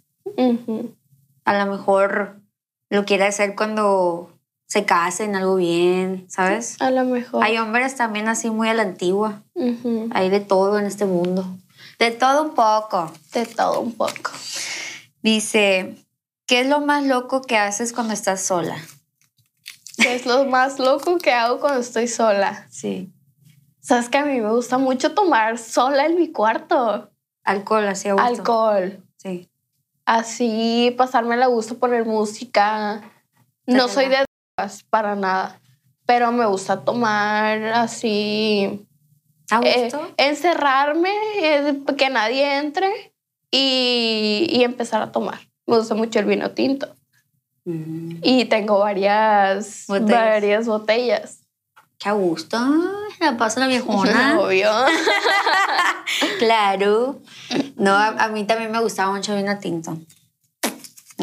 A 1.46 1.66
lo 1.66 1.72
mejor 1.72 2.42
lo 2.90 3.06
quiere 3.06 3.26
hacer 3.26 3.56
cuando 3.56 4.32
se 4.72 4.86
casen, 4.86 5.36
algo 5.36 5.56
bien, 5.56 6.28
¿sabes? 6.30 6.78
A 6.80 6.92
lo 6.92 7.04
mejor. 7.04 7.44
Hay 7.44 7.58
hombres 7.58 7.98
también 7.98 8.30
así 8.30 8.50
muy 8.50 8.70
a 8.70 8.74
la 8.74 8.84
antigua. 8.84 9.44
Hay 10.12 10.30
de 10.30 10.40
todo 10.40 10.80
en 10.80 10.86
este 10.86 11.04
mundo. 11.04 11.46
De 12.00 12.12
todo 12.12 12.44
un 12.44 12.56
poco. 12.56 13.12
De 13.34 13.46
todo 13.46 13.82
un 13.82 13.92
poco. 13.92 14.32
Dice, 15.22 15.98
¿qué 16.48 16.62
es 16.62 16.68
lo 16.68 16.80
más 16.80 17.04
loco 17.04 17.42
que 17.42 17.58
haces 17.58 17.92
cuando 17.92 18.14
estás 18.14 18.44
sola? 18.44 18.78
Que 19.98 20.16
es 20.16 20.26
lo 20.26 20.46
más 20.46 20.80
loco 20.80 21.18
que 21.18 21.34
hago 21.34 21.60
cuando 21.60 21.82
estoy 21.82 22.08
sola. 22.08 22.66
Sí. 22.70 23.12
Sabes 23.82 24.08
que 24.08 24.20
a 24.20 24.26
mí 24.26 24.40
me 24.40 24.52
gusta 24.52 24.78
mucho 24.78 25.14
tomar 25.14 25.58
sola 25.58 26.06
en 26.06 26.16
mi 26.16 26.32
cuarto. 26.32 27.12
Alcohol, 27.44 27.90
así 27.90 28.08
a 28.08 28.14
gusto. 28.14 28.26
Alcohol. 28.26 29.04
Sí. 29.18 29.52
Así 30.06 30.96
pasarme 30.98 31.36
la 31.36 31.48
gusto 31.48 31.78
poner 31.78 32.06
música. 32.06 33.02
No 33.66 33.90
soy 33.90 34.08
de. 34.08 34.31
Drogas 34.62 34.84
para 34.90 35.16
nada, 35.16 35.60
pero 36.06 36.32
me 36.32 36.46
gusta 36.46 36.82
tomar 36.84 37.64
así, 37.64 38.86
¿A 39.50 39.60
eh, 39.64 39.84
gusto? 39.84 40.12
encerrarme, 40.18 41.10
eh, 41.42 41.80
que 41.98 42.10
nadie 42.10 42.58
entre 42.58 43.14
y, 43.52 44.48
y 44.50 44.64
empezar 44.64 45.02
a 45.02 45.12
tomar. 45.12 45.40
Me 45.68 45.78
gusta 45.78 45.96
mucho 45.96 46.20
el 46.20 46.26
vino 46.26 46.52
tinto 46.52 46.88
Mm, 47.64 48.16
y 48.24 48.46
tengo 48.46 48.80
varias 48.80 49.86
Botellas. 49.88 50.10
varias 50.10 50.66
botellas. 50.68 51.40
Qué 52.00 52.10
a 52.10 52.14
gusto. 52.14 52.58
La 53.20 53.38
paso 53.38 53.60
la 53.60 53.68
viejona. 53.68 54.40
Obvio. 54.40 54.72
claro. 56.40 57.20
No, 57.76 57.92
a, 57.94 58.08
a 58.08 58.28
mí 58.30 58.46
también 58.46 58.72
me 58.72 58.82
gustaba 58.82 59.12
mucho 59.12 59.34
el 59.34 59.44
vino 59.44 59.60
tinto. 59.60 59.96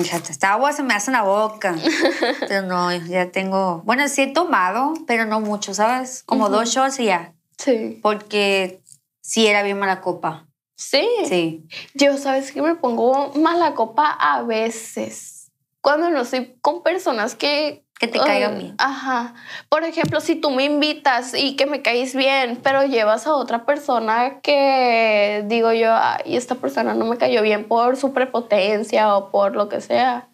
Esta 0.02 0.52
agua 0.52 0.72
se 0.72 0.82
me 0.82 0.94
hace 0.94 1.10
en 1.10 1.14
la 1.14 1.22
boca. 1.22 1.76
Pero 2.48 2.62
no, 2.62 2.94
ya 2.94 3.30
tengo. 3.30 3.82
Bueno, 3.84 4.08
sí 4.08 4.22
he 4.22 4.26
tomado, 4.28 4.94
pero 5.06 5.24
no 5.26 5.40
mucho, 5.40 5.74
¿sabes? 5.74 6.22
Como 6.24 6.48
dos 6.48 6.70
shots 6.70 7.00
y 7.00 7.06
ya. 7.06 7.34
Sí. 7.56 7.98
Porque 8.02 8.80
sí 9.20 9.46
era 9.46 9.62
bien 9.62 9.78
mala 9.78 10.00
copa. 10.00 10.46
Sí. 10.76 11.06
Sí. 11.26 11.66
Yo, 11.94 12.16
¿sabes 12.16 12.52
que 12.52 12.62
Me 12.62 12.76
pongo 12.76 13.32
mala 13.34 13.74
copa 13.74 14.10
a 14.10 14.42
veces. 14.42 15.50
Cuando 15.80 16.10
no 16.10 16.22
estoy 16.22 16.56
con 16.60 16.82
personas 16.82 17.34
que... 17.34 17.84
Que 17.98 18.06
te 18.06 18.18
caigan 18.18 18.54
ah, 18.54 18.58
bien. 18.58 18.74
Ajá. 18.78 19.34
Por 19.68 19.82
ejemplo, 19.82 20.20
si 20.20 20.36
tú 20.36 20.50
me 20.50 20.64
invitas 20.64 21.34
y 21.34 21.56
que 21.56 21.66
me 21.66 21.82
caes 21.82 22.14
bien, 22.14 22.60
pero 22.62 22.84
llevas 22.84 23.26
a 23.26 23.34
otra 23.34 23.66
persona 23.66 24.40
que 24.40 25.44
digo 25.46 25.72
yo, 25.72 25.92
ay, 25.92 26.36
esta 26.36 26.54
persona 26.54 26.94
no 26.94 27.06
me 27.06 27.16
cayó 27.16 27.42
bien 27.42 27.66
por 27.66 27.96
su 27.96 28.12
prepotencia 28.12 29.16
o 29.16 29.30
por 29.30 29.56
lo 29.56 29.68
que 29.68 29.80
sea, 29.80 30.28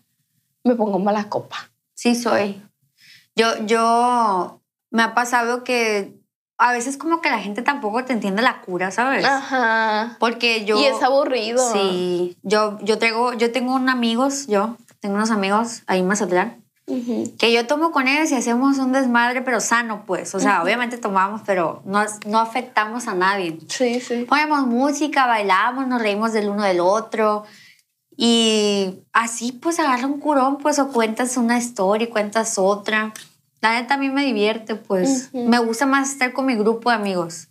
me 0.62 0.75
pongo 0.75 0.99
mala 0.99 1.31
copa. 1.31 1.71
Sí, 1.95 2.15
soy. 2.15 2.62
Yo, 3.35 3.47
yo 3.65 4.61
me 4.91 5.03
ha 5.03 5.15
pasado 5.15 5.65
que 5.65 6.15
a 6.59 6.73
veces 6.73 6.97
como 6.97 7.21
que 7.21 7.31
la 7.31 7.39
gente 7.39 7.62
tampoco 7.62 8.05
te 8.05 8.12
entiende 8.12 8.43
la 8.43 8.61
cura, 8.61 8.91
¿sabes? 8.91 9.25
Ajá. 9.25 10.17
Porque 10.21 10.65
yo... 10.65 10.79
Y 10.79 10.85
es 10.85 11.03
aburrido. 11.03 11.73
Sí, 11.73 12.37
yo, 12.43 12.79
yo, 12.81 12.99
tengo, 12.99 13.33
yo 13.33 13.51
tengo 13.53 13.75
unos 13.75 13.93
amigos, 13.93 14.47
yo 14.47 14.77
tengo 15.01 15.17
unos 15.17 15.31
amigos 15.31 15.83
ahí 15.87 16.01
en 16.01 16.07
Mazatlán, 16.07 16.64
Ujú. 16.87 17.32
que 17.39 17.51
yo 17.51 17.66
tomo 17.66 17.93
con 17.93 18.09
ellos 18.09 18.30
y 18.30 18.35
hacemos 18.35 18.78
un 18.78 18.93
desmadre, 18.93 19.41
pero 19.41 19.61
sano, 19.61 20.05
pues. 20.07 20.35
O 20.35 20.41
sea, 20.41 20.62
obviamente 20.62 20.99
tomamos, 20.99 21.41
pero 21.47 21.82
no, 21.87 22.05
no 22.26 22.39
afectamos 22.39 23.09
a 23.09 23.14
nadie. 23.14 23.59
Sí, 23.68 24.01
sí. 24.01 24.26
Ponemos 24.28 24.66
música, 24.66 25.26
bailamos, 25.26 25.87
nos 25.87 26.03
reímos 26.03 26.32
del 26.32 26.51
uno 26.51 26.62
del 26.62 26.80
otro. 26.80 27.45
Y 28.16 29.03
así, 29.12 29.53
pues, 29.53 29.80
agarra 29.80 30.07
un 30.07 30.20
curón, 30.20 30.59
pues, 30.59 30.78
o 30.78 30.93
cuentas 30.93 31.37
una 31.37 31.59
historia 31.59 32.07
y 32.07 32.11
cuentas 32.11 32.59
otra. 32.59 33.12
La 33.61 33.80
neta 33.80 33.95
a 33.95 33.99
mí 33.99 34.11
me 34.11 34.24
divierte, 34.24 34.74
pues. 34.74 35.30
Ujú. 35.32 35.49
Me 35.49 35.59
gusta 35.59 35.87
más 35.87 36.11
estar 36.12 36.32
con 36.32 36.47
mi 36.47 36.55
grupo 36.55 36.91
de 36.91 36.97
amigos. 36.97 37.49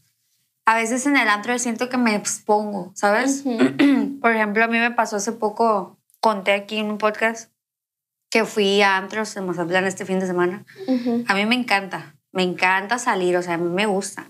A 0.66 0.76
veces 0.76 1.06
en 1.08 1.18
el 1.18 1.28
antro 1.28 1.58
siento 1.60 1.90
que 1.90 1.98
me 1.98 2.16
expongo, 2.16 2.92
¿sabes? 2.96 3.44
Por 4.22 4.32
ejemplo, 4.32 4.64
a 4.64 4.68
mí 4.68 4.78
me 4.78 4.92
pasó 4.92 5.18
hace 5.18 5.34
poco, 5.34 5.98
conté 6.22 6.54
aquí 6.54 6.78
en 6.78 6.92
un 6.92 6.98
podcast 6.98 7.53
que 8.34 8.46
fui 8.46 8.82
a 8.82 8.98
antros 8.98 9.38
en 9.38 9.46
Mazatlán 9.46 9.86
este 9.86 10.06
fin 10.06 10.20
de 10.20 10.26
semana. 10.26 10.66
Ujú. 10.88 11.24
A 11.28 11.36
mí 11.36 11.46
me 11.46 11.54
encanta, 11.54 12.16
me 12.32 12.42
encanta 12.42 12.98
salir, 12.98 13.38
o 13.38 13.44
sea, 13.44 13.54
a 13.54 13.58
mí 13.60 13.70
me 13.70 13.86
gusta, 13.86 14.26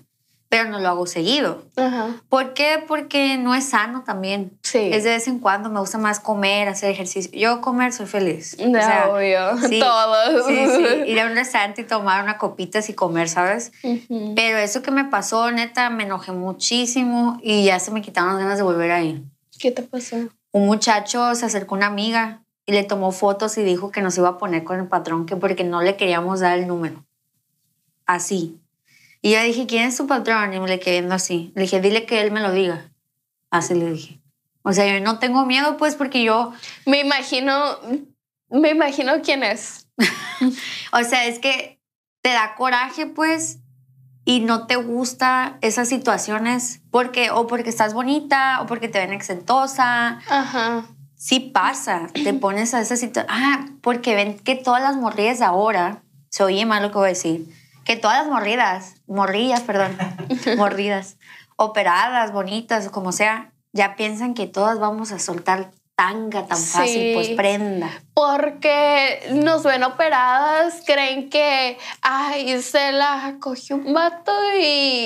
pero 0.50 0.70
no 0.70 0.78
lo 0.80 0.90
hago 0.90 1.06
seguido. 1.08 1.64
Ajá. 1.78 2.22
¿Por 2.28 2.54
qué? 2.54 2.84
Porque 2.86 3.38
no 3.38 3.56
es 3.56 3.64
sano 3.64 4.04
también. 4.04 4.60
Sí. 4.62 4.90
Es 4.92 5.06
de 5.06 5.12
vez 5.12 5.30
en 5.30 5.40
cuando, 5.40 5.70
me 5.70 5.80
gusta 5.80 5.98
más 6.00 6.20
comer, 6.20 6.68
hacer 6.68 6.90
ejercicio. 6.92 7.32
Yo 7.34 7.62
comer 7.62 7.94
soy 7.94 8.06
feliz. 8.06 8.58
No, 8.60 8.78
obvio. 9.14 9.40
Todos. 9.80 10.48
Sí, 10.48 10.66
sí. 10.68 11.10
Ir 11.10 11.22
a 11.22 11.28
un 11.28 11.36
restaurante 11.36 11.84
y 11.84 11.86
tomar 11.86 12.26
una 12.26 12.38
copita 12.38 12.82
y 12.86 12.94
comer, 12.94 13.30
¿sabes? 13.30 13.72
Ujú. 13.84 14.34
Pero 14.36 14.58
eso 14.58 14.82
que 14.82 14.92
me 14.92 15.06
pasó, 15.06 15.50
neta, 15.50 15.90
me 15.90 16.04
enojé 16.04 16.34
muchísimo 16.34 17.40
y 17.42 17.64
ya 17.64 17.80
se 17.80 17.92
me 17.92 18.02
quitaron 18.02 18.34
las 18.34 18.40
ganas 18.40 18.58
de 18.58 18.64
volver 18.64 18.92
ahí. 18.92 19.24
¿Qué 19.58 19.72
te 19.72 19.82
pasó? 19.82 20.18
Un 20.52 20.66
muchacho 20.66 21.34
se 21.36 21.46
acercó 21.46 21.76
a 21.76 21.78
una 21.78 21.88
amiga 21.88 22.43
y 22.66 22.72
le 22.72 22.84
tomó 22.84 23.12
fotos 23.12 23.58
y 23.58 23.64
dijo 23.64 23.92
que 23.92 24.02
nos 24.02 24.18
iba 24.18 24.30
a 24.30 24.38
poner 24.38 24.64
con 24.64 24.80
el 24.80 24.88
patrón 24.88 25.26
que 25.26 25.36
porque 25.36 25.64
no 25.64 25.82
le 25.82 25.98
queríamos 25.98 26.40
dar 26.40 26.58
el 26.58 26.68
número. 26.68 27.06
Así. 28.06 28.60
Y 29.22 29.32
yo 29.32 29.42
dije, 29.42 29.66
¿quién 29.68 29.88
es 29.88 29.98
tu 29.98 30.08
patrón? 30.08 30.54
Y 30.54 30.60
me 30.60 30.68
le 30.68 30.80
quedé 30.80 31.00
viendo 31.00 31.16
así. 31.16 31.52
Le 31.56 31.64
dije, 31.64 31.82
dile 31.82 32.06
que 32.06 32.22
él 32.22 32.32
me 32.32 32.42
lo 32.42 32.52
diga. 32.52 32.92
Así 33.50 33.74
le 33.74 33.92
dije. 33.92 34.20
O 34.64 34.74
sea, 34.74 34.88
yo 34.88 35.04
no 35.04 35.20
tengo 35.20 35.46
miedo, 35.46 35.78
pues, 35.78 35.96
porque 35.96 36.24
yo, 36.24 36.54
Me 36.86 37.00
imagino, 37.00 37.78
me 38.50 38.70
imagino 38.70 39.22
quién 39.22 39.44
es. 39.44 39.88
o 40.94 41.04
sea, 41.04 41.26
es 41.26 41.40
que 41.40 41.80
te 42.22 42.30
da 42.30 42.56
coraje, 42.56 43.06
pues, 43.08 43.60
y 44.26 44.40
no 44.40 44.68
te 44.68 44.78
gusta 44.78 45.58
esas 45.62 45.90
situaciones, 45.90 46.82
porque, 46.92 47.30
o 47.32 47.46
porque 47.48 47.70
estás 47.70 47.94
bonita, 47.94 48.62
o 48.62 48.66
porque 48.66 48.88
te 48.88 49.00
ven 49.00 49.12
exentosa, 49.12 50.20
Ajá. 50.30 50.86
Sí 51.24 51.40
pasa, 51.40 52.08
te 52.14 52.34
pones 52.34 52.74
a 52.74 52.82
esa 52.82 52.98
situación. 52.98 53.34
Ah, 53.34 53.66
porque 53.82 54.14
ven 54.14 54.38
que 54.40 54.56
todas 54.56 54.82
las 54.82 54.98
morrillas 54.98 55.40
ahora, 55.42 56.04
se 56.30 56.44
oye 56.44 56.66
mal 56.66 56.84
lo 56.84 56.90
que 56.92 56.98
voy 56.98 57.06
a 57.06 57.10
decir, 57.10 57.48
que 57.86 57.96
todas 57.96 58.18
las 58.18 58.28
morridas, 58.28 58.96
morrillas, 59.08 59.62
perdón, 59.62 59.98
morridas, 60.58 61.16
operadas, 61.56 62.34
bonitas, 62.34 62.90
como 62.90 63.14
sea, 63.14 63.54
ya 63.72 63.96
piensan 63.96 64.34
que 64.34 64.48
todas 64.48 64.80
vamos 64.80 65.14
a 65.14 65.20
soltar 65.20 65.72
tanga 65.96 66.46
tan 66.46 66.58
fácil, 66.58 67.02
Sí. 67.02 67.12
pues 67.14 67.30
prenda. 67.30 67.90
Porque 68.14 69.30
nos 69.32 69.64
ven 69.64 69.84
operadas, 69.84 70.82
creen 70.86 71.30
que, 71.30 71.78
ay, 72.02 72.62
se 72.62 72.92
la 72.92 73.38
cogió 73.40 73.78
un 73.78 73.94
vato 73.94 74.34
y, 74.60 74.66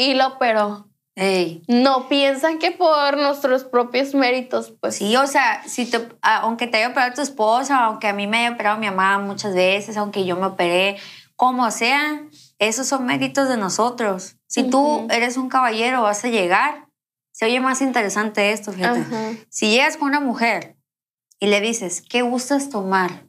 y 0.10 0.14
la 0.16 0.28
operó. 0.30 0.88
Ey. 1.20 1.64
No 1.68 2.08
piensan 2.10 2.60
que 2.60 2.70
por 2.70 3.18
nuestros 3.18 3.64
propios 3.64 4.14
méritos, 4.14 4.72
pues 4.80 4.98
Sí, 4.98 5.16
o 5.16 5.26
sea, 5.26 5.64
si 5.68 5.90
te, 5.90 6.08
aunque 6.22 6.68
te 6.68 6.78
haya 6.78 6.90
operado 6.90 7.16
tu 7.16 7.22
esposa, 7.22 7.86
aunque 7.86 8.08
a 8.08 8.14
mí 8.14 8.28
me 8.28 8.38
haya 8.38 8.54
operado 8.54 8.78
mi 8.78 8.86
mamá 8.86 9.18
muchas 9.18 9.56
veces, 9.56 9.98
aunque 9.98 10.26
yo 10.26 10.36
me 10.36 10.46
operé, 10.46 10.98
como 11.36 11.72
sea, 11.72 12.22
esos 12.60 12.86
son 12.86 13.08
méritos 13.08 13.50
de 13.50 13.58
nosotros. 13.58 14.36
Si 14.46 14.70
tú 14.70 15.08
eres 15.10 15.38
un 15.38 15.50
caballero, 15.50 16.04
vas 16.04 16.24
a 16.24 16.28
llegar. 16.28 16.88
Se 17.32 17.46
oye 17.46 17.60
más 17.60 17.82
interesante 17.82 18.52
esto, 18.52 18.72
fíjate. 18.72 19.04
Si 19.50 19.72
llegas 19.72 19.98
con 19.98 20.10
una 20.10 20.20
mujer 20.20 20.78
y 21.40 21.48
le 21.48 21.62
dices, 21.62 22.04
¿qué 22.08 22.22
gustas 22.22 22.70
tomar? 22.70 23.26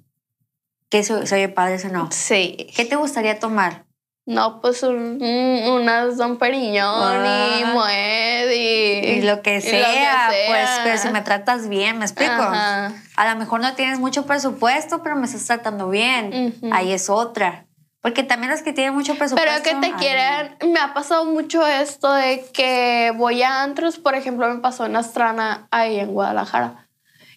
¿Qué 0.90 1.02
se, 1.02 1.26
se 1.26 1.34
oye 1.34 1.48
padre 1.48 1.76
eso 1.76 1.88
no? 1.88 2.10
Sí. 2.12 2.68
¿Qué 2.76 2.84
te 2.84 2.96
gustaría 2.96 3.38
tomar? 3.38 3.87
No, 4.28 4.60
pues 4.60 4.82
un, 4.82 5.22
un- 5.22 5.68
unas 5.80 6.18
Don 6.18 6.36
Periñón 6.36 7.24
y 7.24 7.62
Ah. 7.64 7.70
Moed 7.72 8.50
y, 8.50 9.08
Y 9.18 9.22
lo 9.22 9.40
que 9.40 9.56
y 9.56 9.60
sea, 9.62 10.28
pues, 10.28 10.68
pero 10.84 10.98
si 10.98 11.08
me 11.08 11.22
tratas 11.22 11.68
bien, 11.70 11.98
¿me 11.98 12.04
explico? 12.04 12.30
Ajá. 12.32 12.92
A 13.16 13.32
lo 13.32 13.38
mejor 13.38 13.60
no 13.62 13.72
tienes 13.74 13.98
mucho 13.98 14.26
presupuesto, 14.26 15.02
pero 15.02 15.16
me 15.16 15.24
estás 15.24 15.46
tratando 15.46 15.88
bien. 15.88 16.54
Ahí 16.72 16.92
es 16.92 17.08
otra. 17.08 17.64
Porque 18.02 18.22
también 18.22 18.52
los 18.52 18.60
que 18.60 18.74
tienen 18.74 18.92
mucho 18.94 19.14
presupuesto. 19.16 19.50
Pero 19.50 19.80
que 19.80 19.86
te 19.88 19.94
quieran, 19.96 20.56
me 20.72 20.78
ha 20.78 20.92
pasado 20.92 21.24
mucho 21.24 21.66
esto 21.66 22.12
de 22.12 22.44
que 22.52 23.12
voy 23.16 23.42
a 23.42 23.62
antros, 23.62 23.96
por 23.98 24.14
ejemplo, 24.14 24.46
me 24.52 24.60
pasó 24.60 24.84
en 24.84 24.94
Astrana, 24.96 25.68
ahí 25.70 25.98
en 25.98 26.12
Guadalajara. 26.12 26.86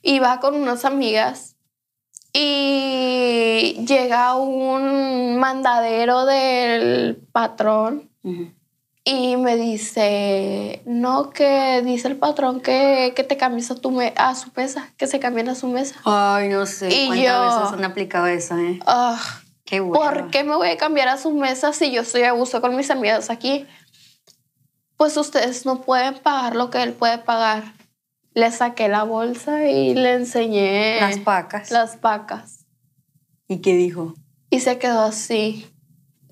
Iba 0.02 0.42
con 0.42 0.56
unas 0.56 0.84
amigas 0.84 1.56
y 2.34 3.86
llega 3.88 4.36
un 4.36 5.38
mandadero 5.38 6.26
del 6.26 7.18
patrón 7.32 8.10
y 9.04 9.36
me 9.38 9.56
dice, 9.58 10.82
no, 10.86 11.32
que 11.32 11.82
dice 11.84 12.08
el 12.08 12.18
patrón 12.18 12.62
que, 12.62 13.14
que 13.16 13.24
te 13.24 13.36
cambies 13.38 13.72
a, 13.72 13.76
tu 13.76 13.92
me- 13.92 14.14
a 14.16 14.36
su 14.36 14.50
mesa, 14.56 14.90
que 14.98 15.08
se 15.08 15.20
cambien 15.20 15.50
a 15.50 15.56
su 15.56 15.68
mesa. 15.68 15.96
Ay, 16.06 16.50
no 16.50 16.66
sé. 16.66 16.90
Y 16.94 17.08
¿Cuántas 17.08 17.26
yo- 17.26 17.60
veces 17.62 17.74
han 17.80 17.84
aplicado 17.86 18.28
eso, 18.28 18.58
eh? 18.58 18.80
Ah, 18.86 19.20
Qué 19.66 19.80
bueno. 19.80 20.04
¿Por 20.04 20.30
qué 20.32 20.44
me 20.44 20.56
voy 20.56 20.70
a 20.70 20.78
cambiar 20.78 21.08
a 21.08 21.18
su 21.18 21.32
mesa 21.32 21.72
si 21.74 21.92
yo 21.92 22.02
estoy 22.02 22.24
a 22.24 22.32
gusto 22.34 22.60
con 22.62 22.76
mis 22.76 22.92
amigas 22.92 23.30
aquí? 23.30 23.66
Pues 24.98 25.16
ustedes 25.18 25.66
no 25.66 25.82
pueden 25.82 26.16
pagar 26.20 26.56
lo 26.56 26.70
que 26.70 26.84
él 26.84 26.94
puede 26.94 27.18
pagar. 27.18 27.64
Le 28.34 28.50
saqué 28.52 28.88
la 28.88 29.04
bolsa 29.04 29.68
y 29.70 29.94
le 29.94 30.14
enseñé 30.14 31.00
Las 31.02 31.18
pacas. 31.20 31.72
las 31.72 31.98
pacas. 31.98 32.66
¿Y 33.48 33.58
qué 33.58 33.76
dijo? 33.76 34.14
Y 34.50 34.62
se 34.62 34.78
quedó 34.78 35.02
así. 35.02 35.68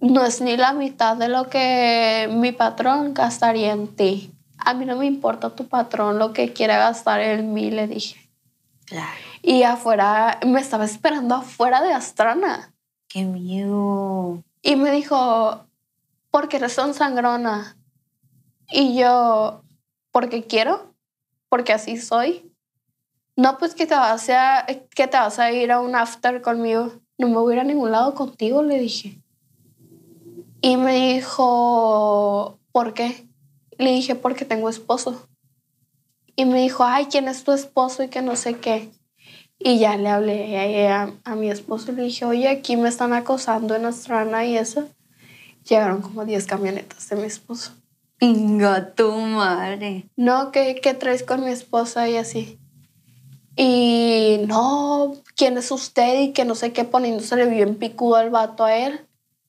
No 0.02 0.24
es 0.26 0.40
ni 0.40 0.56
la 0.56 0.72
mitad 0.72 1.18
de 1.18 1.28
lo 1.28 1.50
que 1.50 2.30
mi 2.32 2.54
patrón 2.54 3.14
gastaría 3.14 3.74
en 3.74 3.88
ti. 3.88 4.32
A 4.58 4.74
mí 4.74 4.86
no 4.86 4.96
me 4.96 5.06
importa 5.06 5.56
tu 5.56 5.68
patrón 5.68 6.20
lo 6.20 6.32
que 6.32 6.54
quiera 6.54 6.78
gastar 6.78 7.20
en 7.20 7.54
mí, 7.54 7.70
le 7.72 7.88
dije. 7.88 8.30
Claro. 8.86 9.12
Y 9.42 9.64
afuera, 9.64 10.40
me 10.46 10.60
estaba 10.62 10.86
esperando 10.86 11.36
afuera 11.36 11.82
de 11.82 11.94
Astrana. 11.94 12.74
Qué 13.08 13.24
miedo. 13.26 14.44
Y 14.62 14.76
me 14.76 14.92
dijo, 14.92 15.66
porque 16.32 16.58
eres 16.58 16.78
un 16.78 16.94
sangrona. 16.94 17.76
Y 18.72 18.96
yo, 18.98 19.64
porque 20.12 20.44
quiero, 20.46 20.89
porque 21.50 21.74
así 21.74 21.98
soy. 21.98 22.52
No, 23.36 23.58
pues 23.58 23.74
que 23.74 23.86
te 23.88 23.96
vas 23.96 24.30
a, 24.30 24.66
que 24.96 25.08
te 25.08 25.18
vas 25.18 25.40
a 25.40 25.52
ir 25.52 25.72
a 25.72 25.80
un 25.80 25.96
after 25.96 26.42
conmigo. 26.42 26.92
No 27.18 27.28
me 27.28 27.38
voy 27.38 27.58
a 27.58 27.64
ningún 27.64 27.92
lado 27.92 28.14
contigo, 28.16 28.64
le 28.64 28.80
dije. 28.80 29.22
Y 30.62 30.78
me 30.78 31.14
dijo, 31.16 32.60
¿por 32.72 32.94
qué? 32.94 33.28
Le 33.78 33.92
dije, 33.92 34.16
porque 34.16 34.46
tengo 34.46 34.70
esposo. 34.70 35.28
Y 36.36 36.46
me 36.46 36.62
dijo, 36.62 36.84
ay, 36.84 37.06
¿quién 37.06 37.28
es 37.28 37.44
tu 37.44 37.52
esposo? 37.52 38.04
Y 38.04 38.10
que 38.10 38.22
no 38.22 38.36
sé 38.36 38.56
qué. 38.60 38.90
Y 39.58 39.80
ya 39.80 39.98
le 39.98 40.10
hablé 40.10 40.88
a, 40.88 41.04
a- 41.04 41.14
a 41.24 41.36
mi 41.36 41.50
esposo 41.50 41.92
y 41.92 41.96
le 41.96 42.04
dije, 42.04 42.26
oye, 42.26 42.48
aquí 42.50 42.78
me 42.78 42.90
están 42.90 43.14
acosando 43.14 43.76
en 43.76 43.86
Astrana 43.86 44.46
y 44.46 44.58
eso. 44.58 44.90
Llegaron 45.68 46.02
como 46.02 46.26
10 46.26 46.46
camionetas 46.48 47.10
de 47.10 47.16
mi 47.18 47.24
esposo. 47.24 47.74
Pinga 48.20 48.94
tu 48.94 49.12
madre. 49.12 50.10
No, 50.18 50.52
¿qué, 50.52 50.80
qué 50.82 50.94
traes 50.94 51.24
con 51.24 51.44
mi 51.44 51.52
esposa? 51.52 52.10
Y 52.10 52.18
así. 52.18 52.60
Y 53.56 54.42
no, 54.48 55.16
¿quién 55.36 55.58
es 55.58 55.72
usted? 55.72 56.22
Y 56.22 56.32
que 56.34 56.46
no 56.46 56.56
sé 56.56 56.72
qué, 56.72 56.84
poniéndosele 56.86 57.46
bien 57.46 57.76
picudo 57.76 58.16
al 58.16 58.30
vato 58.30 58.64
a 58.66 58.76
él. 58.76 59.06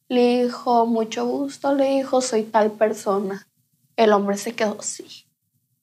Le 0.09 0.45
dijo, 0.45 0.87
mucho 0.87 1.27
gusto, 1.27 1.75
le 1.75 1.97
dijo, 1.97 2.21
soy 2.21 2.43
tal 2.43 2.73
persona. 2.73 3.47
El 3.97 4.13
hombre 4.13 4.37
se 4.37 4.53
quedó 4.53 4.77
así, 4.81 5.27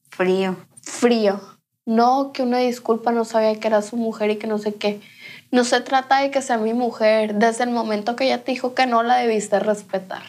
Frío. 0.10 0.58
frío. 0.82 1.40
No, 1.86 2.32
que 2.34 2.44
una 2.44 2.58
disculpa, 2.58 3.12
no 3.14 3.24
sabía 3.24 3.58
que 3.60 3.68
era 3.68 3.82
su 3.82 3.96
mujer 3.96 4.32
y 4.32 4.36
que 4.38 4.48
no 4.48 4.58
sé 4.58 4.74
qué. 4.74 5.00
No 5.52 5.64
se 5.64 5.80
trata 5.80 6.20
de 6.20 6.32
que 6.32 6.42
sea 6.42 6.58
mi 6.58 6.74
mujer. 6.74 7.36
Desde 7.36 7.64
el 7.64 7.70
momento 7.70 8.18
que 8.18 8.26
ella 8.26 8.44
te 8.44 8.52
dijo 8.52 8.74
que 8.74 8.86
no, 8.88 9.04
la 9.04 9.18
debiste 9.18 9.60
respetar. 9.60 10.24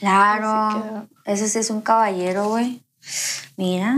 Claro. 0.00 1.08
Ese 1.24 1.48
sí 1.48 1.58
es 1.58 1.70
un 1.70 1.80
caballero, 1.82 2.48
güey. 2.48 2.82
Mira. 3.56 3.96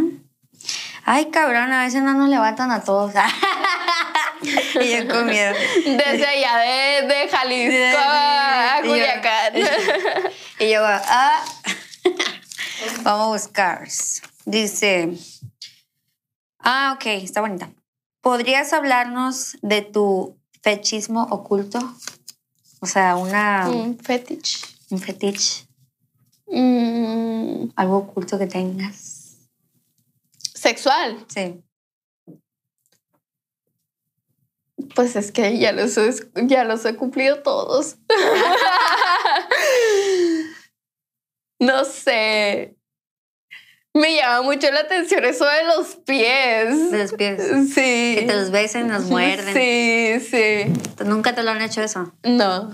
Ay, 1.05 1.31
cabrón, 1.31 1.73
a 1.73 1.85
veces 1.85 2.03
no 2.03 2.15
nos 2.15 2.29
levantan 2.29 2.71
a 2.71 2.83
todos. 2.85 3.13
y 4.81 4.89
yo 4.97 5.09
con 5.09 5.27
miedo. 5.27 5.55
Desde 5.85 6.27
allá 6.27 6.57
de, 6.59 7.07
de 7.07 7.29
Jalisco 7.29 7.99
a, 7.99 8.75
a 8.75 8.81
Y 8.81 8.83
yo- 8.85 8.89
Culiacán. 8.91 9.53
Y 10.61 10.71
yo, 10.73 10.81
ah, 10.85 11.43
vamos 13.03 13.27
a 13.27 13.29
buscar. 13.45 13.89
Dice, 14.45 15.11
ah, 16.59 16.93
ok, 16.97 17.07
está 17.07 17.41
bonita. 17.41 17.71
¿Podrías 18.21 18.73
hablarnos 18.75 19.57
de 19.63 19.81
tu 19.81 20.37
fechismo 20.63 21.23
oculto? 21.31 21.79
O 22.81 22.87
sea, 22.87 23.17
una, 23.17 23.69
Un 23.71 23.99
fetiche. 23.99 24.59
un 24.91 24.99
fetiche, 25.01 25.67
Mm, 26.51 27.71
algo 27.77 27.99
oculto 27.99 28.39
que 28.39 28.47
tengas. 28.47 29.49
sexual. 30.55 31.25
Sí. 31.29 31.63
Pues 34.95 35.17
es 35.17 35.33
que 35.33 35.59
ya 35.59 35.73
los 35.73 35.97
he, 35.97 36.11
ya 36.47 36.65
los 36.65 36.85
he 36.85 36.97
cumplido 36.97 37.43
todos. 37.43 37.97
no 41.61 41.85
sé. 41.85 42.77
Me 43.95 44.17
llama 44.17 44.43
mucho 44.43 44.71
la 44.71 44.81
atención 44.81 45.25
eso 45.25 45.47
de 45.47 45.65
los 45.65 45.97
pies. 45.97 46.91
De 46.91 46.99
los 46.99 47.13
pies. 47.13 47.41
Sí. 47.75 48.17
Que 48.19 48.25
te 48.27 48.37
los 48.37 48.51
besen, 48.51 48.89
los 48.89 49.05
muerden. 49.05 49.55
Sí, 49.55 50.21
sí. 50.31 50.73
¿Nunca 51.05 51.35
te 51.35 51.43
lo 51.43 51.51
han 51.51 51.63
hecho 51.63 51.83
eso? 51.83 52.13
No. 52.23 52.73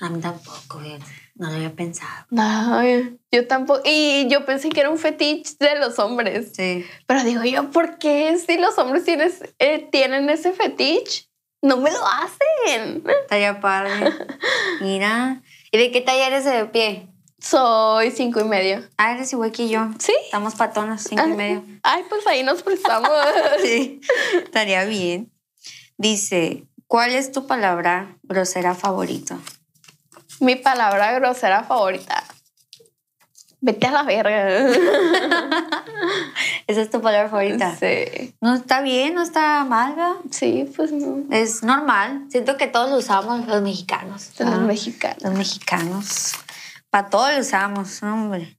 A 0.00 0.10
mí 0.10 0.20
tampoco, 0.20 0.80
fíjate. 0.80 1.25
No 1.38 1.50
lo 1.50 1.56
había 1.56 1.74
pensado. 1.74 2.26
No, 2.30 2.82
yo 3.30 3.46
tampoco. 3.46 3.82
Y 3.84 4.26
yo 4.28 4.46
pensé 4.46 4.70
que 4.70 4.80
era 4.80 4.90
un 4.90 4.98
fetiche 4.98 5.54
de 5.60 5.78
los 5.78 5.98
hombres. 5.98 6.52
Sí. 6.54 6.86
Pero 7.06 7.24
digo 7.24 7.44
yo, 7.44 7.70
¿por 7.70 7.98
qué 7.98 8.38
si 8.38 8.56
los 8.56 8.78
hombres 8.78 9.04
tienes, 9.04 9.42
eh, 9.58 9.86
tienen 9.92 10.30
ese 10.30 10.52
fetiche? 10.52 11.28
No 11.60 11.76
me 11.76 11.90
lo 11.90 12.00
hacen. 12.06 13.04
Estaría 13.22 13.60
padre. 13.60 13.90
Mira. 14.80 15.42
¿Y 15.70 15.78
de 15.78 15.90
qué 15.90 16.00
talla 16.00 16.28
eres 16.28 16.44
de 16.46 16.64
pie? 16.66 17.08
Soy 17.38 18.10
cinco 18.12 18.40
y 18.40 18.44
medio. 18.44 18.82
Ah, 18.96 19.12
eres 19.12 19.32
igual 19.32 19.52
que 19.52 19.68
yo. 19.68 19.88
Sí. 19.98 20.14
Estamos 20.24 20.54
patonas, 20.54 21.04
cinco 21.06 21.26
y 21.26 21.34
medio. 21.34 21.62
Ay, 21.82 22.02
pues 22.08 22.26
ahí 22.26 22.42
nos 22.42 22.62
prestamos. 22.62 23.10
Sí. 23.62 24.00
Estaría 24.42 24.84
bien. 24.84 25.30
Dice, 25.98 26.64
¿cuál 26.86 27.12
es 27.12 27.30
tu 27.32 27.46
palabra 27.46 28.16
grosera 28.22 28.74
favorita? 28.74 29.38
Mi 30.40 30.56
palabra 30.56 31.12
grosera 31.12 31.64
favorita. 31.64 32.24
Vete 33.60 33.86
a 33.86 33.90
la 33.90 34.02
verga. 34.02 34.48
Esa 36.66 36.82
es 36.82 36.90
tu 36.90 37.00
palabra 37.00 37.28
favorita. 37.30 37.74
Sí. 37.76 38.34
No 38.40 38.54
está 38.54 38.80
bien, 38.82 39.14
no 39.14 39.22
está 39.22 39.64
mal. 39.64 39.94
Sí, 40.30 40.70
pues 40.76 40.92
no. 40.92 41.24
Es 41.34 41.62
normal. 41.62 42.26
Siento 42.30 42.56
que 42.56 42.66
todos 42.66 42.90
lo 42.90 42.98
usamos 42.98 43.46
los 43.46 43.62
mexicanos. 43.62 44.32
Los 44.38 44.48
Ah, 44.48 44.58
mexicanos. 44.58 45.22
Los 45.22 45.34
mexicanos. 45.34 46.32
Para 46.90 47.08
todos 47.08 47.32
lo 47.34 47.40
usamos, 47.40 48.02
hombre. 48.02 48.58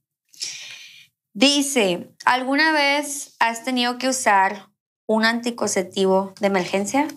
Dice, 1.33 2.09
¿alguna 2.25 2.71
vez 2.71 3.35
has 3.39 3.63
tenido 3.63 3.97
que 3.99 4.09
usar 4.09 4.67
un 5.05 5.23
anticonceptivo 5.25 6.33
de 6.39 6.47
emergencia? 6.47 7.07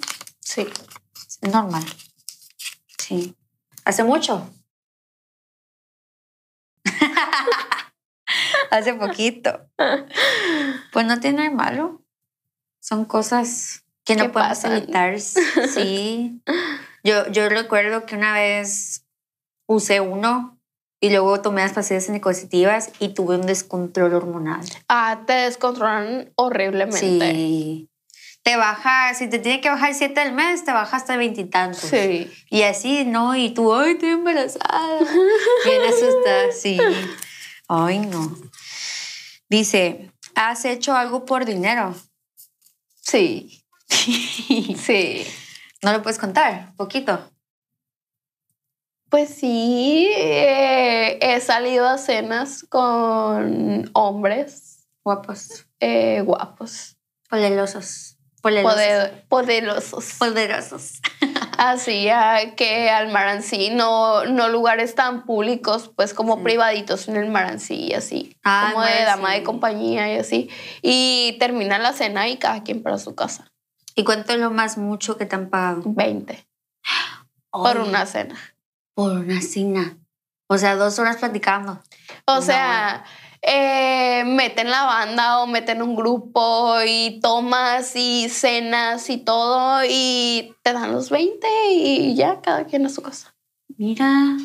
Sí. 0.41 0.67
Es 1.43 1.51
normal. 1.51 1.85
Sí. 2.99 3.35
¿Hace 3.91 4.05
mucho? 4.05 4.49
Hace 8.71 8.95
poquito. 8.95 9.67
Pues 10.93 11.07
no 11.07 11.19
tiene 11.19 11.39
nada 11.39 11.51
malo. 11.51 12.01
Son 12.81 13.05
cosas 13.05 13.85
que 14.05 14.15
no 14.15 14.27
¿Qué 14.27 14.29
podemos 14.29 14.59
pasan? 14.59 14.77
evitar. 14.77 15.19
Sí. 15.21 16.41
Yo, 17.03 17.27
yo 17.33 17.49
recuerdo 17.49 18.07
que 18.07 18.15
una 18.15 18.33
vez 18.33 19.05
usé 19.67 20.01
uno 20.01 20.57
y 21.01 21.11
luego 21.11 21.43
tomé 21.43 21.63
las 21.63 21.73
pastillas 21.73 22.09
anticonceptivas 22.09 22.93
y 23.01 23.09
tuve 23.09 23.35
un 23.35 23.47
descontrol 23.47 24.15
hormonal. 24.15 24.65
Ah, 24.89 25.25
te 25.27 25.33
descontrolan 25.33 26.31
horriblemente. 26.37 27.01
Sí. 27.01 27.91
Te 28.43 28.57
baja, 28.57 29.13
si 29.15 29.29
te 29.29 29.39
tiene 29.39 29.61
que 29.61 29.69
bajar 29.69 29.95
siete 29.95 30.21
al 30.21 30.33
mes, 30.33 30.65
te 30.65 30.73
baja 30.73 30.97
hasta 30.97 31.17
veintitantos. 31.17 31.81
Sí. 31.91 32.31
Y 32.49 32.63
así, 32.63 33.05
¿no? 33.05 33.37
Y 33.37 33.51
tú, 33.51 33.75
ay, 33.75 33.93
estoy 33.93 34.11
embarazada. 34.11 34.99
Bien 35.65 35.83
asustada, 35.83 36.53
sí. 36.53 36.79
Ay, 37.69 37.99
no. 37.99 38.37
Dice, 39.49 40.11
¿has 40.35 40.65
hecho 40.65 40.95
algo 40.95 41.25
por 41.25 41.45
dinero? 41.45 41.95
Sí. 43.01 43.57
Sí. 44.77 45.27
¿No 45.83 45.93
lo 45.93 46.03
puedes 46.03 46.19
contar? 46.19 46.75
Poquito. 46.77 47.31
Pues 49.09 49.29
sí, 49.31 50.09
eh, 50.17 51.19
he 51.21 51.41
salido 51.41 51.89
a 51.89 51.99
cenas 51.99 52.65
con 52.69 53.91
hombres 53.93 54.87
Guapos. 55.03 55.67
eh, 55.81 56.23
guapos, 56.25 56.97
Poderosos. 57.29 58.17
Poderosos. 58.41 58.73
poder- 58.75 59.25
poderosos. 59.29 60.05
Poderosos. 60.19 61.01
Así 61.59 62.09
a 62.09 62.55
que 62.57 62.89
al 62.89 63.09
Marancí, 63.13 63.69
no, 63.71 64.25
no 64.25 64.49
lugares 64.49 64.95
tan 64.95 65.25
públicos, 65.27 65.91
pues 65.95 66.15
como 66.15 66.37
Sí. 66.39 66.43
privaditos 66.45 67.09
en 67.09 67.17
el 67.17 67.29
Marancí 67.31 67.75
y 67.91 67.93
así, 67.93 68.35
Ah, 68.45 68.71
como 68.73 68.85
de 68.87 69.03
dama 69.05 69.33
de 69.33 69.43
compañía 69.43 70.11
y 70.15 70.19
así. 70.19 70.49
Y 70.81 71.37
termina 71.39 71.79
la 71.79 71.93
cena 71.93 72.29
y 72.29 72.39
cada 72.39 72.63
quien 72.63 72.83
para 72.83 72.97
su 72.99 73.15
casa. 73.15 73.51
¿Y 73.95 74.05
cuánto 74.05 74.33
es 74.33 74.39
lo 74.41 74.51
más 74.51 74.79
mucho 74.79 75.19
que 75.19 75.27
te 75.27 75.37
han 75.37 75.51
pagado? 75.51 75.83
20 75.85 76.47
por 77.51 77.79
una 77.79 78.07
cena. 78.07 78.37
Por 78.95 79.13
una 79.19 79.41
cena. 79.43 79.99
O 80.49 80.57
sea, 80.57 80.77
dos 80.77 80.99
horas 80.99 81.17
platicando. 81.19 81.83
O 82.27 82.41
sea, 82.41 83.05
eh, 83.43 84.23
meten 84.27 84.71
la 84.71 84.85
banda 84.85 85.41
o 85.41 85.47
meten 85.47 85.83
un 85.83 85.97
grupo 85.97 86.75
y 86.87 87.21
tomas 87.21 87.97
y 87.97 88.29
cenas 88.29 89.09
y 89.09 89.19
todo 89.19 89.81
y 89.89 90.55
te 90.63 90.73
dan 90.73 90.93
los 90.93 91.11
20 91.11 91.47
y 91.73 92.15
ya 92.15 92.41
cada 92.41 92.65
quien 92.65 92.87
a 92.87 92.91
su 92.91 93.03
casa. 93.03 93.35
Mira, 93.79 94.37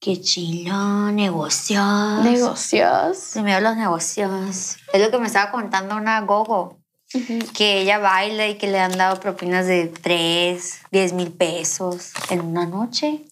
qué 0.00 0.20
chilo, 0.20 1.12
negocios. 1.12 2.24
Negocios. 2.24 3.30
Primero 3.34 3.60
los 3.60 3.76
negocios. 3.76 4.76
Es 4.92 5.00
lo 5.02 5.10
que 5.10 5.18
me 5.18 5.26
estaba 5.26 5.50
contando 5.50 5.96
una 5.96 6.20
gogo. 6.22 6.78
que 7.56 7.80
ella 7.80 7.98
baila 7.98 8.48
y 8.48 8.58
que 8.58 8.66
le 8.66 8.80
han 8.80 8.96
dado 8.96 9.18
propinas 9.18 9.66
de 9.66 9.88
3, 9.88 10.80
10 10.90 11.12
mil 11.14 11.32
pesos 11.32 12.12
en 12.30 12.42
una 12.42 12.66
noche. 12.66 13.24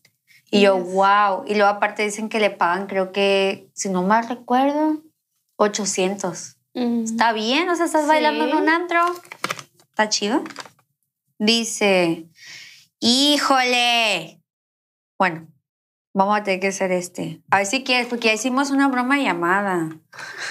Y 0.50 0.62
yo, 0.62 0.78
wow. 0.78 1.44
Y 1.46 1.54
luego 1.54 1.70
aparte 1.70 2.04
dicen 2.04 2.28
que 2.28 2.38
le 2.38 2.50
pagan, 2.50 2.86
creo 2.86 3.12
que, 3.12 3.68
si 3.74 3.88
no 3.88 4.02
mal 4.02 4.28
recuerdo, 4.28 5.02
800. 5.56 6.56
Mm. 6.74 7.04
Está 7.04 7.32
bien, 7.32 7.68
o 7.68 7.74
sea, 7.74 7.86
estás 7.86 8.06
bailando 8.06 8.44
en 8.44 8.56
un 8.56 8.68
antro. 8.68 9.00
Está 9.90 10.08
chido. 10.08 10.44
Dice, 11.38 12.26
híjole. 13.00 14.40
Bueno, 15.18 15.48
vamos 16.14 16.38
a 16.38 16.42
tener 16.44 16.60
que 16.60 16.68
hacer 16.68 16.92
este. 16.92 17.42
A 17.50 17.58
ver 17.58 17.66
si 17.66 17.82
quieres, 17.82 18.06
porque 18.06 18.28
ya 18.28 18.34
hicimos 18.34 18.70
una 18.70 18.88
broma 18.88 19.18
llamada. 19.18 19.98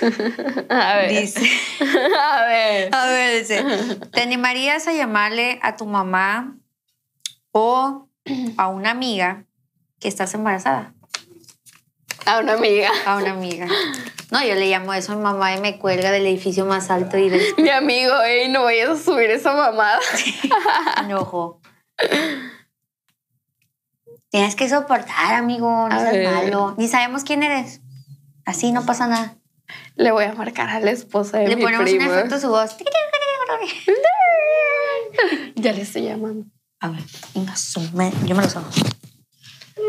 A 0.69 0.95
ver. 0.97 1.21
Dice. 1.21 1.41
a 2.19 2.45
ver. 2.45 2.89
A 2.93 3.07
ver, 3.07 3.39
dice, 3.39 3.63
¿te 4.11 4.21
animarías 4.21 4.87
a 4.87 4.93
llamarle 4.93 5.59
a 5.61 5.75
tu 5.75 5.85
mamá 5.85 6.57
o 7.51 8.09
a 8.57 8.67
una 8.67 8.91
amiga 8.91 9.45
que 10.05 10.09
estás 10.09 10.35
embarazada? 10.35 10.93
A 12.27 12.37
una 12.39 12.53
amiga. 12.53 12.91
A 13.07 13.17
una 13.17 13.31
amiga. 13.31 13.65
No, 14.29 14.45
yo 14.45 14.53
le 14.53 14.69
llamo 14.69 14.93
eso 14.93 15.13
a 15.13 15.15
mi 15.15 15.23
mamá 15.23 15.55
y 15.55 15.59
me 15.59 15.79
cuelga 15.79 16.11
del 16.11 16.27
edificio 16.27 16.63
más 16.63 16.91
alto 16.91 17.17
y 17.17 17.31
le 17.31 17.41
Mi 17.57 17.69
amigo, 17.69 18.13
ey, 18.21 18.49
no 18.49 18.61
vayas 18.65 18.89
a 18.89 19.03
subir 19.03 19.31
esa 19.31 19.53
mamada. 19.55 19.99
enojo. 21.03 21.59
Tienes 24.29 24.55
que 24.55 24.69
soportar, 24.69 25.33
amigo, 25.33 25.89
no 25.89 25.99
seas 25.99 26.35
malo. 26.35 26.75
Ni 26.77 26.87
sabemos 26.87 27.23
quién 27.23 27.41
eres. 27.41 27.81
Así 28.45 28.71
no 28.71 28.85
pasa 28.85 29.07
nada. 29.07 29.37
Le 29.95 30.11
voy 30.11 30.25
a 30.25 30.33
marcar 30.33 30.69
a 30.69 30.79
la 30.79 30.91
esposa 30.91 31.39
de 31.39 31.47
Le 31.47 31.55
mi 31.55 31.63
ponemos 31.63 31.89
primo. 31.89 32.05
un 32.05 32.11
efecto 32.15 32.35
a 32.35 32.39
su 32.39 32.49
voz. 32.49 32.77
Ya 35.55 35.71
le 35.71 35.81
estoy 35.81 36.03
llamando. 36.03 36.45
A 36.79 36.89
ver, 36.89 37.01
venga, 37.33 37.55
yo 38.25 38.35
me 38.35 38.43
los 38.43 38.55
hago. 38.55 38.67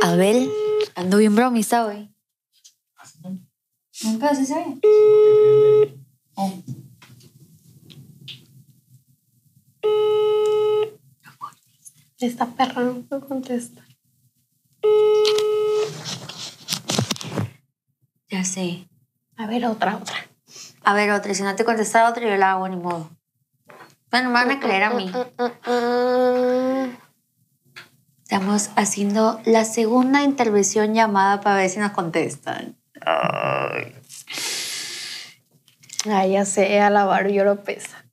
A 0.02 0.14
ver, 0.14 0.48
ando 0.94 1.18
bien 1.18 1.34
bromista 1.34 1.86
hoy. 1.86 2.10
Nunca 4.02 4.34
se 4.34 4.46
sabe. 4.46 4.78
Oh. 6.34 6.52
Esta 12.18 12.46
perra 12.46 12.82
no 12.82 13.20
contesta. 13.26 13.84
Ya 18.28 18.44
sé. 18.44 18.88
A 19.36 19.46
ver, 19.46 19.66
otra, 19.66 19.96
otra. 19.96 20.16
A 20.82 20.94
ver, 20.94 21.10
otra. 21.10 21.34
Si 21.34 21.42
no 21.42 21.54
te 21.56 21.64
contesta 21.64 22.08
otra, 22.08 22.28
yo 22.28 22.36
la 22.36 22.52
hago 22.52 22.68
ni 22.68 22.76
modo. 22.76 23.10
Bueno, 24.10 24.28
me 24.28 24.34
van 24.34 24.50
a 24.50 24.60
creer 24.60 24.84
a 24.84 24.90
mí. 24.90 25.12
Estamos 28.28 28.70
haciendo 28.74 29.40
la 29.44 29.64
segunda 29.64 30.24
intervención 30.24 30.94
llamada 30.94 31.40
para 31.40 31.58
ver 31.58 31.70
si 31.70 31.78
nos 31.78 31.92
contestan. 31.92 32.76
Ay. 33.00 33.94
Ay, 36.10 36.32
ya 36.32 36.44
sé, 36.44 36.80
Alabar 36.80 37.24
Oropesa. 37.28 38.04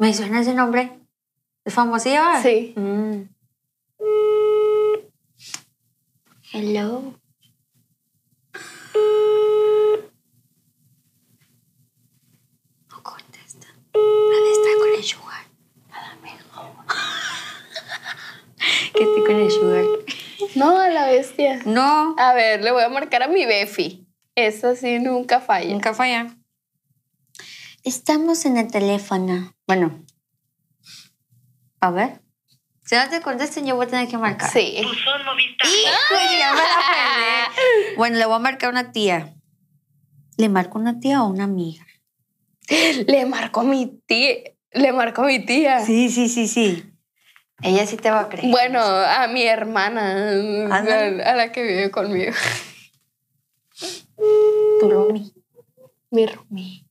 ¿Me 0.00 0.12
suena 0.12 0.40
ese 0.40 0.52
nombre? 0.52 0.98
¿Es 1.64 1.72
famosilla? 1.72 2.42
Sí. 2.42 2.74
Mm. 2.76 3.28
Hello. 6.52 7.14
No 12.90 13.02
contesta. 13.04 13.68
Ha 13.94 14.40
de 14.42 14.52
estar 14.52 14.78
con 14.80 14.88
el 14.96 15.04
sugar. 15.04 15.44
Nada 15.88 16.16
mejor. 16.20 16.84
Que 18.94 19.04
estoy 19.04 19.24
con 19.24 19.36
el 19.36 19.50
sugar. 19.50 19.84
No, 20.54 20.78
a 20.78 20.88
la 20.88 21.06
bestia. 21.06 21.60
No. 21.64 22.14
A 22.18 22.34
ver, 22.34 22.62
le 22.62 22.70
voy 22.70 22.82
a 22.82 22.88
marcar 22.88 23.22
a 23.22 23.28
mi 23.28 23.44
Befi. 23.44 24.06
Esa 24.34 24.74
sí 24.76 24.98
nunca 24.98 25.40
falla. 25.40 25.72
Nunca 25.72 25.94
falla. 25.94 26.34
Estamos 27.82 28.44
en 28.44 28.56
el 28.56 28.70
teléfono. 28.70 29.54
Bueno. 29.66 30.04
A 31.80 31.90
ver. 31.90 32.20
Si 32.84 32.94
no 32.94 33.08
te 33.08 33.20
contesten, 33.20 33.66
yo 33.66 33.76
voy 33.76 33.86
a 33.86 33.88
tener 33.88 34.08
que 34.08 34.18
marcar. 34.18 34.50
Sí. 34.50 34.76
Hijo, 34.78 34.92
ya 34.92 36.52
me 36.52 36.60
la 36.60 36.80
perdí. 36.90 37.96
Bueno, 37.96 38.18
le 38.18 38.26
voy 38.26 38.36
a 38.36 38.38
marcar 38.38 38.68
a 38.68 38.72
una 38.72 38.92
tía. 38.92 39.34
¿Le 40.36 40.48
marco 40.48 40.78
a 40.78 40.80
una 40.80 41.00
tía 41.00 41.22
o 41.22 41.26
a 41.26 41.28
una 41.28 41.44
amiga? 41.44 41.86
Le 43.06 43.26
marcó 43.26 43.60
a 43.60 43.64
mi 43.64 44.00
tía. 44.06 44.34
Le 44.72 44.92
marcó 44.92 45.22
a 45.22 45.26
mi 45.26 45.44
tía. 45.44 45.84
Sí, 45.84 46.10
sí, 46.10 46.28
sí, 46.28 46.48
sí. 46.48 46.93
Ella 47.62 47.86
sí 47.86 47.96
te 47.96 48.10
va 48.10 48.20
a 48.20 48.28
creer. 48.28 48.50
Bueno, 48.50 48.80
a 48.80 49.26
mi 49.28 49.42
hermana, 49.44 50.30
Ándale. 50.70 51.22
a, 51.24 51.32
a 51.32 51.34
la 51.34 51.52
que 51.52 51.62
vive 51.62 51.90
conmigo. 51.90 52.32
Tu 54.80 54.90
Romy. 54.90 55.32
Mi 56.10 56.26
Rumi. 56.26 56.86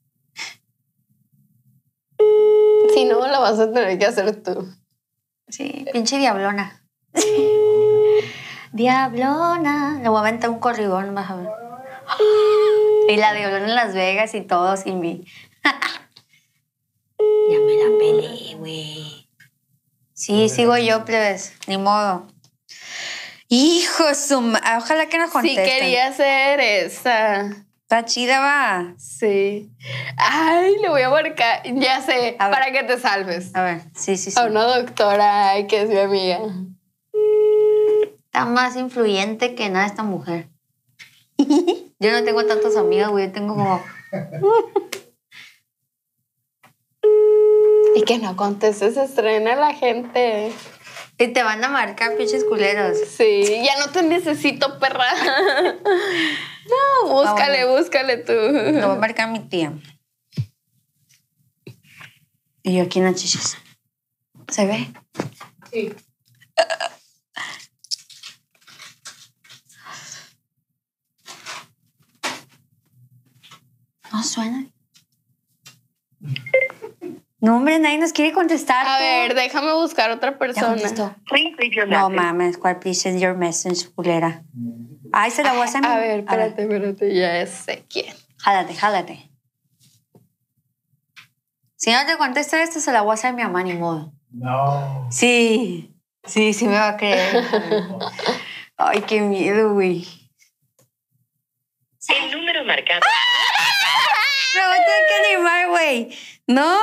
Si 2.93 3.05
no, 3.05 3.26
la 3.28 3.39
vas 3.39 3.59
a 3.59 3.72
tener 3.72 3.97
que 3.97 4.05
hacer 4.05 4.41
tú. 4.43 4.68
Sí, 5.47 5.86
pinche 5.93 6.18
diablona. 6.18 6.84
diablona. 8.72 9.99
Le 10.01 10.09
voy 10.09 10.18
a 10.18 10.22
aventar 10.22 10.49
un 10.49 10.59
corrigón, 10.59 11.14
vas 11.14 11.30
a 11.30 11.36
ver. 11.36 11.49
Y 13.09 13.18
la 13.18 13.34
diablona 13.34 13.66
en 13.66 13.76
Las 13.76 13.93
Vegas 13.93 14.34
y 14.36 14.41
todo 14.41 14.76
sin 14.78 14.99
mí. 14.99 15.26
ya 15.64 17.59
me 17.59 17.76
la 17.76 17.97
peleé, 17.97 18.55
güey. 18.55 19.22
Sí, 20.26 20.47
sigo 20.47 20.78
yo, 20.78 21.03
plebes. 21.03 21.51
Ni 21.67 21.78
modo. 21.78 22.28
Hijo, 23.49 24.15
su 24.15 24.39
ma- 24.39 24.61
Ojalá 24.78 25.07
que 25.07 25.17
nos 25.17 25.28
Sí 25.28 25.34
contesten. 25.34 25.65
quería 25.65 26.07
hacer 26.07 26.61
esa. 26.61 27.41
Está 27.82 28.05
chida, 28.05 28.39
va. 28.39 28.93
Sí. 28.97 29.69
Ay, 30.15 30.76
le 30.82 30.88
voy 30.88 31.01
a 31.01 31.09
marcar. 31.09 31.61
Ya 31.76 32.01
sé, 32.01 32.38
A 32.39 32.47
ver. 32.47 32.57
para 32.57 32.71
que 32.71 32.84
te 32.84 32.97
salves. 32.99 33.53
A 33.53 33.63
ver, 33.63 33.82
sí, 33.95 34.15
sí, 34.15 34.32
sí. 34.32 34.39
A 34.39 34.45
una 34.45 34.63
doctora 34.63 35.49
ay, 35.49 35.67
que 35.67 35.82
es 35.82 35.89
mi 35.89 35.97
amiga. 35.99 36.39
Está 38.26 38.45
más 38.45 38.78
influyente 38.78 39.55
que 39.55 39.69
nada 39.69 39.86
esta 39.86 40.03
mujer. 40.03 40.47
Yo 41.38 42.11
no 42.11 42.24
tengo 42.24 42.45
tantos 42.45 42.78
amigos, 42.78 43.09
güey. 43.11 43.28
Yo 43.28 43.34
tengo 43.34 43.55
como. 43.55 43.84
Y 47.96 48.04
que 48.04 48.18
no 48.20 48.36
contestes, 48.36 48.98
estrena 48.98 49.56
la 49.56 49.74
gente. 49.74 50.52
Y 51.20 51.28
te 51.28 51.44
van 51.44 51.64
a 51.64 51.70
marcar 51.70 52.18
pinches 52.18 52.44
culeros. 52.44 52.98
Sí, 53.08 53.44
ya 53.64 53.78
no 53.86 53.91
te 53.91 54.04
necesito, 54.04 54.80
perra. 54.80 55.06
No, 56.66 57.10
búscale, 57.10 57.60
Ah, 57.60 57.66
bueno. 57.66 57.78
búscale 57.82 58.18
tú. 58.20 58.32
Lo 58.32 58.88
va 58.88 58.94
a 58.94 58.98
marcar 58.98 59.30
mi 59.30 59.41
tía. 59.41 59.74
Y 62.64 62.78
yo 62.78 62.84
aquí 62.84 63.00
en 63.00 63.06
las 63.06 63.16
chichas. 63.16 63.58
¿Se 64.50 64.66
ve? 64.66 64.88
Sí. 65.74 65.94
No 74.12 74.24
suena. 74.24 74.68
No, 77.44 77.58
hombre, 77.58 77.78
nadie 77.78 77.98
nos 77.98 78.14
quiere 78.14 78.32
contestar. 78.32 78.88
A 78.88 79.00
ver, 79.00 79.36
déjame 79.36 79.74
buscar 79.74 80.10
otra 80.12 80.32
Ya 80.32 80.38
persona. 80.38 80.68
contestó. 80.70 81.14
No 81.89 82.10
mames, 82.10 82.58
¿cuál 82.58 82.80
please 82.80 83.02
send 83.02 83.20
your 83.20 83.36
message, 83.36 83.89
culera? 83.94 84.44
Ay, 85.12 85.30
se 85.30 85.44
la 85.44 85.52
voy 85.52 85.64
a 85.64 85.66
hacer. 85.66 85.86
A 85.86 85.98
ver, 85.98 86.20
espérate, 86.22 86.62
espérate, 86.62 87.14
ya 87.14 87.46
sé 87.46 87.84
quién. 87.89 88.16
Jálate, 88.38 88.74
jálate. 88.74 89.30
Si 91.76 91.91
no 91.91 92.06
te 92.06 92.16
contesta 92.16 92.64
esto, 92.64 92.80
se 92.80 92.94
la 92.94 93.02
voy 93.02 93.12
a 93.12 93.14
hacer 93.16 93.32
a 93.32 93.34
mi 93.34 93.44
mamá, 93.44 93.62
ni 93.62 93.74
modo. 93.74 94.14
No. 94.32 95.10
Sí, 95.12 95.94
sí, 96.24 96.54
sí 96.54 96.66
me 96.66 96.76
va 96.76 96.88
a 96.88 96.96
creer. 96.98 97.44
Ay, 98.78 99.02
qué 99.02 99.20
miedo, 99.20 99.74
güey. 99.74 100.08
El 102.08 102.32
número 102.32 102.64
marcado. 102.64 103.02
Me 104.56 104.62
voy 104.66 104.78
a 104.78 104.86
tener 104.86 105.04
que 105.10 105.34
animar, 105.34 105.68
güey. 105.68 106.18
No, 106.48 106.78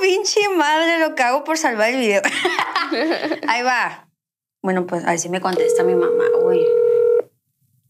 pinche 0.00 0.48
madre, 0.56 0.98
lo 1.00 1.14
que 1.14 1.22
hago 1.22 1.44
por 1.44 1.58
salvar 1.58 1.90
el 1.90 1.98
video. 1.98 2.22
Ahí 3.48 3.62
va. 3.62 4.08
Bueno, 4.62 4.86
pues 4.86 5.04
a 5.04 5.10
ver 5.10 5.18
si 5.18 5.28
me 5.28 5.40
contesta 5.40 5.82
mi 5.82 5.94
mamá, 5.94 6.24
güey. 6.42 6.64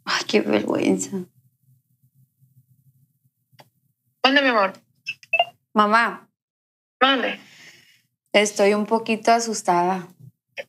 Ay, 0.04 0.24
qué 0.26 0.40
vergüenza. 0.40 1.10
¿Dónde, 4.22 4.42
mi 4.42 4.48
amor? 4.48 4.72
Mamá, 5.74 6.30
¿Dónde? 7.00 7.38
estoy 8.32 8.74
un 8.74 8.86
poquito 8.86 9.32
asustada. 9.32 10.08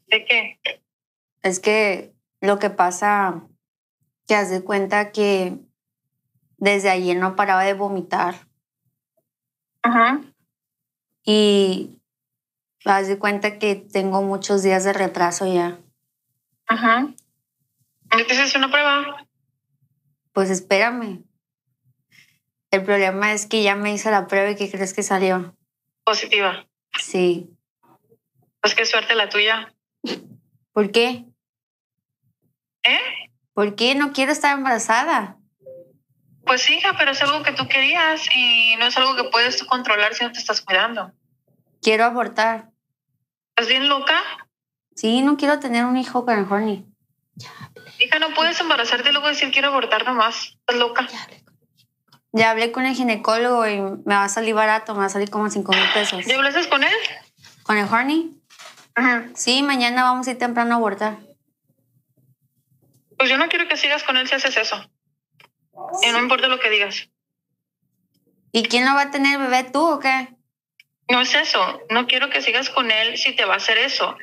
¿De 0.08 0.26
qué? 0.26 0.60
Es 1.44 1.60
que 1.60 2.14
lo 2.42 2.60
que 2.60 2.70
pasa, 2.70 3.48
que 4.28 4.36
haz 4.36 4.50
de 4.50 4.64
cuenta 4.64 5.12
que 5.12 5.60
desde 6.58 6.90
ayer 6.90 7.16
no 7.18 7.36
paraba 7.36 7.64
de 7.64 7.74
vomitar. 7.74 8.48
Ajá. 9.86 10.20
Y 11.26 11.92
haz 12.86 13.08
de 13.08 13.20
cuenta 13.20 13.60
que 13.60 13.76
tengo 13.76 14.24
muchos 14.24 14.64
días 14.64 14.84
de 14.84 14.94
retraso 14.94 15.46
ya. 15.46 15.80
Ajá. 16.66 17.14
¿Ya 18.18 18.26
te 18.26 18.34
hiciste 18.34 18.58
una 18.58 18.72
prueba? 18.72 19.28
Pues 20.34 20.50
espérame. 20.50 21.24
El 22.72 22.84
problema 22.84 23.34
es 23.34 23.46
que 23.46 23.62
ya 23.62 23.76
me 23.76 23.94
hice 23.94 24.10
la 24.10 24.26
prueba 24.26 24.50
y 24.50 24.56
¿qué 24.56 24.72
crees 24.72 24.96
que 24.96 25.04
salió? 25.04 25.56
Positiva. 26.04 26.66
Sí. 27.00 27.56
Pues 28.62 28.74
qué 28.74 28.86
suerte 28.86 29.14
la 29.14 29.30
tuya. 29.30 29.72
¿Por 30.74 30.92
qué? 30.92 31.26
¿Eh? 32.82 33.30
¿Por 33.54 33.76
qué 33.76 33.94
no 33.94 34.14
quiero 34.14 34.32
estar 34.32 34.58
embarazada? 34.58 35.38
Pues 36.46 36.70
hija, 36.70 36.96
pero 36.98 37.12
es 37.12 37.22
algo 37.24 37.44
que 37.44 37.52
tú 37.52 37.68
querías 37.68 38.22
y 38.36 38.76
no 38.78 38.86
es 38.86 38.98
algo 38.98 39.16
que 39.16 39.26
puedes 39.26 39.58
tú 39.58 39.66
controlar 39.66 40.14
si 40.14 40.24
no 40.24 40.32
te 40.32 40.40
estás 40.40 40.62
cuidando. 40.62 41.12
Quiero 41.82 42.06
abortar. 42.06 42.70
¿Estás 43.50 43.68
bien 43.68 43.90
loca? 43.90 44.22
Sí, 44.96 45.22
no 45.22 45.38
quiero 45.38 45.60
tener 45.60 45.86
un 45.86 45.98
hijo 45.98 46.26
con 46.26 46.38
el 46.38 46.46
horny. 46.52 46.86
Hija, 48.00 48.20
no 48.20 48.34
puedes 48.34 48.60
embarazarte 48.60 49.10
y 49.10 49.12
luego 49.12 49.28
decir 49.28 49.52
quiero 49.52 49.70
abortar 49.70 50.06
nomás. 50.06 50.58
Estás 50.60 50.76
loca. 50.76 51.08
Ya 52.32 52.52
hablé 52.52 52.72
con 52.72 52.86
el 52.86 52.96
ginecólogo 52.96 53.66
y 53.68 53.80
me 53.80 54.16
va 54.16 54.26
a 54.26 54.30
salir 54.30 54.54
barato, 54.54 54.94
me 54.94 55.00
va 55.00 55.06
a 55.06 55.10
salir 55.10 55.30
como 55.30 55.50
5 55.50 55.72
mil 55.72 55.90
pesos. 55.94 56.26
¿Ya 56.26 56.36
hablaste 56.36 56.68
con 56.70 56.84
él? 56.84 56.94
¿Con 57.64 57.78
el 57.78 57.86
horny? 57.86 58.38
Ajá. 58.94 59.26
Sí, 59.34 59.64
mañana 59.64 60.04
vamos 60.04 60.28
a 60.28 60.32
ir 60.32 60.38
temprano 60.38 60.74
a 60.74 60.78
abortar. 60.78 61.18
Pues 63.18 63.30
yo 63.30 63.38
no 63.38 63.48
quiero 63.48 63.68
que 63.68 63.78
sigas 63.78 64.04
con 64.04 64.18
él 64.18 64.28
si 64.28 64.36
haces 64.36 64.58
eso. 64.58 64.86
Y 66.02 66.12
no 66.12 66.20
importa 66.20 66.48
lo 66.48 66.60
que 66.60 66.70
digas. 66.70 67.10
¿Y 68.52 68.64
quién 68.64 68.86
lo 68.86 68.94
va 68.94 69.02
a 69.02 69.12
tener, 69.12 69.38
bebé, 69.38 69.66
tú 69.66 69.86
o 69.86 70.00
qué? 70.00 70.30
No 71.10 71.22
es 71.22 71.36
eso. 71.36 71.82
No 71.90 72.08
quiero 72.08 72.30
que 72.30 72.42
sigas 72.42 72.70
con 72.70 72.90
él 72.90 73.18
si 73.18 73.36
te 73.36 73.46
va 73.46 73.56
a 73.56 73.58
hacer 73.58 73.78
eso. 73.78 74.18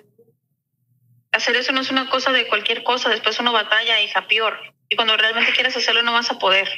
Hacer 1.33 1.57
eso 1.57 1.73
no 1.73 1.81
es 1.81 1.91
una 1.91 2.09
cosa 2.11 2.33
de 2.33 2.49
cualquier 2.49 2.83
cosa. 2.83 3.09
Después 3.09 3.39
uno 3.41 3.53
batalla, 3.53 4.01
hija, 4.01 4.27
peor. 4.27 4.59
Y 4.89 4.97
cuando 4.97 5.17
realmente 5.17 5.53
quieres 5.53 5.77
hacerlo, 5.77 6.03
no 6.03 6.13
vas 6.13 6.31
a 6.31 6.39
poder. 6.39 6.69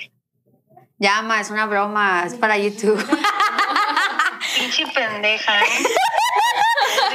Llama, 0.99 1.41
es 1.41 1.51
una 1.51 1.67
broma, 1.67 2.25
es 2.27 2.35
para 2.35 2.57
YouTube. 2.57 3.03
Pinche 4.59 4.87
pendeja, 4.87 5.61
¿eh? 5.61 5.85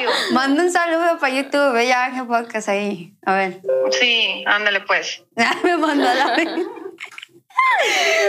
Manda 0.33 0.63
un 0.63 0.71
saludo 0.71 1.17
para 1.19 1.33
YouTube, 1.33 1.73
ve 1.73 1.87
ya 1.87 2.05
Ángel 2.05 2.27
Podcast 2.27 2.69
ahí. 2.69 3.13
A 3.25 3.33
ver. 3.33 3.61
Sí, 3.91 4.43
ándale 4.45 4.81
pues. 4.81 5.23
me 5.63 5.77
mandó 5.77 6.13
la. 6.13 6.35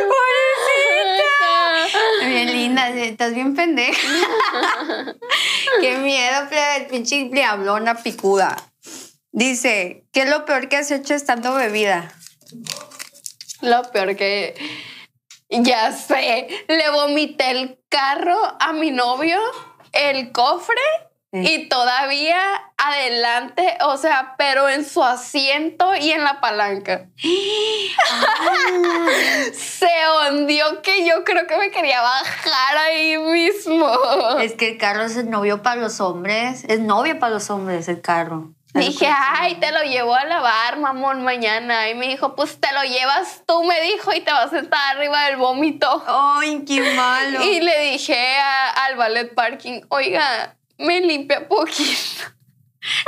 Pobrecita. 0.08 1.98
Bien 2.26 2.52
linda, 2.52 2.88
estás 2.90 3.34
bien 3.34 3.54
pendeja. 3.54 4.00
Qué 5.80 5.98
miedo, 5.98 6.48
pinche 6.90 7.28
diablona 7.30 7.94
picuda. 7.94 8.56
Dice, 9.32 10.04
¿qué 10.12 10.22
es 10.22 10.30
lo 10.30 10.44
peor 10.44 10.68
que 10.68 10.76
has 10.76 10.90
hecho 10.90 11.14
estando 11.14 11.54
bebida? 11.54 12.12
Lo 13.60 13.82
peor 13.92 14.16
que. 14.16 14.54
Ya 15.48 15.92
sé. 15.92 16.48
Le 16.68 16.90
vomité 16.90 17.50
el 17.50 17.78
carro 17.88 18.38
a 18.60 18.72
mi 18.72 18.90
novio, 18.90 19.38
el 19.92 20.32
cofre. 20.32 20.80
Y 21.32 21.68
todavía 21.68 22.40
adelante, 22.76 23.78
o 23.82 23.96
sea, 23.96 24.34
pero 24.36 24.68
en 24.68 24.84
su 24.84 25.04
asiento 25.04 25.94
y 25.94 26.10
en 26.10 26.24
la 26.24 26.40
palanca. 26.40 27.06
Se 29.52 29.88
hundió 30.28 30.82
que 30.82 31.06
yo 31.06 31.24
creo 31.24 31.46
que 31.46 31.56
me 31.56 31.70
quería 31.70 32.00
bajar 32.00 32.76
ahí 32.78 33.16
mismo. 33.18 33.90
Es 34.40 34.54
que 34.54 34.70
el 34.70 34.78
carro 34.78 35.04
es 35.04 35.16
el 35.16 35.30
novio 35.30 35.62
para 35.62 35.80
los 35.80 36.00
hombres. 36.00 36.64
Es 36.64 36.80
novio 36.80 37.18
para 37.18 37.34
los 37.34 37.50
hombres 37.50 37.88
el 37.88 38.00
carro. 38.00 38.50
Dije, 38.72 39.08
ay, 39.12 39.56
te 39.56 39.72
lo 39.72 39.82
llevo 39.82 40.14
a 40.14 40.24
lavar, 40.24 40.78
mamón, 40.78 41.24
mañana. 41.24 41.88
Y 41.88 41.96
me 41.96 42.06
dijo, 42.06 42.36
pues 42.36 42.60
te 42.60 42.72
lo 42.72 42.84
llevas 42.84 43.42
tú, 43.44 43.64
me 43.64 43.80
dijo, 43.80 44.12
y 44.12 44.20
te 44.20 44.30
vas 44.30 44.46
a 44.46 44.50
sentar 44.50 44.96
arriba 44.96 45.24
del 45.24 45.38
vómito. 45.38 46.04
Ay, 46.06 46.64
qué 46.64 46.80
malo. 46.94 47.42
Y 47.42 47.60
le 47.60 47.80
dije 47.90 48.36
a- 48.38 48.70
al 48.84 48.94
ballet 48.94 49.34
parking, 49.34 49.80
oiga, 49.88 50.54
me 50.80 51.00
limpia 51.00 51.46
poquito. 51.48 52.24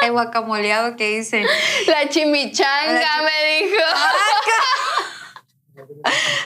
El 0.03 0.13
guacamoleado 0.13 0.97
que 0.97 1.19
dice. 1.19 1.45
La 1.87 2.09
chimichanga 2.09 2.93
La 2.93 3.23
me 3.23 3.65
dijo. 3.65 3.83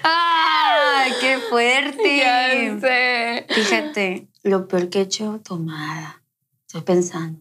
¡Ay, 0.02 1.12
qué 1.20 1.38
fuerte! 1.50 2.16
Ya 2.18 2.80
sé. 2.80 3.46
Fíjate, 3.50 4.28
lo 4.42 4.68
peor 4.68 4.88
que 4.90 5.00
he 5.00 5.02
hecho, 5.02 5.40
tomada. 5.42 6.22
Estoy 6.66 6.82
pensando. 6.82 7.40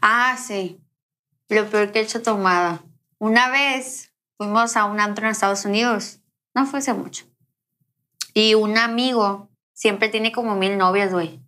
Ah, 0.00 0.36
sí. 0.36 0.80
Lo 1.48 1.68
peor 1.68 1.92
que 1.92 2.00
he 2.00 2.02
hecho, 2.02 2.22
tomada. 2.22 2.82
Una 3.18 3.50
vez 3.50 4.12
fuimos 4.36 4.76
a 4.76 4.86
un 4.86 5.00
antro 5.00 5.26
en 5.26 5.32
Estados 5.32 5.64
Unidos. 5.64 6.20
No 6.54 6.66
fue 6.66 6.80
hace 6.80 6.94
mucho. 6.94 7.26
Y 8.34 8.54
un 8.54 8.78
amigo 8.78 9.48
siempre 9.72 10.08
tiene 10.08 10.32
como 10.32 10.56
mil 10.56 10.78
novias, 10.78 11.12
güey. 11.12 11.40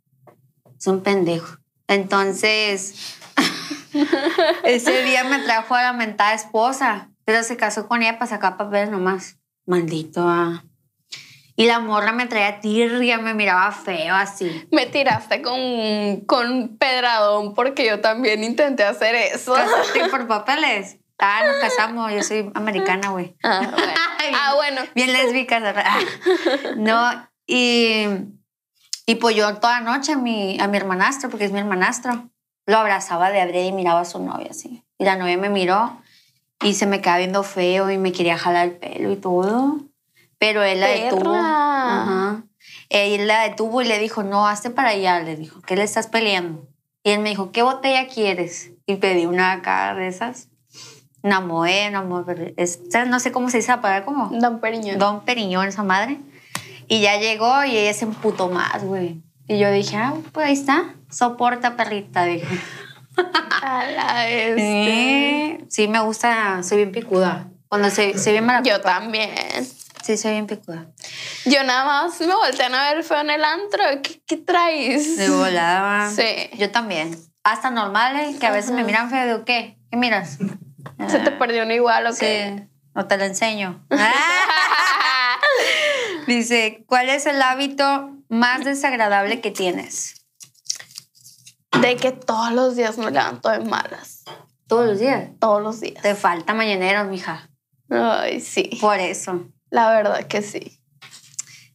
Es 0.83 0.89
un 0.89 1.01
pendejo. 1.01 1.59
Entonces, 1.87 3.17
ese 4.65 5.03
día 5.05 5.23
me 5.23 5.39
trajo 5.39 5.77
a 5.77 5.83
la 5.85 5.93
mentada 5.93 6.35
esposa, 6.35 7.09
pero 7.25 7.45
se 7.45 7.57
casó 7.57 7.87
con 7.87 8.03
ella 8.03 8.19
para 8.19 8.27
sacar 8.27 8.57
papeles 8.57 8.91
nomás. 8.91 9.39
Maldito. 9.65 10.25
ah. 10.27 10.65
Y 11.55 11.67
la 11.67 11.79
morra 11.79 12.11
me 12.11 12.27
traía 12.27 12.59
tirria, 12.59 13.19
me 13.19 13.33
miraba 13.33 13.71
feo 13.71 14.13
así. 14.13 14.67
Me 14.73 14.87
tiraste 14.87 15.41
con, 15.41 16.23
con 16.23 16.77
pedradón 16.79 17.55
porque 17.55 17.87
yo 17.87 18.01
también 18.01 18.43
intenté 18.43 18.83
hacer 18.83 19.15
eso. 19.15 19.55
¿Casaste 19.55 20.09
por 20.11 20.27
papeles? 20.27 20.97
Ah, 21.17 21.43
nos 21.47 21.59
casamos. 21.61 22.13
Yo 22.13 22.25
soy 22.25 22.51
americana, 22.55 23.11
güey. 23.11 23.37
Ah, 23.45 23.71
bueno. 23.71 23.93
Ah, 24.35 24.55
bueno. 24.57 24.83
Bien 24.97 25.13
lésbicas. 25.13 25.63
¿verdad? 25.63 25.85
No, 26.77 27.29
y, 27.47 28.07
y 29.07 29.17
pues 29.17 29.37
yo 29.37 29.57
toda 29.57 29.81
la 29.81 29.97
noche 29.97 30.13
a 30.13 30.17
mi, 30.17 30.59
a 30.61 30.69
mi 30.69 30.77
hermanastro, 30.77 31.29
porque 31.31 31.45
es 31.45 31.53
mi 31.53 31.59
hermanastro, 31.59 32.29
lo 32.67 32.79
abrazaba 32.79 33.31
de 33.31 33.41
abril 33.41 33.67
y 33.67 33.73
miraba 33.73 34.01
a 34.01 34.05
su 34.05 34.23
novia 34.23 34.49
así. 34.51 34.85
Y 34.99 35.05
la 35.05 35.17
novia 35.17 35.37
me 35.37 35.49
miró 35.49 36.01
y 36.63 36.75
se 36.75 36.87
me 36.87 37.01
quedaba 37.01 37.19
viendo 37.19 37.43
feo 37.43 37.91
y 37.91 37.99
me 37.99 38.13
quería 38.13 38.39
jalar 38.39 38.69
el 38.69 38.77
pelo 38.77 39.11
y 39.11 39.17
todo. 39.17 39.79
Pero 40.39 40.63
él 40.63 40.81
la 40.81 40.89
detuvo. 40.89 41.33
Perra. 41.33 42.03
Ajá. 42.03 42.45
Él 42.89 43.27
la 43.27 43.43
detuvo 43.43 43.83
y 43.83 43.87
le 43.87 43.99
dijo, 43.99 44.23
no, 44.23 44.47
hazte 44.47 44.71
para 44.71 44.91
allá, 44.91 45.21
le 45.21 45.37
dijo, 45.37 45.61
¿qué 45.63 45.77
le 45.77 45.83
estás 45.83 46.07
peleando? 46.07 46.69
Y 47.03 47.11
él 47.11 47.21
me 47.21 47.31
dijo, 47.31 47.51
¿qué 47.51 47.63
botella 47.63 48.07
quieres? 48.07 48.71
Y 48.87 48.97
pedí 48.97 49.27
una 49.27 49.53
acá 49.53 49.95
de 49.95 50.07
esas. 50.07 50.49
Una 51.23 51.41
moe, 51.41 51.89
una 51.89 52.03
moe, 52.03 52.55
no 53.07 53.21
sé 53.21 53.33
cómo 53.33 53.49
se 53.49 53.59
dice 53.59 53.77
palabra, 53.79 54.05
¿cómo? 54.05 54.29
Don 54.33 54.61
Periñón. 54.61 54.99
Don 54.99 55.25
Periñón, 55.25 55.67
esa 55.69 55.83
madre. 55.83 56.21
Y 56.93 57.01
ya 57.01 57.17
llegó 57.17 57.65
y 57.65 57.75
ella 57.75 57.95
se 57.95 58.05
emputó 58.05 58.51
más, 58.51 58.85
güey. 58.85 59.23
Y 59.49 59.59
yo 59.59 59.71
dije, 59.73 59.97
ah, 59.97 60.13
pues 60.33 60.47
ahí 60.47 60.53
está. 60.53 60.95
Soporta, 61.11 61.75
perrita, 61.75 62.25
dije. 62.25 62.47
A 63.63 63.85
la 63.87 64.29
este. 64.29 65.57
Sí, 65.61 65.65
sí, 65.71 65.89
me 65.89 66.01
gusta, 66.01 66.63
soy 66.63 66.77
bien 66.77 66.93
picuda. 66.93 67.49
Cuando 67.69 67.89
se, 67.89 68.19
se 68.19 68.33
bien 68.33 68.45
mala 68.45 68.61
Yo 68.63 68.83
también. 68.83 69.31
Sí, 70.03 70.19
soy 70.19 70.33
bien 70.33 70.47
picuda. 70.47 70.87
Yo 71.47 71.65
nada 71.65 71.87
más 71.87 72.21
me 72.21 72.35
voltean 72.35 72.75
a 72.75 72.93
ver 72.93 73.03
feo 73.05 73.21
en 73.21 73.31
el 73.31 73.43
antro. 73.43 73.83
¿Qué, 74.03 74.21
qué 74.27 74.37
traes? 74.37 75.17
De 75.17 75.31
volada. 75.31 76.11
Sí. 76.11 76.51
Yo 76.59 76.71
también. 76.71 77.17
Hasta 77.43 77.71
normales, 77.71 78.39
que 78.39 78.47
a 78.47 78.51
veces 78.51 78.73
me 78.73 78.85
miran 78.85 79.09
feo, 79.09 79.25
digo, 79.25 79.45
¿qué? 79.47 79.79
¿Qué 79.91 79.97
miras? 79.97 80.37
¿Se 81.09 81.19
te 81.21 81.31
perdió 81.31 81.63
uno 81.65 81.73
igual 81.73 82.07
o 82.07 82.13
Sí, 82.13 82.21
qué? 82.21 82.67
no 82.95 83.07
te 83.07 83.17
lo 83.17 83.25
enseño. 83.25 83.83
Dice, 86.27 86.85
¿cuál 86.87 87.09
es 87.09 87.27
el 87.27 87.41
hábito 87.43 88.17
más 88.29 88.65
desagradable 88.65 89.41
que 89.41 89.51
tienes? 89.51 90.27
De 91.81 91.97
que 91.97 92.13
todos 92.13 92.53
los 92.53 92.77
días 92.77 92.99
me 92.99 93.11
levanto 93.11 93.49
de 93.49 93.61
malas. 93.61 94.25
Todos 94.67 94.87
los 94.87 94.99
días. 95.01 95.31
Todos 95.41 95.63
los 95.63 95.81
días. 95.81 96.03
Te 96.03 96.15
falta 96.15 96.55
mañanero, 96.55 97.05
mija. 97.05 97.51
Ay, 97.91 98.41
sí. 98.41 98.71
Por 98.81 98.99
eso. 98.99 99.47
La 99.71 99.91
verdad 99.91 100.27
que 100.27 100.43
sí. 100.43 100.79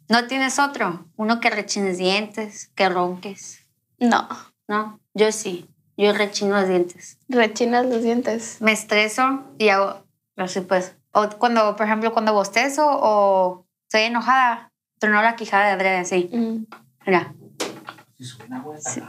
¿No 0.10 0.28
tienes 0.28 0.60
otro? 0.60 1.06
Uno 1.16 1.40
que 1.40 1.50
rechines 1.50 1.98
dientes, 1.98 2.70
que 2.76 2.88
ronques. 2.90 3.66
No. 4.00 4.28
No, 4.68 5.00
yo 5.14 5.32
sí. 5.32 5.70
Yo 5.98 6.14
rechino 6.14 6.60
los 6.60 6.70
dientes. 6.70 7.18
Rechinas 7.28 7.86
los 7.86 8.04
dientes. 8.04 8.58
Me 8.62 8.72
estreso 8.72 9.44
y 9.58 9.70
hago 9.70 10.04
así 10.36 10.62
pues. 10.62 10.96
O 11.12 11.28
cuando, 11.38 11.76
por 11.76 11.86
ejemplo, 11.88 12.14
cuando 12.14 12.34
bostezo 12.34 12.86
o 12.88 13.67
estoy 13.88 14.02
enojada, 14.04 14.72
trono 15.00 15.22
la 15.22 15.36
quijada 15.36 15.66
de 15.68 15.72
adrede 15.72 15.98
así. 15.98 16.30
Mm. 16.32 16.66
Mira. 17.06 17.34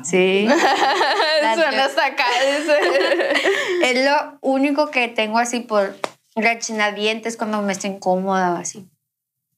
Sí. 0.04 0.46
Suena 1.54 1.84
hasta 1.84 2.06
acá. 2.06 2.24
Es 3.82 4.04
lo 4.04 4.38
único 4.42 4.90
que 4.90 5.08
tengo 5.08 5.38
así 5.38 5.60
por 5.60 5.96
rechinar 6.36 6.94
dientes 6.94 7.36
cuando 7.36 7.62
me 7.62 7.72
estoy 7.72 7.90
incómoda 7.90 8.52
o 8.52 8.56
así. 8.56 8.88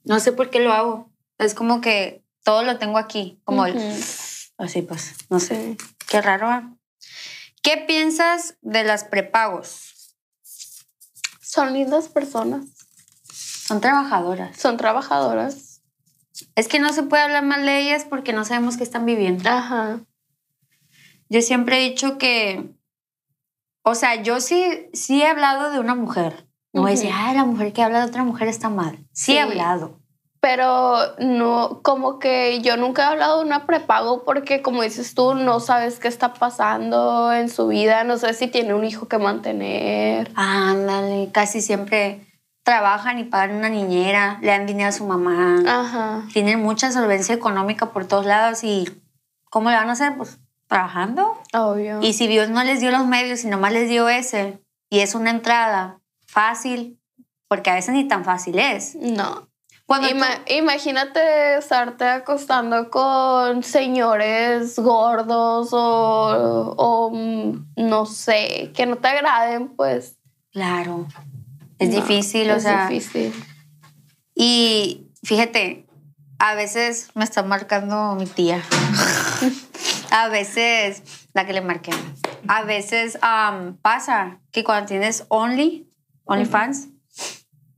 No 0.04 0.20
sé 0.20 0.32
por 0.32 0.50
qué 0.50 0.60
lo 0.60 0.72
hago. 0.72 1.10
Es 1.38 1.54
como 1.54 1.80
que 1.80 2.22
todo 2.44 2.62
lo 2.62 2.78
tengo 2.78 2.98
aquí, 2.98 3.40
como 3.44 3.66
el- 3.66 3.76
así 4.58 4.82
pues, 4.82 5.14
no 5.30 5.40
sé. 5.40 5.76
Qué 6.08 6.22
raro. 6.22 6.48
¿ah? 6.48 6.70
¿Qué 7.62 7.76
piensas 7.76 8.54
de 8.62 8.84
las 8.84 9.04
prepagos? 9.04 10.14
Son 11.42 11.72
lindas 11.72 12.08
personas. 12.08 12.64
Son 13.70 13.80
trabajadoras. 13.80 14.56
Son 14.56 14.76
trabajadoras. 14.76 15.80
Es 16.56 16.66
que 16.66 16.80
no 16.80 16.92
se 16.92 17.04
puede 17.04 17.22
hablar 17.22 17.44
mal 17.44 17.64
de 17.64 17.78
ellas 17.78 18.04
porque 18.04 18.32
no 18.32 18.44
sabemos 18.44 18.76
qué 18.76 18.82
están 18.82 19.06
viviendo. 19.06 19.48
Ajá. 19.48 20.00
Yo 21.28 21.40
siempre 21.40 21.78
he 21.78 21.88
dicho 21.90 22.18
que, 22.18 22.68
o 23.84 23.94
sea, 23.94 24.20
yo 24.24 24.40
sí, 24.40 24.88
sí 24.92 25.22
he 25.22 25.28
hablado 25.28 25.70
de 25.70 25.78
una 25.78 25.94
mujer. 25.94 26.48
No 26.72 26.84
a 26.86 26.90
decir, 26.90 27.10
Ujú. 27.10 27.18
ah, 27.20 27.32
la 27.32 27.44
mujer 27.44 27.72
que 27.72 27.84
habla 27.84 28.00
de 28.00 28.06
otra 28.06 28.24
mujer 28.24 28.48
está 28.48 28.68
mal. 28.70 28.96
Sí, 29.12 29.26
Sí. 29.26 29.36
he 29.36 29.40
hablado. 29.40 30.00
Pero 30.40 30.96
no, 31.20 31.80
como 31.84 32.18
que 32.18 32.60
yo 32.62 32.76
nunca 32.76 33.02
he 33.02 33.06
hablado 33.06 33.38
de 33.38 33.44
una 33.44 33.66
prepago 33.66 34.24
porque, 34.24 34.62
como 34.62 34.82
dices 34.82 35.14
tú, 35.14 35.34
no 35.36 35.60
sabes 35.60 36.00
qué 36.00 36.08
está 36.08 36.34
pasando 36.34 37.32
en 37.32 37.48
su 37.48 37.68
vida. 37.68 38.02
No 38.02 38.18
sé 38.18 38.34
si 38.34 38.48
tiene 38.48 38.74
un 38.74 38.84
hijo 38.84 39.06
que 39.06 39.18
mantener. 39.18 40.32
Ándale, 40.34 41.28
casi 41.32 41.60
siempre 41.60 42.26
trabajan 42.62 43.18
y 43.18 43.24
pagan 43.24 43.56
una 43.56 43.68
niñera, 43.68 44.38
le 44.42 44.48
dan 44.48 44.66
dinero 44.66 44.88
a 44.88 44.92
su 44.92 45.06
mamá. 45.06 45.56
Ajá. 45.66 46.22
Tienen 46.32 46.60
mucha 46.62 46.92
solvencia 46.92 47.34
económica 47.34 47.86
por 47.86 48.06
todos 48.06 48.26
lados 48.26 48.62
y 48.64 48.88
¿cómo 49.50 49.70
le 49.70 49.76
van 49.76 49.88
a 49.88 49.92
hacer? 49.92 50.16
Pues 50.16 50.38
trabajando. 50.68 51.36
Obvio. 51.52 52.00
Y 52.00 52.12
si 52.12 52.26
Dios 52.28 52.48
no 52.48 52.62
les 52.62 52.80
dio 52.80 52.90
los 52.92 53.06
medios 53.06 53.42
y 53.44 53.48
nomás 53.48 53.72
les 53.72 53.88
dio 53.88 54.08
ese, 54.08 54.60
y 54.88 55.00
es 55.00 55.14
una 55.14 55.30
entrada 55.30 55.98
fácil, 56.26 57.00
porque 57.48 57.70
a 57.70 57.74
veces 57.74 57.92
ni 57.94 58.06
tan 58.06 58.24
fácil 58.24 58.58
es. 58.58 58.94
no. 58.94 59.48
Cuando 59.86 60.06
tú- 60.08 60.14
imagínate 60.54 61.56
estarte 61.56 62.04
acostando 62.08 62.90
con 62.90 63.64
señores 63.64 64.78
gordos 64.78 65.70
o, 65.72 66.74
o, 66.78 67.10
mm, 67.12 67.64
no 67.88 68.06
sé, 68.06 68.70
que 68.72 68.86
no 68.86 68.94
te 68.98 69.08
agraden, 69.08 69.70
pues. 69.70 70.16
Claro, 70.52 71.08
es 71.80 71.88
no, 71.88 71.96
difícil, 71.96 72.50
o 72.50 72.56
es 72.56 72.62
sea. 72.62 72.88
difícil. 72.88 73.32
Y 74.34 75.08
fíjate, 75.24 75.86
a 76.38 76.54
veces 76.54 77.08
me 77.14 77.24
está 77.24 77.42
marcando 77.42 78.14
mi 78.14 78.26
tía. 78.26 78.62
a 80.10 80.28
veces, 80.28 81.02
la 81.32 81.46
que 81.46 81.54
le 81.54 81.62
marqué. 81.62 81.92
A 82.48 82.62
veces 82.62 83.18
pasa 83.82 84.40
que 84.52 84.62
cuando 84.62 84.86
tienes 84.86 85.24
Only, 85.28 85.90
OnlyFans, 86.24 86.88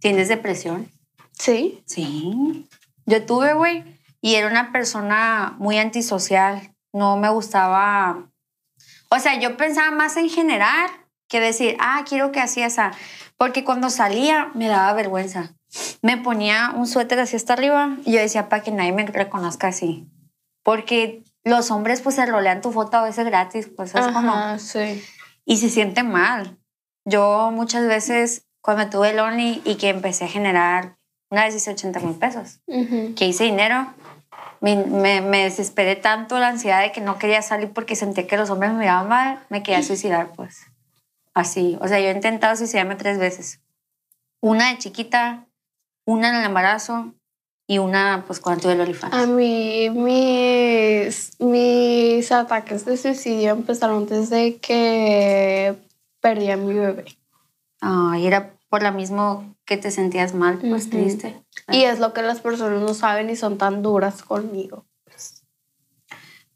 tienes 0.01 0.29
depresión. 0.29 0.91
Sí. 1.39 1.83
Sí. 1.87 2.69
Yo 3.07 3.25
tuve, 3.25 3.55
güey, 3.55 3.85
y 4.21 4.35
era 4.35 4.49
una 4.49 4.73
persona 4.73 5.55
muy 5.59 5.79
antisocial. 5.79 6.75
No 6.93 7.17
me 7.17 7.29
gustaba. 7.31 8.31
O 9.11 9.19
sea, 9.21 9.39
yo 9.39 9.57
pensaba 9.57 9.91
más 9.93 10.17
en 10.17 10.29
generar 10.29 11.02
que 11.33 11.41
decir, 11.41 11.77
ah, 11.81 12.05
quiero 12.07 12.31
que 12.31 12.41
así 12.41 12.61
esa. 12.63 12.93
Porque 13.39 13.65
cuando 13.65 13.89
salía 13.89 14.51
me 14.55 14.69
daba 14.69 14.93
vergüenza. 14.93 15.55
Me 16.03 16.19
ponía 16.19 16.73
un 16.77 16.87
suéter 16.87 17.19
así 17.19 17.37
hasta 17.37 17.55
arriba 17.55 17.97
y 18.05 18.13
yo 18.13 18.21
decía, 18.21 18.51
para 18.51 18.63
que 18.63 18.71
nadie 18.71 18.93
me 18.93 19.07
reconozca 19.07 19.69
así. 19.69 20.07
Porque 20.63 21.25
los 21.43 21.71
hombres 21.71 22.03
pues 22.03 22.17
se 22.17 22.27
rolean 22.27 22.61
tu 22.61 22.71
foto 22.71 22.99
a 22.99 23.03
veces 23.05 23.25
gratis, 23.25 23.71
pues 23.75 23.95
es 23.95 24.07
como... 24.09 24.59
Sí. 24.59 25.03
Y 25.47 25.57
se 25.57 25.71
siente 25.71 26.03
mal. 26.03 26.59
Yo 27.07 27.51
muchas 27.51 27.89
veces 27.89 28.47
cuando 28.61 28.91
tuve 28.91 29.11
el 29.11 29.19
Only 29.19 29.63
y 29.65 29.77
que 29.77 29.89
empecé 29.89 30.27
a 30.27 30.29
generar, 30.29 30.99
una 31.31 31.45
vez 31.45 31.55
hice 31.55 31.71
80 31.71 31.99
mil 32.01 32.15
pesos, 32.17 32.61
Ujú. 32.67 33.15
que 33.17 33.27
hice 33.27 33.45
dinero, 33.45 33.93
me, 34.61 34.77
me, 34.77 35.23
me 35.23 35.45
desesperé 35.45 35.97
tanto 35.97 36.39
la 36.39 36.49
ansiedad 36.49 36.83
de 36.83 36.93
que 36.93 37.01
no 37.01 37.19
quería 37.19 37.41
salir 37.41 37.73
porque 37.73 37.97
sentí 37.97 38.25
que 38.25 38.37
los 38.37 38.51
hombres 38.51 38.73
me 38.73 38.81
miraban 38.81 39.09
mal, 39.09 39.41
me 39.49 39.63
quería 39.63 39.83
suicidar, 39.83 40.33
pues. 40.37 40.67
Así. 41.35 41.79
O 41.81 41.89
sea, 41.89 42.01
yo 42.01 42.09
he 42.09 42.13
intentado 42.13 42.57
suicidarme 42.57 42.97
tres 42.97 43.19
veces. 43.19 43.61
Una 44.41 44.71
de 44.71 44.79
chiquita, 44.79 45.47
una 46.05 46.31
en 46.31 46.37
el 46.37 46.45
embarazo 46.45 47.15
y 47.67 47.79
una, 47.79 48.25
pues, 48.27 48.41
cuando 48.41 48.63
tuve 48.63 48.73
el 48.73 48.81
OnlyFans. 48.81 49.15
A 49.15 49.27
mí 49.27 49.89
mis, 49.91 51.41
mis 51.41 52.33
ataques 52.33 52.85
de 52.85 52.97
suicidio 52.97 53.53
empezaron 53.53 54.07
desde 54.07 54.57
que 54.59 55.75
perdí 56.21 56.51
a 56.51 56.57
mi 56.57 56.75
bebé. 56.75 57.05
Ay, 57.81 58.27
era 58.27 58.55
por 58.69 58.83
lo 58.83 58.93
mismo 58.93 59.55
que 59.65 59.77
te 59.77 59.91
sentías 59.91 60.35
mal, 60.35 60.59
pues, 60.59 60.87
Ujú. 60.87 60.99
triste. 60.99 61.43
Y 61.69 61.85
es 61.85 61.99
lo 61.99 62.13
que 62.13 62.23
las 62.23 62.41
personas 62.41 62.81
no 62.81 62.95
saben 62.95 63.31
y 63.31 63.37
son 63.37 63.59
tan 63.59 63.83
duras 63.83 64.23
conmigo. 64.23 64.85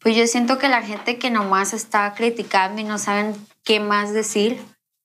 Pues 0.00 0.14
yo 0.14 0.26
siento 0.26 0.58
que 0.58 0.68
la 0.68 0.82
gente 0.82 1.18
que 1.18 1.30
nomás 1.30 1.72
está 1.72 2.14
criticando 2.14 2.80
y 2.80 2.84
no 2.84 2.96
saben 2.96 3.34
qué 3.66 3.80
más 3.80 4.14
decir 4.14 4.58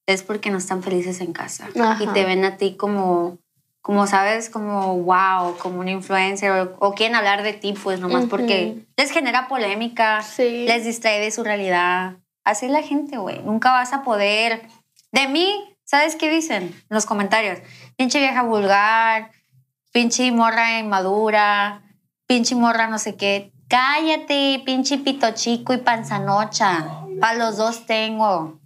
es 0.05 0.23
porque 0.23 0.49
no 0.51 0.57
están 0.59 0.83
felices 0.83 1.19
en 1.19 1.33
casa. 1.33 1.67
Ajá. 1.77 2.01
Y 2.01 2.07
te 2.07 2.23
ven 2.23 2.45
a 2.45 2.55
ti 2.57 2.75
como, 2.77 3.39
como 3.81 4.07
sabes, 4.07 4.49
como 4.49 4.97
wow, 4.99 5.57
como 5.57 5.79
un 5.79 5.87
influencer 5.89 6.51
o, 6.51 6.75
o 6.79 6.93
quieren 6.93 7.15
hablar 7.15 7.43
de 7.43 7.53
ti, 7.53 7.73
pues 7.73 7.99
nomás 7.99 8.25
porque 8.29 8.85
les 8.95 9.11
genera 9.11 9.47
polémica, 9.47 10.21
Sí. 10.21 10.65
les 10.67 10.85
distrae 10.85 11.19
de 11.19 11.31
su 11.31 11.43
realidad. 11.43 12.17
Así 12.43 12.67
es 12.67 12.71
la 12.71 12.81
gente, 12.83 13.17
güey. 13.17 13.39
Nunca 13.43 13.71
vas 13.71 13.93
a 13.93 14.03
poder. 14.03 14.67
De 15.11 15.27
mí, 15.27 15.75
¿sabes 15.83 16.15
qué 16.15 16.29
dicen 16.29 16.63
en 16.63 16.87
los 16.89 17.05
comentarios? 17.05 17.59
Pinche 17.97 18.19
vieja 18.19 18.43
vulgar, 18.43 19.31
pinche 19.91 20.31
morra 20.31 20.79
inmadura, 20.79 21.81
pinche 22.27 22.55
morra 22.55 22.87
no 22.87 22.97
sé 22.99 23.15
qué. 23.15 23.51
Cállate, 23.71 24.61
pinche 24.65 24.97
pito 24.97 25.31
chico 25.33 25.71
y 25.73 25.77
panzanocha. 25.77 27.05
Para 27.21 27.35
los 27.37 27.55
dos 27.55 27.85
tengo. 27.85 28.59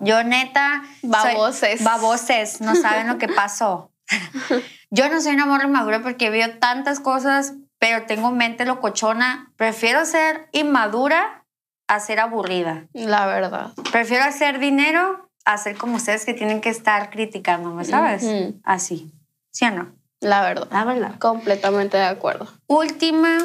Yo 0.00 0.24
neta... 0.24 0.82
soy- 1.02 1.10
Baboses. 1.10 1.84
baboses, 1.84 2.60
no 2.62 2.74
saben 2.74 3.08
lo 3.08 3.18
que 3.18 3.28
pasó. 3.28 3.92
Yo 4.90 5.10
no 5.10 5.20
soy 5.20 5.34
una 5.34 5.44
morra 5.44 5.64
inmadura 5.64 6.00
porque 6.02 6.30
veo 6.30 6.58
tantas 6.58 6.98
cosas, 7.00 7.54
pero 7.78 8.06
tengo 8.06 8.30
mente 8.30 8.64
locochona. 8.64 9.52
Prefiero 9.56 10.06
ser 10.06 10.48
inmadura 10.52 11.44
a 11.86 12.00
ser 12.00 12.18
aburrida. 12.18 12.86
La 12.94 13.26
verdad. 13.26 13.72
Prefiero 13.90 14.24
hacer 14.24 14.58
dinero 14.58 15.28
a 15.44 15.58
ser 15.58 15.76
como 15.76 15.96
ustedes 15.96 16.24
que 16.24 16.32
tienen 16.32 16.62
que 16.62 16.70
estar 16.70 17.10
criticándome, 17.10 17.84
¿sabes? 17.84 18.24
Así. 18.64 19.12
¿Sí 19.50 19.66
o 19.66 19.70
no? 19.72 19.92
La 20.20 20.40
verdad. 20.40 20.68
La 20.70 20.84
verdad. 20.84 21.18
Completamente 21.18 21.98
de 21.98 22.04
acuerdo. 22.04 22.48
Última 22.66 23.38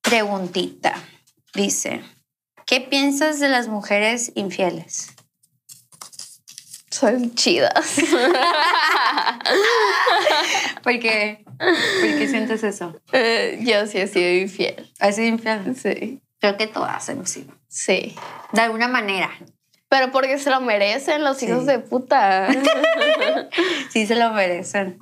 preguntita. 0.00 0.94
Dice, 1.54 2.02
¿qué 2.66 2.80
piensas 2.80 3.40
de 3.40 3.48
las 3.48 3.68
mujeres 3.68 4.32
infieles? 4.34 5.10
Son 6.90 7.34
chidas. 7.34 7.96
¿Por 10.82 10.98
qué? 11.00 11.44
¿Por 11.58 12.18
qué 12.18 12.28
sientes 12.28 12.62
eso? 12.62 12.94
Eh, 13.12 13.58
Yo 13.62 13.86
sí 13.86 13.98
he 13.98 14.06
sido 14.06 14.30
infiel. 14.30 14.92
¿Has 14.98 15.16
sido 15.16 15.28
infiel? 15.28 15.76
Sí. 15.76 16.20
Creo 16.40 16.56
que 16.56 16.66
todas 16.66 17.08
hemos 17.08 17.30
sido. 17.30 17.52
Sí. 17.68 18.14
De 18.52 18.60
alguna 18.62 18.88
manera. 18.88 19.30
Pero 19.88 20.12
porque 20.12 20.38
se 20.38 20.50
lo 20.50 20.60
merecen 20.60 21.24
los 21.24 21.38
Sí. 21.38 21.46
hijos 21.46 21.66
de 21.66 21.78
puta. 21.78 22.48
Sí 23.90 24.06
se 24.06 24.14
lo 24.14 24.30
merecen. 24.30 24.98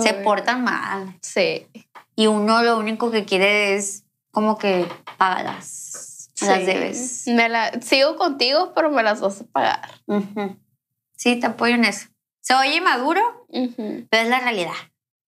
Se 0.00 0.14
portan 0.14 0.64
mal. 0.64 1.14
Sí. 1.20 1.66
Y 2.16 2.26
uno 2.26 2.62
lo 2.62 2.78
único 2.78 3.10
que 3.10 3.24
quiere 3.24 3.74
es 3.76 4.03
como 4.34 4.58
que 4.58 4.86
págalas. 5.16 6.30
Las 6.42 6.58
Sí. 6.58 6.64
debes. 6.66 7.26
Me 7.28 7.48
la, 7.48 7.70
sigo 7.80 8.16
contigo, 8.16 8.72
pero 8.74 8.90
me 8.90 9.02
las 9.02 9.20
vas 9.22 9.40
a 9.40 9.44
pagar. 9.46 9.88
Sí, 11.16 11.36
te 11.36 11.46
apoyo 11.46 11.76
en 11.76 11.84
eso. 11.86 12.08
Se 12.40 12.54
oye 12.54 12.80
maduro, 12.82 13.22
pero 13.48 14.22
es 14.22 14.28
la 14.28 14.40
realidad. 14.40 14.72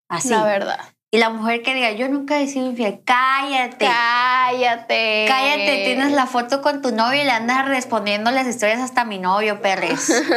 Así. 0.08 0.28
La 0.28 0.44
verdad. 0.44 0.78
Y 1.12 1.18
la 1.18 1.30
mujer 1.30 1.62
que 1.62 1.72
diga, 1.74 1.92
yo 1.92 2.08
nunca 2.08 2.38
he 2.40 2.48
sido 2.48 2.66
infiel, 2.66 3.00
cállate. 3.06 3.86
Cállate. 3.86 5.24
Cállate, 5.28 5.82
tienes 5.86 6.12
la 6.12 6.26
foto 6.26 6.60
con 6.60 6.82
tu 6.82 6.90
novio 6.90 7.22
y 7.22 7.24
le 7.24 7.30
andas 7.30 7.64
respondiendo 7.66 8.30
las 8.32 8.46
historias 8.46 8.80
hasta 8.80 9.02
a 9.02 9.04
mi 9.04 9.18
novio, 9.18 9.62
perres. 9.62 10.10
es 10.10 10.28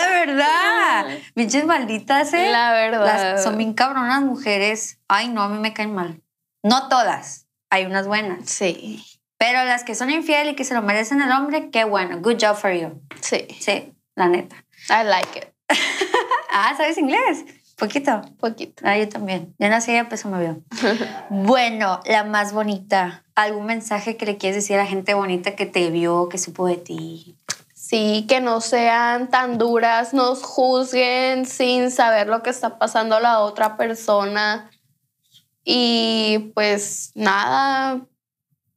la 0.00 0.08
verdad. 0.08 1.06
Pinches 1.34 1.64
malditas, 1.66 2.32
¿eh? 2.32 2.48
La 2.50 2.72
verdad. 2.72 3.04
Las- 3.34 3.42
son 3.44 3.58
bien 3.58 3.74
cabronas 3.74 4.22
mujeres. 4.22 5.00
Ay, 5.08 5.28
no, 5.28 5.42
a 5.42 5.48
mí 5.48 5.58
me 5.58 5.74
caen 5.74 5.94
mal. 5.94 6.22
No 6.66 6.88
todas. 6.88 7.46
Hay 7.70 7.84
unas 7.84 8.08
buenas. 8.08 8.50
Sí. 8.50 9.04
Pero 9.38 9.64
las 9.64 9.84
que 9.84 9.94
son 9.94 10.10
infiel 10.10 10.48
y 10.48 10.56
que 10.56 10.64
se 10.64 10.74
lo 10.74 10.82
merecen 10.82 11.22
el 11.22 11.30
hombre, 11.30 11.70
qué 11.70 11.84
bueno. 11.84 12.18
Good 12.20 12.38
job 12.40 12.56
for 12.56 12.72
you. 12.72 13.00
Sí. 13.20 13.46
Sí, 13.60 13.92
la 14.16 14.26
neta. 14.26 14.56
I 14.90 15.04
like 15.04 15.38
it. 15.38 15.44
Ah, 16.58 16.72
¿sabes 16.74 16.96
inglés? 16.96 17.44
Poquito. 17.76 18.22
Poquito. 18.40 18.82
Ah, 18.86 18.96
yo 18.96 19.06
también. 19.10 19.54
Yo 19.58 19.68
nací 19.68 19.94
y 19.94 20.02
pues 20.04 20.24
me 20.24 20.40
vio. 20.40 20.62
bueno, 21.30 22.00
la 22.06 22.24
más 22.24 22.54
bonita. 22.54 23.22
¿Algún 23.34 23.66
mensaje 23.66 24.16
que 24.16 24.24
le 24.24 24.38
quieres 24.38 24.56
decir 24.56 24.76
a 24.76 24.84
la 24.84 24.86
gente 24.86 25.12
bonita 25.12 25.54
que 25.54 25.66
te 25.66 25.90
vio, 25.90 26.30
que 26.30 26.38
supo 26.38 26.66
de 26.66 26.78
ti? 26.78 27.36
Sí, 27.74 28.24
que 28.26 28.40
no 28.40 28.62
sean 28.62 29.28
tan 29.28 29.58
duras, 29.58 30.14
nos 30.14 30.42
juzguen 30.42 31.44
sin 31.44 31.90
saber 31.90 32.26
lo 32.26 32.42
que 32.42 32.50
está 32.50 32.78
pasando 32.78 33.16
a 33.16 33.20
la 33.20 33.40
otra 33.40 33.76
persona. 33.76 34.70
Y 35.68 36.52
pues 36.54 37.10
nada, 37.16 38.00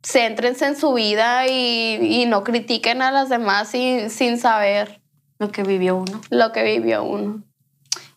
céntrense 0.03 0.65
en 0.65 0.75
su 0.75 0.91
vida 0.93 1.47
y, 1.47 1.99
y 2.01 2.25
no 2.25 2.43
critiquen 2.43 3.03
a 3.03 3.11
las 3.11 3.29
demás 3.29 3.69
sin, 3.69 4.09
sin 4.09 4.39
saber 4.39 4.99
Lo 5.37 5.51
que 5.51 5.61
vivió 5.61 5.97
uno. 5.97 6.19
lo 6.31 6.51
que 6.51 6.63
vivió 6.63 7.03
uno. 7.03 7.43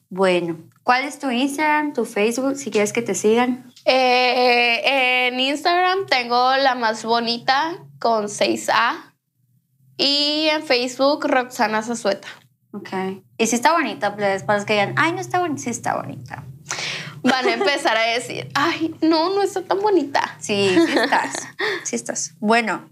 Bueno, 0.09 0.57
¿cuál 0.83 1.05
es 1.05 1.19
tu 1.19 1.31
Instagram, 1.31 1.93
tu 1.93 2.07
Facebook, 2.07 2.57
si 2.57 2.71
quieres 2.71 2.95
que 2.95 3.03
te 3.03 3.15
sigan? 3.15 3.71
Eh, 3.85 5.27
en 5.27 5.39
Instagram 5.39 6.07
tengo 6.07 6.57
la 6.57 6.75
más 6.75 7.05
bonita 7.05 7.79
con 7.99 8.25
6A 8.25 9.13
y 9.99 10.49
en 10.51 10.63
Facebook 10.63 11.27
Roxana 11.27 11.83
Zazueta. 11.83 12.29
Ok. 12.73 12.89
Y 13.37 13.47
si 13.47 13.57
está 13.57 13.73
bonita, 13.73 14.17
pues, 14.17 14.45
para 14.45 14.59
los 14.59 14.67
que 14.67 14.73
digan, 14.73 14.95
ay, 14.97 15.13
no 15.13 15.21
está 15.21 15.41
bonita, 15.41 15.61
sí 15.61 15.71
está 15.71 15.97
bonita. 15.97 16.45
Van 17.23 17.47
a 17.47 17.53
empezar 17.53 17.97
a 17.97 18.03
decir, 18.03 18.49
ay, 18.55 18.95
no, 19.01 19.35
no 19.35 19.43
está 19.43 19.63
tan 19.63 19.81
bonita. 19.81 20.37
Sí, 20.41 20.75
sí 20.75 20.93
estás. 20.99 21.35
sí 21.85 21.97
estás. 21.97 22.35
Bueno, 22.41 22.89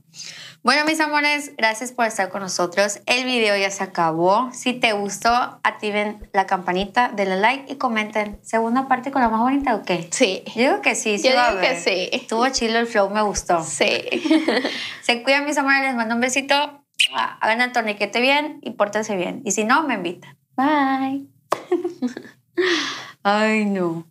bueno, 0.63 0.85
mis 0.85 1.01
amores, 1.01 1.53
gracias 1.57 1.91
por 1.91 2.05
estar 2.05 2.29
con 2.29 2.43
nosotros. 2.43 3.01
El 3.07 3.25
video 3.25 3.57
ya 3.57 3.71
se 3.71 3.83
acabó. 3.83 4.51
Si 4.53 4.75
te 4.75 4.93
gustó, 4.93 5.31
activen 5.63 6.29
la 6.35 6.45
campanita, 6.45 7.09
denle 7.09 7.39
like 7.39 7.73
y 7.73 7.77
comenten. 7.77 8.39
¿Segunda 8.43 8.87
parte 8.87 9.11
con 9.11 9.23
la 9.23 9.31
más 9.31 9.41
bonita 9.41 9.75
o 9.75 9.83
qué? 9.85 10.09
Sí. 10.11 10.43
Yo 10.55 10.61
digo 10.61 10.83
que 10.83 10.95
sí, 10.95 11.19
sí 11.19 11.31
Yo 11.31 11.35
va 11.35 11.49
a 11.49 11.51
digo 11.53 11.63
que 11.63 11.77
sí. 11.77 12.11
Estuvo 12.13 12.47
chido 12.51 12.79
el 12.79 12.87
flow, 12.87 13.09
me 13.09 13.23
gustó. 13.23 13.65
Sí. 13.65 13.87
Se 15.03 15.23
cuidan, 15.23 15.47
mis 15.47 15.57
amores, 15.57 15.81
les 15.81 15.95
mando 15.95 16.15
un 16.15 16.21
besito. 16.21 16.85
Hagan 17.15 17.63
el 17.63 17.73
torniquete 17.73 18.21
bien 18.21 18.59
y 18.61 18.73
pórtense 18.73 19.17
bien. 19.17 19.41
Y 19.47 19.53
si 19.53 19.65
no, 19.65 19.85
me 19.85 19.95
invitan. 19.95 20.37
Bye. 20.57 21.27
Ay, 23.23 23.65
no. 23.65 24.10